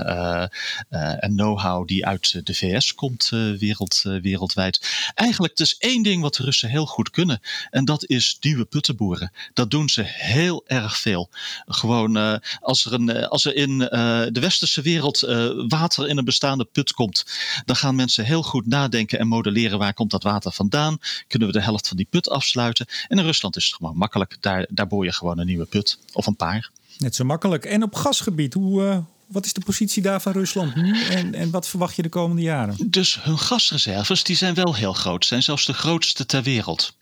en 1.20 1.34
know-how 1.34 1.86
die 1.86 2.06
uit 2.06 2.46
de 2.46 2.54
VS 2.54 2.94
komt 2.94 3.28
wereld, 3.58 4.02
wereldwijd. 4.02 5.10
Eigenlijk, 5.14 5.58
is 5.58 5.76
één 5.78 6.02
ding 6.02 6.22
wat 6.22 6.34
de 6.34 6.42
Russen 6.42 6.68
heel 6.68 6.86
goed 6.86 7.10
kunnen 7.10 7.40
en 7.70 7.84
dat 7.84 8.04
is 8.06 8.36
nieuwe 8.40 8.64
putten 8.64 8.96
boeren. 8.96 9.32
Dat 9.52 9.70
doen 9.70 9.88
ze 9.88 10.02
heel 10.04 10.64
erg 10.66 10.98
veel. 10.98 11.30
Gewoon 11.66 12.40
als 12.60 12.84
er, 12.84 12.92
een, 12.92 13.26
als 13.28 13.44
er 13.44 13.54
in 13.54 13.78
de 13.78 14.40
westerse 14.40 14.82
wereld 14.82 15.20
water 15.68 16.08
in 16.08 16.18
een 16.18 16.24
bestaande 16.24 16.64
put 16.64 16.92
komt, 16.92 17.24
dan 17.64 17.76
gaan 17.76 17.94
mensen 17.94 18.24
heel 18.24 18.42
goed 18.42 18.66
nadenken 18.66 19.18
en 19.18 19.26
modelleren 19.26 19.78
waar 19.78 19.94
komt 19.94 20.10
dat 20.10 20.22
water 20.22 20.52
vandaan 20.52 20.98
kunnen 21.32 21.48
we 21.48 21.58
de 21.58 21.64
helft 21.64 21.88
van 21.88 21.96
die 21.96 22.06
put 22.10 22.28
afsluiten. 22.28 22.86
En 23.08 23.18
in 23.18 23.24
Rusland 23.24 23.56
is 23.56 23.64
het 23.64 23.74
gewoon 23.74 23.96
makkelijk. 23.96 24.36
Daar, 24.40 24.66
daar 24.70 24.86
boor 24.86 25.04
je 25.04 25.12
gewoon 25.12 25.38
een 25.38 25.46
nieuwe 25.46 25.64
put 25.64 25.98
of 26.12 26.26
een 26.26 26.36
paar. 26.36 26.70
Net 26.98 27.14
zo 27.14 27.24
makkelijk. 27.24 27.64
En 27.64 27.82
op 27.82 27.94
gasgebied, 27.94 28.54
hoe, 28.54 28.82
uh, 28.82 28.98
wat 29.32 29.44
is 29.44 29.52
de 29.52 29.60
positie 29.60 30.02
daar 30.02 30.20
van 30.20 30.32
Rusland 30.32 30.74
nu 30.74 31.04
en, 31.04 31.34
en 31.34 31.50
wat 31.50 31.68
verwacht 31.68 31.96
je 31.96 32.02
de 32.02 32.08
komende 32.08 32.42
jaren? 32.42 32.76
Dus 32.86 33.22
hun 33.22 33.38
gasreserves 33.38 34.22
die 34.22 34.36
zijn 34.36 34.54
wel 34.54 34.74
heel 34.74 34.92
groot, 34.92 35.24
zijn 35.24 35.42
zelfs 35.42 35.66
de 35.66 35.72
grootste 35.72 36.26
ter 36.26 36.42
wereld. 36.42 36.96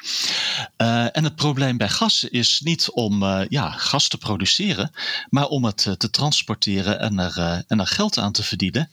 Uh, 0.76 1.16
en 1.16 1.24
het 1.24 1.36
probleem 1.36 1.76
bij 1.76 1.88
gas 1.88 2.24
is 2.24 2.60
niet 2.64 2.90
om 2.90 3.22
uh, 3.22 3.40
ja, 3.48 3.70
gas 3.70 4.08
te 4.08 4.18
produceren, 4.18 4.90
maar 5.28 5.46
om 5.46 5.64
het 5.64 5.84
uh, 5.84 5.94
te 5.94 6.10
transporteren 6.10 7.00
en 7.00 7.18
er, 7.18 7.64
en 7.66 7.80
er 7.80 7.86
geld 7.86 8.18
aan 8.18 8.32
te 8.32 8.42
verdienen. 8.42 8.90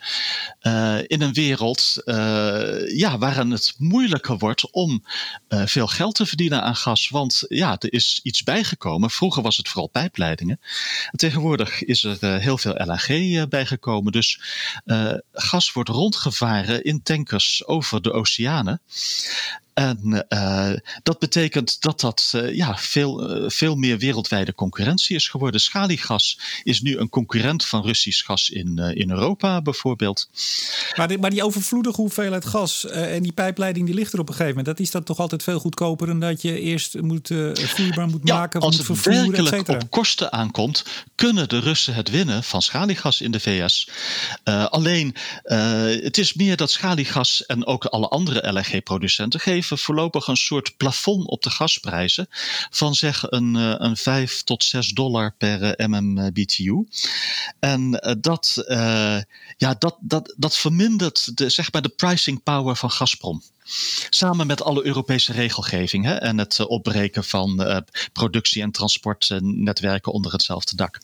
in 1.07 1.21
een 1.21 1.33
wereld 1.33 2.01
ja, 2.95 3.17
waarin 3.17 3.51
het 3.51 3.73
moeilijker 3.77 4.38
wordt 4.38 4.71
om 4.71 5.03
veel 5.49 5.88
geld 5.88 6.15
te 6.15 6.25
verdienen 6.25 6.63
aan 6.63 6.75
gas. 6.75 7.09
Want 7.09 7.43
ja, 7.47 7.75
er 7.79 7.93
is 7.93 8.19
iets 8.23 8.43
bijgekomen. 8.43 9.09
Vroeger 9.09 9.43
was 9.43 9.57
het 9.57 9.67
vooral 9.69 9.88
pijpleidingen. 9.88 10.59
tegenwoordig 11.11 11.83
is 11.83 12.03
er 12.03 12.39
heel 12.39 12.57
veel 12.57 12.73
LNG 12.73 13.07
uh, 13.36 13.43
bijgekomen. 13.49 14.11
Dus 14.11 14.41
uh, 14.86 15.13
gas 15.32 15.73
wordt 15.73 15.89
rondgevaren 15.89 16.84
in 16.84 17.03
tankers 17.03 17.65
over 17.65 18.01
de 18.01 18.11
oceanen. 18.11 18.82
En 19.78 20.25
uh, 20.30 20.71
dat 21.03 21.19
betekent 21.19 21.82
dat 21.82 21.99
dat 21.99 22.32
uh, 22.36 22.55
ja, 22.55 22.78
veel, 22.78 23.41
uh, 23.43 23.49
veel 23.49 23.75
meer 23.75 23.97
wereldwijde 23.97 24.53
concurrentie 24.53 25.15
is 25.15 25.28
geworden. 25.28 25.61
Schaliegas 25.61 26.39
is 26.63 26.82
nu 26.82 26.97
een 26.97 27.09
concurrent 27.09 27.65
van 27.65 27.86
Russisch 27.86 28.25
gas 28.25 28.49
in, 28.49 28.78
in 28.78 29.09
Europa 29.09 29.61
bijvoorbeeld. 29.61 30.30
Maar 30.95 31.07
die, 31.07 31.17
maar 31.17 31.30
die 31.30 31.43
overvloedige 31.43 32.01
hoeveelheid 32.01 32.45
gas 32.45 32.86
en 32.86 33.23
die 33.23 33.32
pijpleiding 33.32 33.86
die 33.86 33.95
ligt 33.95 34.13
er 34.13 34.19
op 34.19 34.28
een 34.28 34.34
gegeven 34.34 34.55
moment. 34.57 34.78
Dat 34.78 34.86
is 34.86 34.91
dan 34.91 35.03
toch 35.03 35.19
altijd 35.19 35.43
veel 35.43 35.59
goedkoper 35.59 36.07
dan 36.07 36.19
dat 36.19 36.41
je 36.41 36.59
eerst 36.59 37.01
moet, 37.01 37.28
vloeibaar 37.53 38.07
moet 38.07 38.21
ja, 38.23 38.38
maken. 38.38 38.61
Als 38.61 38.78
het 38.78 39.03
werkelijk 39.03 39.69
op 39.69 39.91
kosten 39.91 40.32
aankomt, 40.32 40.84
kunnen 41.15 41.49
de 41.49 41.59
Russen 41.59 41.93
het 41.93 42.09
winnen 42.09 42.43
van 42.43 42.61
schaliegas 42.61 43.21
in 43.21 43.32
de 43.32 43.39
VS. 43.39 43.89
alleen, 44.69 45.15
het 46.01 46.17
is 46.17 46.34
meer 46.34 46.57
dat 46.57 46.71
schaliegas 46.71 47.45
en 47.45 47.65
ook 47.65 47.86
alle 47.86 48.07
andere 48.07 48.51
LNG-producenten 48.51 49.39
geven 49.39 49.66
voorlopig 49.76 50.28
een 50.28 50.38
soort 50.38 50.78
plafond 50.78 51.28
op 51.28 51.43
de 51.43 51.49
gasprijzen 51.49 52.28
van 52.70 52.95
zeg 52.95 53.24
een, 53.32 53.55
eh, 53.55 53.74
een 53.78 53.97
5 53.97 54.43
tot 54.43 54.63
6 54.63 54.89
dollar 54.89 55.36
per 55.38 55.63
eh, 55.63 55.88
MMBTU. 55.88 56.88
En 57.59 57.99
eh, 57.99 58.15
dat, 58.20 58.63
ja, 59.57 59.76
dat, 59.80 59.97
dat, 59.99 60.34
dat 60.38 60.57
vermindert 60.57 61.38
de, 61.38 61.49
zeg 61.49 61.72
maar 61.72 61.82
de 61.82 61.89
pricing 61.89 62.43
power 62.43 62.76
van 62.76 62.91
Gazprom. 62.91 63.41
Samen 64.09 64.47
met 64.47 64.61
alle 64.61 64.86
Europese 64.86 65.32
regelgeving 65.32 66.05
hè, 66.05 66.13
en 66.13 66.38
het 66.38 66.65
opbreken 66.65 67.24
van 67.24 67.84
productie- 68.13 68.61
en 68.61 68.72
transportnetwerken 68.72 70.11
onder 70.11 70.32
hetzelfde 70.32 70.76
dak. 70.76 70.99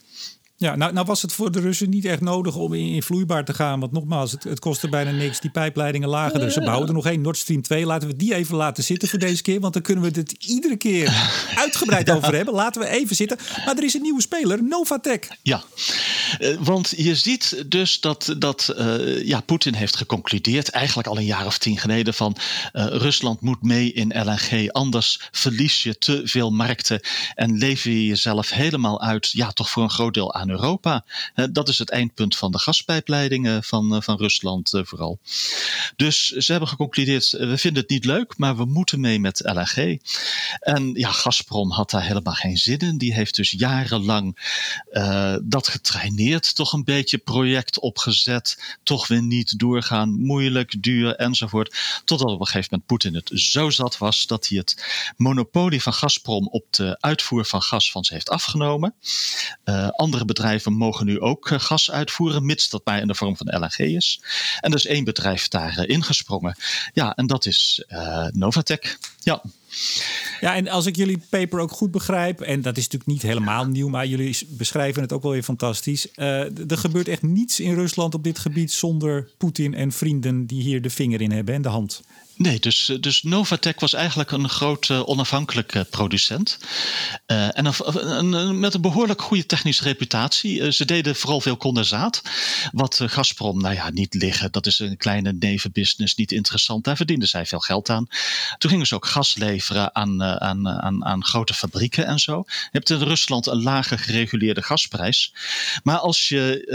Ja, 0.64 0.76
nou, 0.76 0.94
nou 0.94 1.06
was 1.06 1.22
het 1.22 1.34
voor 1.34 1.52
de 1.52 1.60
Russen 1.60 1.90
niet 1.90 2.06
echt 2.06 2.22
nodig 2.22 2.56
om 2.56 2.74
in, 2.74 2.88
in 2.88 3.04
vloeibaar 3.04 3.46
te 3.46 3.54
gaan. 3.54 3.80
Want 3.80 3.92
nogmaals, 3.92 4.32
het, 4.32 4.44
het 4.44 4.60
kostte 4.60 4.90
bijna 4.90 5.12
niks. 5.12 5.40
Die 5.40 5.52
pijpleidingen 5.52 6.10
lagen 6.10 6.42
er. 6.42 6.52
Ze 6.52 6.62
bouwen 6.62 6.88
er 6.88 6.94
nog 6.94 7.06
één, 7.06 7.22
Nord 7.22 7.38
Stream 7.38 7.62
2. 7.62 7.86
Laten 7.86 8.08
we 8.08 8.16
die 8.16 8.36
even 8.36 8.56
laten 8.56 8.84
zitten 8.84 9.08
voor 9.08 9.20
deze 9.20 9.42
keer. 9.42 9.60
Want 9.60 9.74
dan 9.74 9.82
kunnen 9.82 10.04
we 10.04 10.20
het 10.20 10.32
iedere 10.32 10.76
keer 10.76 11.32
uitgebreid 11.64 12.10
over 12.12 12.36
hebben. 12.36 12.54
Laten 12.54 12.82
we 12.82 12.88
even 12.88 13.16
zitten. 13.16 13.38
Maar 13.66 13.78
er 13.78 13.84
is 13.84 13.94
een 13.94 14.02
nieuwe 14.02 14.22
speler, 14.22 14.64
Novatec. 14.64 15.28
Ja, 15.42 15.64
uh, 16.40 16.58
want 16.60 16.94
je 16.98 17.16
ziet 17.16 17.64
dus 17.68 18.00
dat, 18.00 18.36
dat 18.38 18.76
uh, 18.78 19.26
ja, 19.26 19.42
Poetin 19.42 19.74
heeft 19.74 19.96
geconcludeerd... 19.96 20.70
eigenlijk 20.70 21.08
al 21.08 21.18
een 21.18 21.26
jaar 21.26 21.46
of 21.46 21.58
tien 21.58 21.78
geleden 21.78 22.14
van... 22.14 22.36
Uh, 22.74 22.86
Rusland 22.86 23.42
moet 23.42 23.64
mee 23.64 23.94
in 23.94 24.08
LNG. 24.08 24.72
Anders 24.72 25.20
verlies 25.32 25.84
je 25.84 25.98
te 25.98 26.22
veel 26.24 26.52
markten... 26.52 27.00
en 27.36 27.58
lever 27.58 27.92
je 27.92 28.06
jezelf 28.06 28.50
helemaal 28.50 29.02
uit... 29.02 29.30
ja, 29.32 29.52
toch 29.52 29.70
voor 29.70 29.84
een 29.84 29.90
groot 29.90 30.14
deel 30.14 30.34
aan 30.34 30.52
Europa. 30.54 31.06
dat 31.52 31.70
is 31.70 31.78
het 31.78 31.90
eindpunt 31.90 32.38
van 32.38 32.52
de 32.52 32.60
gaspijpleidingen 32.60 33.64
van, 33.64 33.96
eh, 33.96 34.02
van 34.02 34.18
Rusland 34.18 34.74
eh, 34.74 34.82
vooral. 34.84 35.20
Dus 35.96 36.28
ze 36.28 36.52
hebben 36.52 36.70
geconcludeerd, 36.70 37.34
eh, 37.34 37.48
we 37.48 37.58
vinden 37.58 37.82
het 37.82 37.92
niet 37.92 38.06
leuk, 38.06 38.38
maar 38.38 38.58
we 38.58 38.66
moeten 38.66 39.00
mee 39.00 39.20
met 39.20 39.42
LNG. 39.44 40.02
En 40.60 40.94
ja, 40.94 41.12
Gazprom 41.12 41.72
had 41.72 41.90
daar 41.90 42.04
helemaal 42.04 42.34
geen 42.34 42.58
zin 42.58 42.80
in. 42.80 42.98
Die 42.98 43.14
heeft 43.14 43.36
dus 43.36 43.52
jarenlang 43.52 44.52
dat 45.44 45.68
getraineerd, 45.68 46.56
toch 46.56 46.74
een 46.74 46.84
beetje 46.84 47.18
project 47.18 47.80
opgezet, 47.80 48.78
toch 48.84 49.08
weer 49.08 49.22
niet 49.22 49.60
doorgaan, 49.60 50.10
moeilijk, 50.20 50.84
duur 50.84 51.16
enzovoort. 51.16 51.76
Totdat 52.06 52.30
op 52.30 52.40
een 52.40 52.46
gegeven 52.46 52.68
moment 52.70 52.88
Poetin 52.88 53.16
het 53.16 53.32
zo 53.34 53.70
zat 53.70 53.98
was 53.98 54.28
dat 54.28 54.48
hij 54.48 54.58
het 54.58 54.86
monopolie 55.18 55.82
van 55.82 55.94
Gazprom 55.94 56.48
op 56.48 56.66
de 56.70 56.98
uitvoer 57.00 57.46
van 57.46 57.62
gas 57.62 57.92
van 57.92 58.04
ze 58.04 58.14
heeft 58.14 58.30
afgenomen. 58.30 58.96
Andere 59.96 60.26
bedrijven 60.26 60.43
mogen 60.64 61.06
nu 61.06 61.20
ook 61.20 61.50
eh, 61.50 61.60
gas 61.60 61.92
uitvoeren, 61.92 62.46
mits 62.46 62.70
dat 62.70 62.82
maar 62.86 63.02
in 63.02 63.08
de 63.08 63.16
vorm 63.16 63.38
van 63.38 63.48
LNG 63.60 63.78
is. 63.78 64.22
En 64.60 64.72
er 64.72 64.78
is 64.78 64.86
één 64.86 65.04
bedrijf 65.04 65.48
daar 65.48 65.80
uh, 65.80 65.90
ingesprongen. 65.90 66.56
Ja, 66.94 67.16
en 67.16 67.28
dat 67.28 67.46
is 67.46 67.84
uh, 67.90 68.28
Novatec. 68.32 68.98
Ja. 69.20 69.42
Ja, 70.42 70.56
en 70.56 70.68
als 70.68 70.86
ik 70.86 70.96
jullie 70.96 71.22
paper 71.30 71.60
ook 71.60 71.72
goed 71.72 71.92
begrijp, 71.92 72.42
en 72.42 72.62
dat 72.62 72.78
is 72.78 72.84
natuurlijk 72.84 73.12
niet 73.12 73.22
helemaal 73.22 73.66
nieuw, 73.66 73.88
maar 73.88 74.08
jullie 74.08 74.38
beschrijven 74.50 75.02
het 75.02 75.14
ook 75.14 75.24
wel 75.24 75.32
weer 75.32 75.44
fantastisch. 75.44 76.12
Er 76.16 76.78
gebeurt 76.78 77.08
echt 77.08 77.22
niets 77.22 77.60
in 77.60 77.74
Rusland 77.74 78.14
op 78.14 78.24
dit 78.24 78.40
gebied 78.40 78.72
zonder 78.72 79.30
Poetin 79.38 79.74
en 79.74 79.92
vrienden 79.92 80.46
die 80.46 80.62
hier 80.62 80.82
de 80.82 80.90
vinger 80.90 81.22
in 81.22 81.32
hebben 81.32 81.56
en 81.56 81.62
de 81.62 81.70
hand. 81.70 82.02
Nee, 82.38 82.60
dus, 82.60 82.90
eh, 82.90 82.98
dus 83.00 83.24
Novatec 83.24 83.80
was 83.80 83.94
eigenlijk 83.94 84.32
een 84.32 84.50
grote 84.50 85.08
onafhankelijke 85.08 85.88
producent. 85.90 86.58
Uh, 87.28 87.58
en 87.58 87.74
een, 87.86 88.60
met 88.60 88.74
een 88.74 88.82
behoorlijk 88.82 89.22
goede 89.22 89.46
technische 89.46 89.84
reputatie. 89.84 90.72
Ze 90.72 90.86
deden 90.86 91.16
vooral 91.16 91.42
veel 91.42 91.58
condensaat. 91.58 92.22
Wat 92.72 93.00
Gazprom, 93.06 93.62
nou 93.62 93.76
ja, 93.76 93.90
niet 93.90 94.14
liggen. 94.14 94.52
Dat 94.52 94.66
is 94.66 94.80
een 94.80 94.98
kleine 94.98 95.34
nevenbusiness, 95.40 96.16
niet 96.16 96.32
interessant. 96.32 96.84
Daar 96.84 96.96
verdienden 96.96 97.28
zij 97.28 97.46
veel 97.46 97.60
geld 97.60 97.90
aan. 97.90 98.08
Toen 98.58 98.70
gingen 98.70 98.88
ze 98.88 98.96
ook 98.96 99.06
gas 99.06 99.36
leveren 99.36 99.96
aan, 99.96 100.24
aan, 100.24 100.70
aan, 100.70 101.06
aan 101.06 101.26
grote 101.26 101.54
fabrieken 101.54 102.06
en 102.06 102.20
zo. 102.20 102.44
Je 102.48 102.70
hebt 102.72 102.90
in 102.90 103.02
Rusland 103.02 103.48
een 103.48 103.64
lage 103.64 103.98
gereguleerde 103.98 104.62
gasprijs. 104.62 105.34
Maar 105.84 105.98
als 105.98 106.30
je 106.30 106.66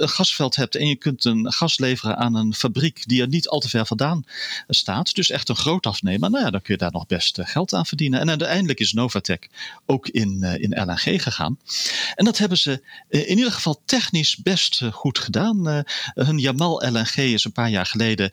een 0.00 0.08
gasveld 0.08 0.56
hebt 0.56 0.74
en 0.74 0.86
je 0.86 0.96
kunt 0.96 1.24
een 1.24 1.52
gas 1.52 1.78
leveren 1.78 2.16
aan 2.16 2.34
een 2.34 2.54
fabriek 2.54 3.08
die 3.08 3.20
er 3.20 3.28
niet 3.28 3.48
al 3.48 3.60
te 3.60 3.68
ver 3.68 3.86
vandaan 3.86 4.24
staat. 4.68 5.14
Dus 5.14 5.30
echt 5.30 5.48
een 5.48 5.56
groot 5.56 5.86
afnemer. 5.86 6.30
Nou 6.30 6.44
ja, 6.44 6.50
dan 6.50 6.62
kun 6.62 6.74
je 6.74 6.80
daar 6.80 6.92
nog 6.92 7.06
best 7.06 7.38
eh, 7.38 7.46
geld 7.46 7.74
aan 7.74 7.86
verdienen. 7.86 8.20
En 8.20 8.28
uiteindelijk 8.28 8.80
is 8.80 8.92
Novatec 8.92 9.48
ook 9.86 10.08
in, 10.08 10.42
eh, 10.42 10.62
in 10.62 10.82
LNG 10.82 11.22
gegaan. 11.22 11.58
En 12.14 12.24
dat 12.24 12.38
hebben 12.38 12.58
ze 12.58 12.82
eh, 13.08 13.28
in 13.28 13.36
ieder 13.36 13.52
geval 13.52 13.82
technisch 13.84 14.36
best 14.36 14.82
goed 14.92 15.18
gedaan. 15.18 15.84
hun 16.14 16.38
Jamal 16.38 16.88
LNG 16.88 17.16
is 17.16 17.44
een 17.44 17.52
paar 17.52 17.70
jaar 17.70 17.86
geleden 17.86 18.30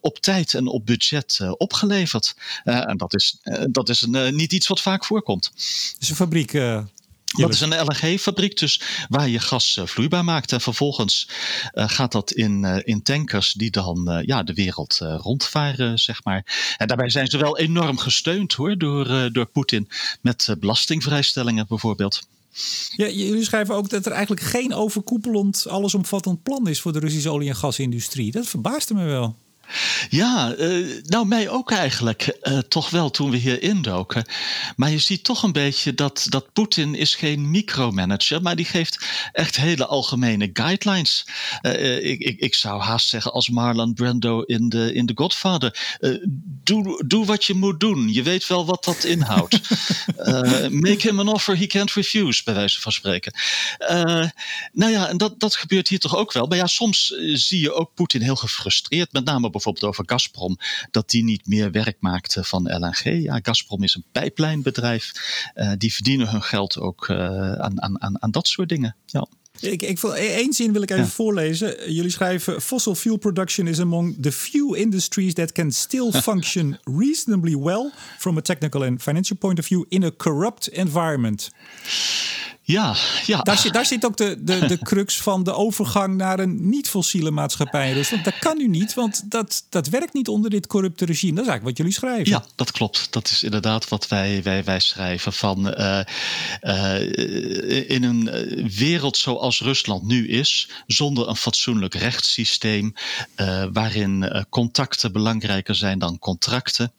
op 0.00 0.18
tijd 0.18 0.54
en 0.54 0.66
op 0.66 0.86
budget 0.86 1.40
opgeleverd. 1.56 2.34
en 2.64 2.96
dat 2.96 3.14
is, 3.14 3.36
dat 3.70 3.88
is 3.88 4.02
een, 4.02 4.36
niet 4.36 4.52
iets 4.52 4.66
wat 4.66 4.80
vaak 4.80 5.04
voorkomt. 5.04 5.50
Is 5.98 6.08
een 6.08 6.16
fabriek 6.16 6.52
dat 7.36 7.52
is 7.52 7.60
een 7.60 7.80
LNG-fabriek, 7.80 8.58
dus 8.58 8.80
waar 9.08 9.28
je 9.28 9.38
gas 9.38 9.76
uh, 9.76 9.86
vloeibaar 9.86 10.24
maakt. 10.24 10.52
En 10.52 10.60
vervolgens 10.60 11.28
uh, 11.74 11.88
gaat 11.88 12.12
dat 12.12 12.32
in, 12.32 12.62
uh, 12.62 12.76
in 12.82 13.02
tankers 13.02 13.52
die 13.52 13.70
dan 13.70 14.22
ja, 14.26 14.42
de 14.42 14.54
wereld 14.54 14.98
rondvaren, 14.98 15.98
zeg 15.98 16.24
maar. 16.24 16.74
En 16.76 16.86
daarbij 16.86 17.10
zijn 17.10 17.26
ze 17.26 17.38
wel 17.38 17.58
enorm 17.58 17.98
gesteund 17.98 18.52
hoor, 18.52 18.78
door, 18.78 19.32
door 19.32 19.46
Poetin. 19.46 19.88
Met 20.20 20.54
belastingvrijstellingen 20.58 21.66
bijvoorbeeld. 21.68 22.22
Ja, 22.96 23.08
jullie 23.08 23.44
schrijven 23.44 23.74
ook 23.74 23.90
dat 23.90 24.06
er 24.06 24.12
eigenlijk 24.12 24.42
geen 24.42 24.74
overkoepelend, 24.74 25.66
allesomvattend 25.68 26.42
plan 26.42 26.68
is 26.68 26.80
voor 26.80 26.92
de 26.92 26.98
Russische 26.98 27.30
olie- 27.30 27.48
en 27.48 27.56
gasindustrie. 27.56 28.32
Dat 28.32 28.46
verbaasde 28.46 28.94
me 28.94 29.04
wel. 29.04 29.36
Ja, 30.08 30.54
uh, 30.58 31.02
nou 31.04 31.26
mij 31.26 31.48
ook 31.48 31.70
eigenlijk. 31.70 32.38
Uh, 32.42 32.58
toch 32.58 32.90
wel 32.90 33.10
toen 33.10 33.30
we 33.30 33.36
hier 33.36 33.62
indoken. 33.62 34.24
Maar 34.76 34.90
je 34.90 34.98
ziet 34.98 35.24
toch 35.24 35.42
een 35.42 35.52
beetje 35.52 35.94
dat, 35.94 36.26
dat 36.28 36.52
Poetin 36.52 36.94
is 36.94 37.14
geen 37.14 37.50
micromanager, 37.50 38.42
maar 38.42 38.56
die 38.56 38.64
geeft 38.64 39.06
echt 39.32 39.56
hele 39.56 39.86
algemene 39.86 40.50
guidelines. 40.52 41.26
Uh, 41.62 42.04
ik, 42.04 42.20
ik, 42.20 42.40
ik 42.40 42.54
zou 42.54 42.80
haast 42.80 43.08
zeggen 43.08 43.32
als 43.32 43.48
Marlon 43.48 43.94
Brando 43.94 44.40
in 44.40 44.68
de, 44.68 44.94
in 44.94 45.06
The 45.06 45.12
Godfather. 45.14 45.98
doe, 46.64 47.04
doe 47.06 47.24
wat 47.24 47.44
je 47.44 47.54
moet 47.54 47.80
doen. 47.80 48.12
Je 48.12 48.22
weet 48.22 48.46
wel 48.46 48.66
wat 48.66 48.84
dat 48.84 49.04
inhoudt. 49.04 49.60
make 50.70 50.98
him 51.00 51.20
an 51.20 51.28
offer 51.28 51.58
he 51.58 51.66
can't 51.66 51.92
refuse, 51.92 52.42
bij 52.44 52.54
wijze 52.54 52.80
van 52.80 52.92
spreken. 52.92 53.32
nou 54.72 54.92
ja, 54.92 55.08
en 55.08 55.16
dat, 55.16 55.40
dat 55.40 55.56
gebeurt 55.56 55.88
hier 55.88 55.98
toch 55.98 56.16
ook 56.16 56.32
wel. 56.32 56.46
Maar 56.46 56.58
ja, 56.58 56.66
soms 56.66 57.14
zie 57.32 57.60
je 57.60 57.72
ook 57.72 57.94
Poetin 57.94 58.22
heel 58.22 58.36
gefrustreerd, 58.36 59.12
met 59.12 59.24
name 59.24 59.50
bijvoorbeeld 59.62 59.92
over 59.92 60.04
Gazprom, 60.06 60.58
dat 60.90 61.10
die 61.10 61.24
niet 61.24 61.46
meer 61.46 61.70
werk 61.70 61.96
maakte 62.00 62.44
van 62.44 62.62
LNG. 62.62 63.22
Ja, 63.22 63.38
Gazprom 63.42 63.82
is 63.82 63.94
een 63.94 64.04
pijplijnbedrijf. 64.12 65.12
Uh, 65.54 65.72
die 65.78 65.92
verdienen 65.92 66.30
hun 66.30 66.42
geld 66.42 66.78
ook 66.78 67.08
uh, 67.08 67.16
aan, 67.52 67.82
aan, 67.82 68.22
aan 68.22 68.30
dat 68.30 68.48
soort 68.48 68.68
dingen. 68.68 68.96
Ja. 69.06 69.26
Ik, 69.60 69.82
ik 69.82 69.98
wil 69.98 70.16
één 70.16 70.52
zin 70.52 70.72
wil 70.72 70.82
ik 70.82 70.90
even 70.90 71.04
ja. 71.04 71.10
voorlezen. 71.10 71.92
Jullie 71.92 72.10
schrijven: 72.10 72.62
Fossil 72.62 72.94
fuel 72.94 73.16
production 73.16 73.66
is 73.66 73.80
among 73.80 74.22
the 74.22 74.32
few 74.32 74.76
industries 74.76 75.34
that 75.34 75.52
can 75.52 75.72
still 75.72 76.10
function 76.30 76.78
reasonably 76.84 77.56
well 77.56 77.90
from 78.18 78.36
a 78.36 78.40
technical 78.40 78.82
and 78.82 79.02
financial 79.02 79.36
point 79.36 79.58
of 79.58 79.66
view 79.66 79.84
in 79.88 80.04
a 80.04 80.10
corrupt 80.16 80.68
environment. 80.68 81.50
Ja, 82.70 82.94
ja. 83.26 83.40
Daar, 83.42 83.58
zit, 83.58 83.72
daar 83.72 83.86
zit 83.86 84.04
ook 84.04 84.16
de, 84.16 84.36
de, 84.44 84.66
de 84.66 84.78
crux 84.90 85.20
van 85.20 85.42
de 85.42 85.52
overgang 85.52 86.16
naar 86.16 86.38
een 86.38 86.68
niet-fossiele 86.68 87.30
maatschappij. 87.30 87.92
Dus 87.92 88.12
dat 88.22 88.38
kan 88.38 88.56
nu 88.56 88.68
niet, 88.68 88.94
want 88.94 89.30
dat, 89.30 89.64
dat 89.68 89.88
werkt 89.88 90.12
niet 90.12 90.28
onder 90.28 90.50
dit 90.50 90.66
corrupte 90.66 91.04
regime. 91.04 91.34
Dat 91.34 91.44
is 91.44 91.50
eigenlijk 91.50 91.64
wat 91.68 91.76
jullie 91.76 91.92
schrijven. 91.92 92.32
Ja, 92.32 92.44
dat 92.54 92.70
klopt. 92.70 93.12
Dat 93.12 93.30
is 93.30 93.42
inderdaad 93.42 93.88
wat 93.88 94.08
wij, 94.08 94.42
wij, 94.42 94.64
wij 94.64 94.80
schrijven. 94.80 95.32
Van, 95.32 95.68
uh, 95.68 96.00
uh, 96.62 97.90
in 97.90 98.02
een 98.02 98.30
wereld 98.76 99.16
zoals 99.16 99.60
Rusland 99.60 100.06
nu 100.06 100.28
is, 100.28 100.68
zonder 100.86 101.28
een 101.28 101.36
fatsoenlijk 101.36 101.94
rechtssysteem, 101.94 102.94
uh, 103.36 103.64
waarin 103.72 104.44
contacten 104.48 105.12
belangrijker 105.12 105.74
zijn 105.74 105.98
dan 105.98 106.18
contracten, 106.18 106.92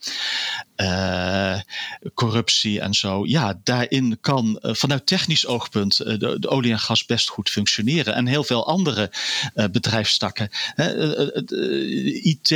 corruptie 2.14 2.80
en 2.80 2.94
zo. 2.94 3.26
Ja, 3.26 3.60
daarin 3.64 4.18
kan 4.20 4.58
vanuit 4.62 5.06
technisch 5.06 5.46
oog 5.46 5.62
oogpunt 5.62 6.00
eh, 6.00 6.18
de, 6.18 6.48
olie 6.48 6.72
en 6.72 6.78
gas 6.78 7.06
best 7.06 7.28
goed 7.28 7.50
functioneren. 7.50 8.14
En 8.14 8.26
heel 8.26 8.44
veel 8.44 8.66
andere 8.66 9.10
bedrijfstakken. 9.70 10.50
IT, 12.22 12.50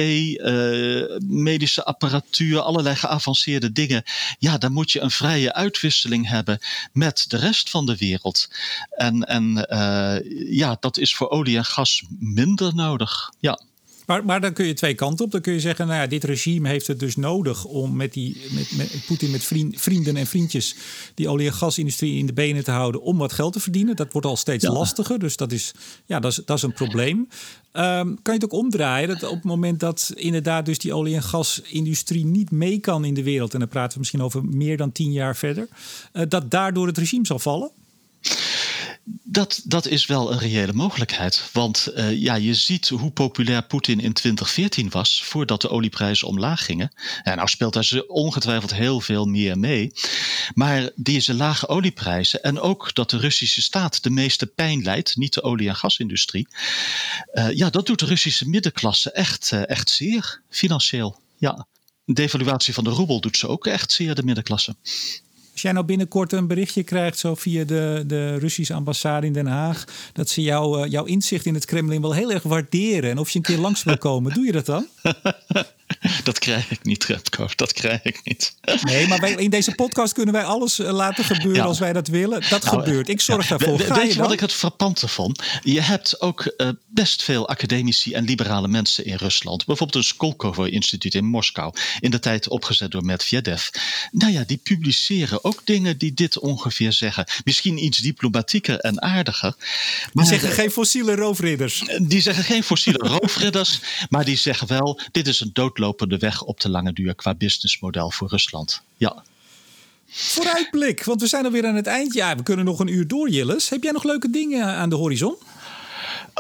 medische 1.23 1.85
apparatuur, 1.85 2.61
allerlei 2.61 2.97
geavanceerde 2.97 3.73
dingen. 3.73 4.03
Ja, 4.39 4.59
daar 4.59 4.73
moet 4.73 4.93
je 4.93 5.01
een 5.01 5.11
vrije 5.11 5.55
uitwisseling 5.55 6.29
hebben 6.29 6.59
met 6.93 7.25
de 7.29 7.37
rest 7.37 7.71
van 7.71 7.87
de 7.87 7.97
wereld. 7.97 8.49
En, 8.91 9.25
en 9.25 9.67
ja, 10.51 10.77
dat 10.81 10.99
is 10.99 11.15
voor 11.15 11.31
olie 11.31 11.57
en 11.57 11.65
gas 11.65 12.03
minder 12.19 12.75
nodig. 12.75 13.31
Ja. 13.41 13.61
Maar, 14.07 14.25
maar 14.25 14.41
dan 14.41 14.53
kun 14.53 14.67
je 14.67 14.75
twee 14.75 14.95
kanten 14.95 15.25
op. 15.25 15.31
Dan 15.31 15.41
kun 15.41 15.53
je 15.53 15.61
zeggen, 15.61 15.87
nou 15.87 16.01
ja, 16.01 16.07
dit 16.07 16.25
regime 16.25 16.69
heeft 16.69 16.87
het 16.87 17.01
dus 17.01 17.17
nodig 17.17 17.65
om 17.65 17.97
met, 17.97 18.13
die, 18.13 18.43
met, 18.51 18.77
met 18.77 19.03
Poetin 19.07 19.31
met 19.31 19.45
vriend, 19.45 19.81
vrienden 19.81 20.17
en 20.17 20.27
vriendjes 20.27 20.77
die 21.15 21.29
olie- 21.29 21.47
en 21.47 21.53
gasindustrie 21.53 22.19
in 22.19 22.27
de 22.27 22.33
benen 22.33 22.65
te 22.65 22.71
houden 22.71 23.03
om 23.03 23.19
wat 23.19 23.33
geld 23.33 23.53
te 23.53 23.61
verdienen. 23.61 23.97
Dat 23.97 24.13
wordt 24.13 24.27
al 24.27 24.37
steeds 24.37 24.65
lastiger. 24.65 25.19
Dus 25.19 25.37
dat 25.37 25.53
is, 25.53 25.73
ja, 26.05 26.21
dat 26.21 26.31
is, 26.31 26.41
dat 26.45 26.57
is 26.57 26.63
een 26.63 26.73
probleem. 26.73 27.29
Um, 27.73 28.23
kan 28.23 28.35
je 28.35 28.41
het 28.41 28.45
ook 28.45 28.53
omdraaien? 28.53 29.09
Dat 29.09 29.23
op 29.23 29.35
het 29.35 29.45
moment 29.45 29.81
dat 29.81 30.13
inderdaad 30.15 30.67
dus 30.67 30.79
die 30.79 30.95
olie- 30.95 31.15
en 31.15 31.23
gasindustrie 31.23 32.25
niet 32.25 32.51
mee 32.51 32.79
kan 32.79 33.05
in 33.05 33.15
de 33.15 33.23
wereld, 33.23 33.53
en 33.53 33.59
dan 33.59 33.69
praten 33.69 33.93
we 33.93 33.99
misschien 33.99 34.23
over 34.23 34.45
meer 34.45 34.77
dan 34.77 34.93
tien 34.93 35.13
jaar 35.13 35.37
verder, 35.37 35.69
uh, 36.13 36.23
dat 36.29 36.51
daardoor 36.51 36.87
het 36.87 36.99
regime 36.99 37.27
zal 37.27 37.39
vallen? 37.39 37.71
Dat, 39.09 39.63
dat 39.65 39.87
is 39.87 40.07
wel 40.07 40.33
een 40.33 40.39
reële 40.39 40.73
mogelijkheid. 40.73 41.51
Want 41.53 41.89
uh, 41.95 42.13
ja, 42.13 42.35
je 42.35 42.55
ziet 42.55 42.89
hoe 42.89 43.11
populair 43.11 43.63
Poetin 43.63 44.01
in 44.01 44.13
2014 44.13 44.91
was, 44.91 45.23
voordat 45.25 45.61
de 45.61 45.71
olieprijzen 45.71 46.29
omlaag 46.29 46.65
gingen. 46.65 46.93
En 47.23 47.37
nou 47.37 47.49
speelt 47.49 47.73
daar 47.73 48.03
ongetwijfeld 48.07 48.75
heel 48.75 49.01
veel 49.01 49.27
meer 49.27 49.59
mee. 49.59 49.93
Maar 50.55 50.91
deze 50.95 51.35
lage 51.35 51.69
olieprijzen 51.69 52.43
en 52.43 52.61
ook 52.61 52.95
dat 52.95 53.11
de 53.11 53.19
Russische 53.19 53.63
staat 53.63 54.03
de 54.03 54.11
meeste 54.11 54.47
pijn 54.47 54.83
leidt, 54.83 55.17
niet 55.17 55.35
de 55.35 55.43
olie- 55.43 55.69
en 55.69 55.77
gasindustrie. 55.77 56.49
Uh, 57.33 57.53
ja, 57.53 57.71
dat 57.71 57.87
doet 57.87 57.99
de 57.99 58.07
Russische 58.07 58.49
middenklasse 58.49 59.11
echt, 59.11 59.51
uh, 59.55 59.69
echt 59.69 59.91
zeer 59.91 60.43
financieel. 60.51 61.21
Ja. 61.39 61.67
De 62.05 62.13
devaluatie 62.13 62.75
van 62.75 62.85
de 62.85 62.91
roebel 62.91 63.21
doet 63.21 63.37
ze 63.37 63.49
ook 63.49 63.67
echt 63.67 63.93
zeer, 63.93 64.15
de 64.15 64.23
middenklasse. 64.23 64.77
Als 65.57 65.65
jij 65.65 65.75
nou 65.75 65.87
binnenkort 65.87 66.33
een 66.33 66.47
berichtje 66.47 66.83
krijgt, 66.83 67.19
zo 67.19 67.35
via 67.35 67.65
de, 67.65 68.05
de 68.07 68.39
Russische 68.39 68.75
ambassade 68.75 69.27
in 69.27 69.33
Den 69.33 69.47
Haag, 69.47 69.85
dat 70.13 70.29
ze 70.29 70.43
jou, 70.43 70.85
uh, 70.85 70.91
jouw 70.91 71.05
inzicht 71.05 71.47
in 71.47 71.55
het 71.55 71.65
Kremlin 71.65 72.01
wel 72.01 72.15
heel 72.15 72.33
erg 72.33 72.43
waarderen 72.43 73.11
en 73.11 73.19
of 73.19 73.31
je 73.31 73.39
een 73.39 73.45
keer 73.45 73.59
langs 73.59 73.83
wil 73.83 73.99
komen, 73.99 74.35
doe 74.35 74.45
je 74.45 74.53
dat 74.53 74.67
dan? 74.67 74.87
Dat 76.25 76.39
krijg 76.39 76.71
ik 76.71 76.83
niet, 76.83 77.05
Repco. 77.05 77.49
Dat 77.57 77.73
krijg 77.73 78.03
ik 78.03 78.21
niet. 78.25 78.55
Nee, 78.83 79.09
maar 79.09 79.21
wij, 79.21 79.33
in 79.33 79.51
deze 79.51 79.75
podcast 79.75 80.13
kunnen 80.13 80.35
wij 80.35 80.45
alles 80.45 80.79
eh, 80.79 80.93
laten 80.93 81.25
gebeuren 81.25 81.65
als 81.65 81.79
wij 81.79 81.93
dat 81.93 82.09
willen. 82.09 82.43
Dat 82.49 82.65
nou, 82.65 82.79
gebeurt. 82.79 83.09
Ik 83.09 83.21
zorg 83.21 83.49
ja. 83.49 83.57
daarvoor. 83.57 83.79
We, 83.79 83.95
weet 83.95 84.13
je 84.13 84.19
wat 84.19 84.33
ik 84.33 84.41
het 84.41 84.53
frappante 84.53 85.09
vond? 85.09 85.43
Je 85.63 85.81
hebt 85.81 86.21
ook 86.21 86.55
uh, 86.57 86.69
best 86.87 87.23
veel 87.23 87.49
academici 87.49 88.13
en 88.13 88.25
liberale 88.25 88.69
mensen 88.69 89.05
in 89.05 89.17
Rusland. 89.17 89.67
Bijvoorbeeld 89.67 90.05
het 90.05 90.15
Skolkovo-instituut 90.15 91.15
in 91.15 91.25
Moskou. 91.25 91.75
In 92.01 92.11
de 92.11 92.19
tijd 92.19 92.49
opgezet 92.49 92.91
door 92.91 93.05
Medvedev. 93.05 93.69
Nou 94.11 94.33
ja, 94.33 94.45
die 94.47 94.61
publiceren 94.63 95.45
ook 95.45 95.61
dingen 95.65 95.99
die 95.99 96.15
dit 96.15 96.39
ongeveer 96.39 96.93
zeggen. 96.93 97.27
Misschien 97.45 97.85
iets 97.85 97.99
diplomatieker 97.99 98.79
en 98.79 99.03
aardiger. 99.03 99.55
Maar 100.13 100.25
die 100.25 100.39
zeggen 100.39 100.53
geen 100.53 100.71
fossiele 100.71 101.15
roofridders. 101.15 101.85
Die 102.03 102.21
zeggen 102.21 102.45
geen 102.45 102.63
fossiele 102.63 103.09
roofridders. 103.19 103.81
Maar 104.09 104.25
die 104.25 104.37
zeggen 104.37 104.69
wel, 104.69 105.01
dit 105.13 105.27
is 105.27 105.41
een 105.41 105.51
doodlopende 105.77 106.19
weg 106.19 106.43
op 106.43 106.61
de 106.61 106.69
lange 106.69 106.93
duur 106.93 107.15
qua 107.15 107.35
businessmodel 107.35 108.11
voor 108.11 108.29
Rusland. 108.29 108.83
Ja. 108.97 109.23
Vooruitblik, 110.09 111.05
want 111.05 111.21
we 111.21 111.27
zijn 111.27 111.45
alweer 111.45 111.67
aan 111.67 111.75
het 111.75 111.87
eind. 111.87 112.15
Ja, 112.15 112.37
we 112.37 112.43
kunnen 112.43 112.65
nog 112.65 112.79
een 112.79 112.89
uur 112.89 113.09
door, 113.09 113.29
Jilles. 113.31 113.69
Heb 113.69 113.83
jij 113.83 113.93
nog 113.93 114.05
leuke 114.05 114.31
dingen 114.31 114.65
aan 114.65 114.89
de 114.89 114.97
horizon? 114.97 115.37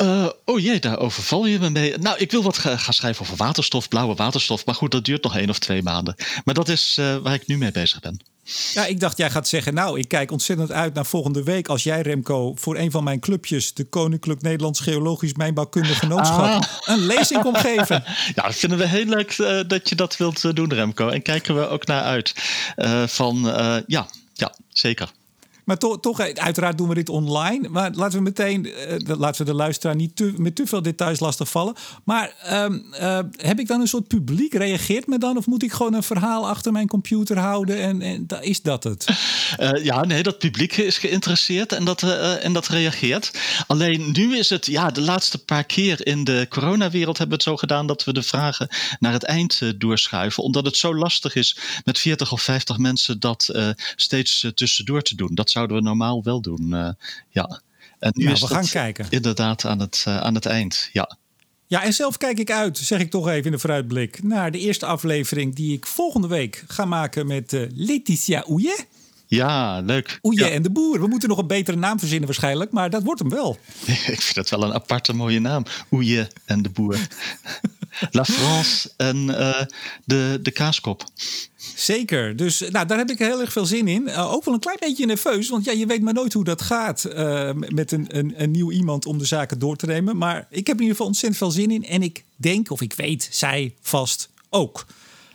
Uh, 0.02 0.28
oh 0.44 0.60
jee, 0.60 0.80
daar 0.80 0.98
overval 0.98 1.46
je 1.46 1.58
me 1.58 1.70
mee. 1.70 1.98
Nou, 1.98 2.18
ik 2.18 2.30
wil 2.30 2.42
wat 2.42 2.58
gaan 2.58 2.94
schrijven 2.94 3.22
over 3.22 3.36
waterstof, 3.36 3.88
blauwe 3.88 4.14
waterstof. 4.14 4.66
Maar 4.66 4.74
goed, 4.74 4.90
dat 4.90 5.04
duurt 5.04 5.22
nog 5.22 5.36
één 5.36 5.50
of 5.50 5.58
twee 5.58 5.82
maanden. 5.82 6.14
Maar 6.44 6.54
dat 6.54 6.68
is 6.68 6.96
uh, 7.00 7.16
waar 7.16 7.34
ik 7.34 7.46
nu 7.46 7.56
mee 7.56 7.72
bezig 7.72 8.00
ben. 8.00 8.20
Ja, 8.72 8.86
ik 8.86 9.00
dacht 9.00 9.16
jij 9.16 9.30
gaat 9.30 9.48
zeggen, 9.48 9.74
nou, 9.74 9.98
ik 9.98 10.08
kijk 10.08 10.30
ontzettend 10.30 10.72
uit 10.72 10.94
naar 10.94 11.06
volgende 11.06 11.42
week 11.42 11.68
als 11.68 11.82
jij 11.82 12.00
Remco 12.00 12.54
voor 12.54 12.76
een 12.76 12.90
van 12.90 13.04
mijn 13.04 13.20
clubjes, 13.20 13.74
de 13.74 13.84
Koninklijk 13.84 14.42
Nederlands 14.42 14.80
Geologisch 14.80 15.34
Mijnbouwkundig 15.34 15.98
Genootschap, 15.98 16.44
ah. 16.44 16.62
een 16.84 17.06
lezing 17.06 17.42
komt 17.42 17.58
geven. 17.58 18.04
Ja, 18.34 18.42
dat 18.42 18.54
vinden 18.54 18.78
we 18.78 18.86
heel 18.86 19.04
leuk 19.04 19.38
uh, 19.38 19.60
dat 19.66 19.88
je 19.88 19.94
dat 19.94 20.16
wilt 20.16 20.44
uh, 20.44 20.52
doen, 20.52 20.72
Remco. 20.72 21.08
En 21.08 21.22
kijken 21.22 21.54
we 21.54 21.68
ook 21.68 21.86
naar 21.86 22.02
uit. 22.02 22.34
Uh, 22.76 23.06
van 23.06 23.40
ja, 23.86 24.08
ja, 24.32 24.54
zeker. 24.68 25.10
Maar 25.66 25.78
to, 25.78 26.00
toch, 26.00 26.20
eh, 26.20 26.32
uiteraard 26.34 26.78
doen 26.78 26.88
we 26.88 26.94
dit 26.94 27.08
online. 27.08 27.68
Maar 27.68 27.90
laten 27.94 28.18
we 28.18 28.24
meteen, 28.24 28.66
uh, 28.66 29.16
laten 29.18 29.44
we 29.44 29.50
de 29.50 29.56
luisteraar 29.56 29.96
niet 29.96 30.38
met 30.38 30.54
te 30.56 30.66
veel 30.66 30.82
details 30.82 31.20
lastigvallen. 31.20 31.74
Maar 32.04 32.34
um, 32.52 32.84
uh, 33.00 33.18
heb 33.36 33.58
ik 33.58 33.66
dan 33.66 33.80
een 33.80 33.88
soort 33.88 34.08
publiek? 34.08 34.54
Reageert 34.54 35.06
me 35.06 35.18
dan? 35.18 35.36
Of 35.36 35.46
moet 35.46 35.62
ik 35.62 35.72
gewoon 35.72 35.94
een 35.94 36.02
verhaal 36.02 36.48
achter 36.48 36.72
mijn 36.72 36.86
computer 36.86 37.38
houden? 37.38 37.78
En, 37.78 38.02
en 38.02 38.26
is 38.40 38.62
dat 38.62 38.84
het? 38.84 39.06
Ja, 39.82 40.04
nee, 40.04 40.22
dat 40.22 40.38
publiek 40.38 40.76
is 40.76 40.98
geïnteresseerd 40.98 41.72
en 41.72 41.84
dat, 41.84 42.02
en 42.02 42.52
dat 42.52 42.66
reageert. 42.66 43.30
Alleen 43.66 44.12
nu 44.12 44.36
is 44.36 44.50
het, 44.50 44.66
ja, 44.66 44.90
de 44.90 45.00
laatste 45.00 45.44
paar 45.44 45.64
keer 45.64 46.06
in 46.06 46.24
de 46.24 46.46
coronawereld 46.48 47.18
hebben 47.18 47.38
we 47.38 47.44
het 47.44 47.52
zo 47.52 47.56
gedaan 47.56 47.86
dat 47.86 48.04
we 48.04 48.12
de 48.12 48.22
vragen 48.22 48.68
naar 49.00 49.12
het 49.12 49.24
eind 49.24 49.60
doorschuiven. 49.78 50.42
Omdat 50.42 50.64
het 50.64 50.76
zo 50.76 50.94
lastig 50.94 51.34
is 51.34 51.56
met 51.84 51.98
40 51.98 52.32
of 52.32 52.42
50 52.42 52.78
mensen 52.78 53.20
dat 53.20 53.50
steeds 53.96 54.50
tussendoor 54.54 55.02
te 55.02 55.14
doen. 55.14 55.34
Dat 55.34 55.50
zouden 55.56 55.76
we 55.76 55.82
normaal 55.82 56.22
wel 56.22 56.40
doen. 56.40 56.66
Uh, 56.68 56.88
ja. 57.30 57.60
En 57.98 58.12
nu 58.14 58.30
is 58.30 58.40
we 58.40 58.46
gaan 58.46 58.66
kijken. 58.66 59.06
Inderdaad, 59.10 59.64
aan 59.64 59.80
het, 59.80 60.04
uh, 60.08 60.20
aan 60.20 60.34
het 60.34 60.46
eind. 60.46 60.88
Ja. 60.92 61.16
Ja, 61.66 61.82
en 61.82 61.92
zelf 61.92 62.16
kijk 62.16 62.38
ik 62.38 62.50
uit, 62.50 62.78
zeg 62.78 63.00
ik 63.00 63.10
toch 63.10 63.28
even 63.28 63.44
in 63.44 63.50
de 63.50 63.58
vooruitblik, 63.58 64.22
naar 64.22 64.50
de 64.50 64.58
eerste 64.58 64.86
aflevering 64.86 65.54
die 65.54 65.72
ik 65.72 65.86
volgende 65.86 66.28
week 66.28 66.64
ga 66.66 66.84
maken 66.84 67.26
met 67.26 67.52
uh, 67.52 67.68
Letitia 67.74 68.40
Ouye. 68.40 68.84
Ja, 69.26 69.80
leuk. 69.80 70.18
Oeje 70.22 70.44
ja. 70.44 70.50
en 70.50 70.62
de 70.62 70.70
boer. 70.70 71.00
We 71.00 71.06
moeten 71.06 71.28
nog 71.28 71.38
een 71.38 71.46
betere 71.46 71.76
naam 71.76 71.98
verzinnen 71.98 72.26
waarschijnlijk, 72.26 72.72
maar 72.72 72.90
dat 72.90 73.02
wordt 73.02 73.20
hem 73.20 73.30
wel. 73.30 73.58
ik 74.16 74.20
vind 74.22 74.34
dat 74.34 74.50
wel 74.50 74.62
een 74.62 74.72
aparte 74.74 75.12
mooie 75.12 75.40
naam. 75.40 75.64
Oeje 75.90 76.30
en 76.44 76.62
de 76.62 76.70
boer. 76.70 76.98
La 78.10 78.24
France 78.24 78.90
en 78.96 79.16
uh, 79.16 79.62
de, 80.04 80.38
de 80.42 80.50
kaaskop. 80.50 81.04
Zeker. 81.74 82.36
Dus 82.36 82.60
nou, 82.70 82.86
daar 82.86 82.98
heb 82.98 83.10
ik 83.10 83.18
heel 83.18 83.40
erg 83.40 83.52
veel 83.52 83.66
zin 83.66 83.88
in. 83.88 84.02
Uh, 84.02 84.32
ook 84.32 84.44
wel 84.44 84.54
een 84.54 84.60
klein 84.60 84.78
beetje 84.80 85.06
nerveus, 85.06 85.48
want 85.48 85.64
ja, 85.64 85.72
je 85.72 85.86
weet 85.86 86.02
maar 86.02 86.14
nooit 86.14 86.32
hoe 86.32 86.44
dat 86.44 86.62
gaat 86.62 87.06
uh, 87.08 87.50
met 87.52 87.92
een, 87.92 88.06
een, 88.08 88.42
een, 88.42 88.50
nieuw 88.50 88.70
iemand 88.70 89.06
om 89.06 89.18
de 89.18 89.24
zaken 89.24 89.58
door 89.58 89.76
te 89.76 89.86
nemen. 89.86 90.16
Maar 90.16 90.46
ik 90.50 90.66
heb 90.66 90.76
in 90.76 90.82
ieder 90.82 90.96
geval 90.96 91.06
ontzettend 91.06 91.36
veel 91.40 91.50
zin 91.50 91.70
in. 91.70 91.84
En 91.84 92.02
ik 92.02 92.24
denk, 92.36 92.70
of 92.70 92.80
ik 92.80 92.92
weet, 92.92 93.28
zij 93.30 93.74
vast 93.80 94.28
ook. 94.50 94.86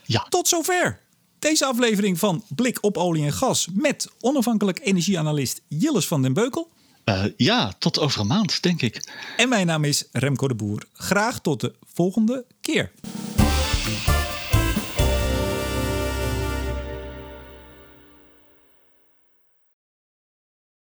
Ja. 0.03 0.25
Tot 0.29 0.47
zover. 0.47 0.99
Deze 1.39 1.65
aflevering 1.65 2.19
van 2.19 2.43
Blik 2.47 2.77
op 2.81 2.97
olie 2.97 3.25
en 3.25 3.33
gas 3.33 3.67
met 3.73 4.07
onafhankelijk 4.19 4.79
energieanalist 4.83 5.61
Jilles 5.67 6.07
van 6.07 6.21
den 6.21 6.33
Beukel. 6.33 6.69
Uh, 7.05 7.23
ja, 7.37 7.73
tot 7.79 7.99
over 7.99 8.21
een 8.21 8.27
maand, 8.27 8.61
denk 8.63 8.81
ik. 8.81 9.11
En 9.37 9.49
mijn 9.49 9.67
naam 9.67 9.83
is 9.83 10.05
Remco 10.11 10.47
de 10.47 10.55
Boer. 10.55 10.83
Graag 10.93 11.39
tot 11.39 11.59
de 11.59 11.73
volgende 11.93 12.45
keer. 12.61 12.91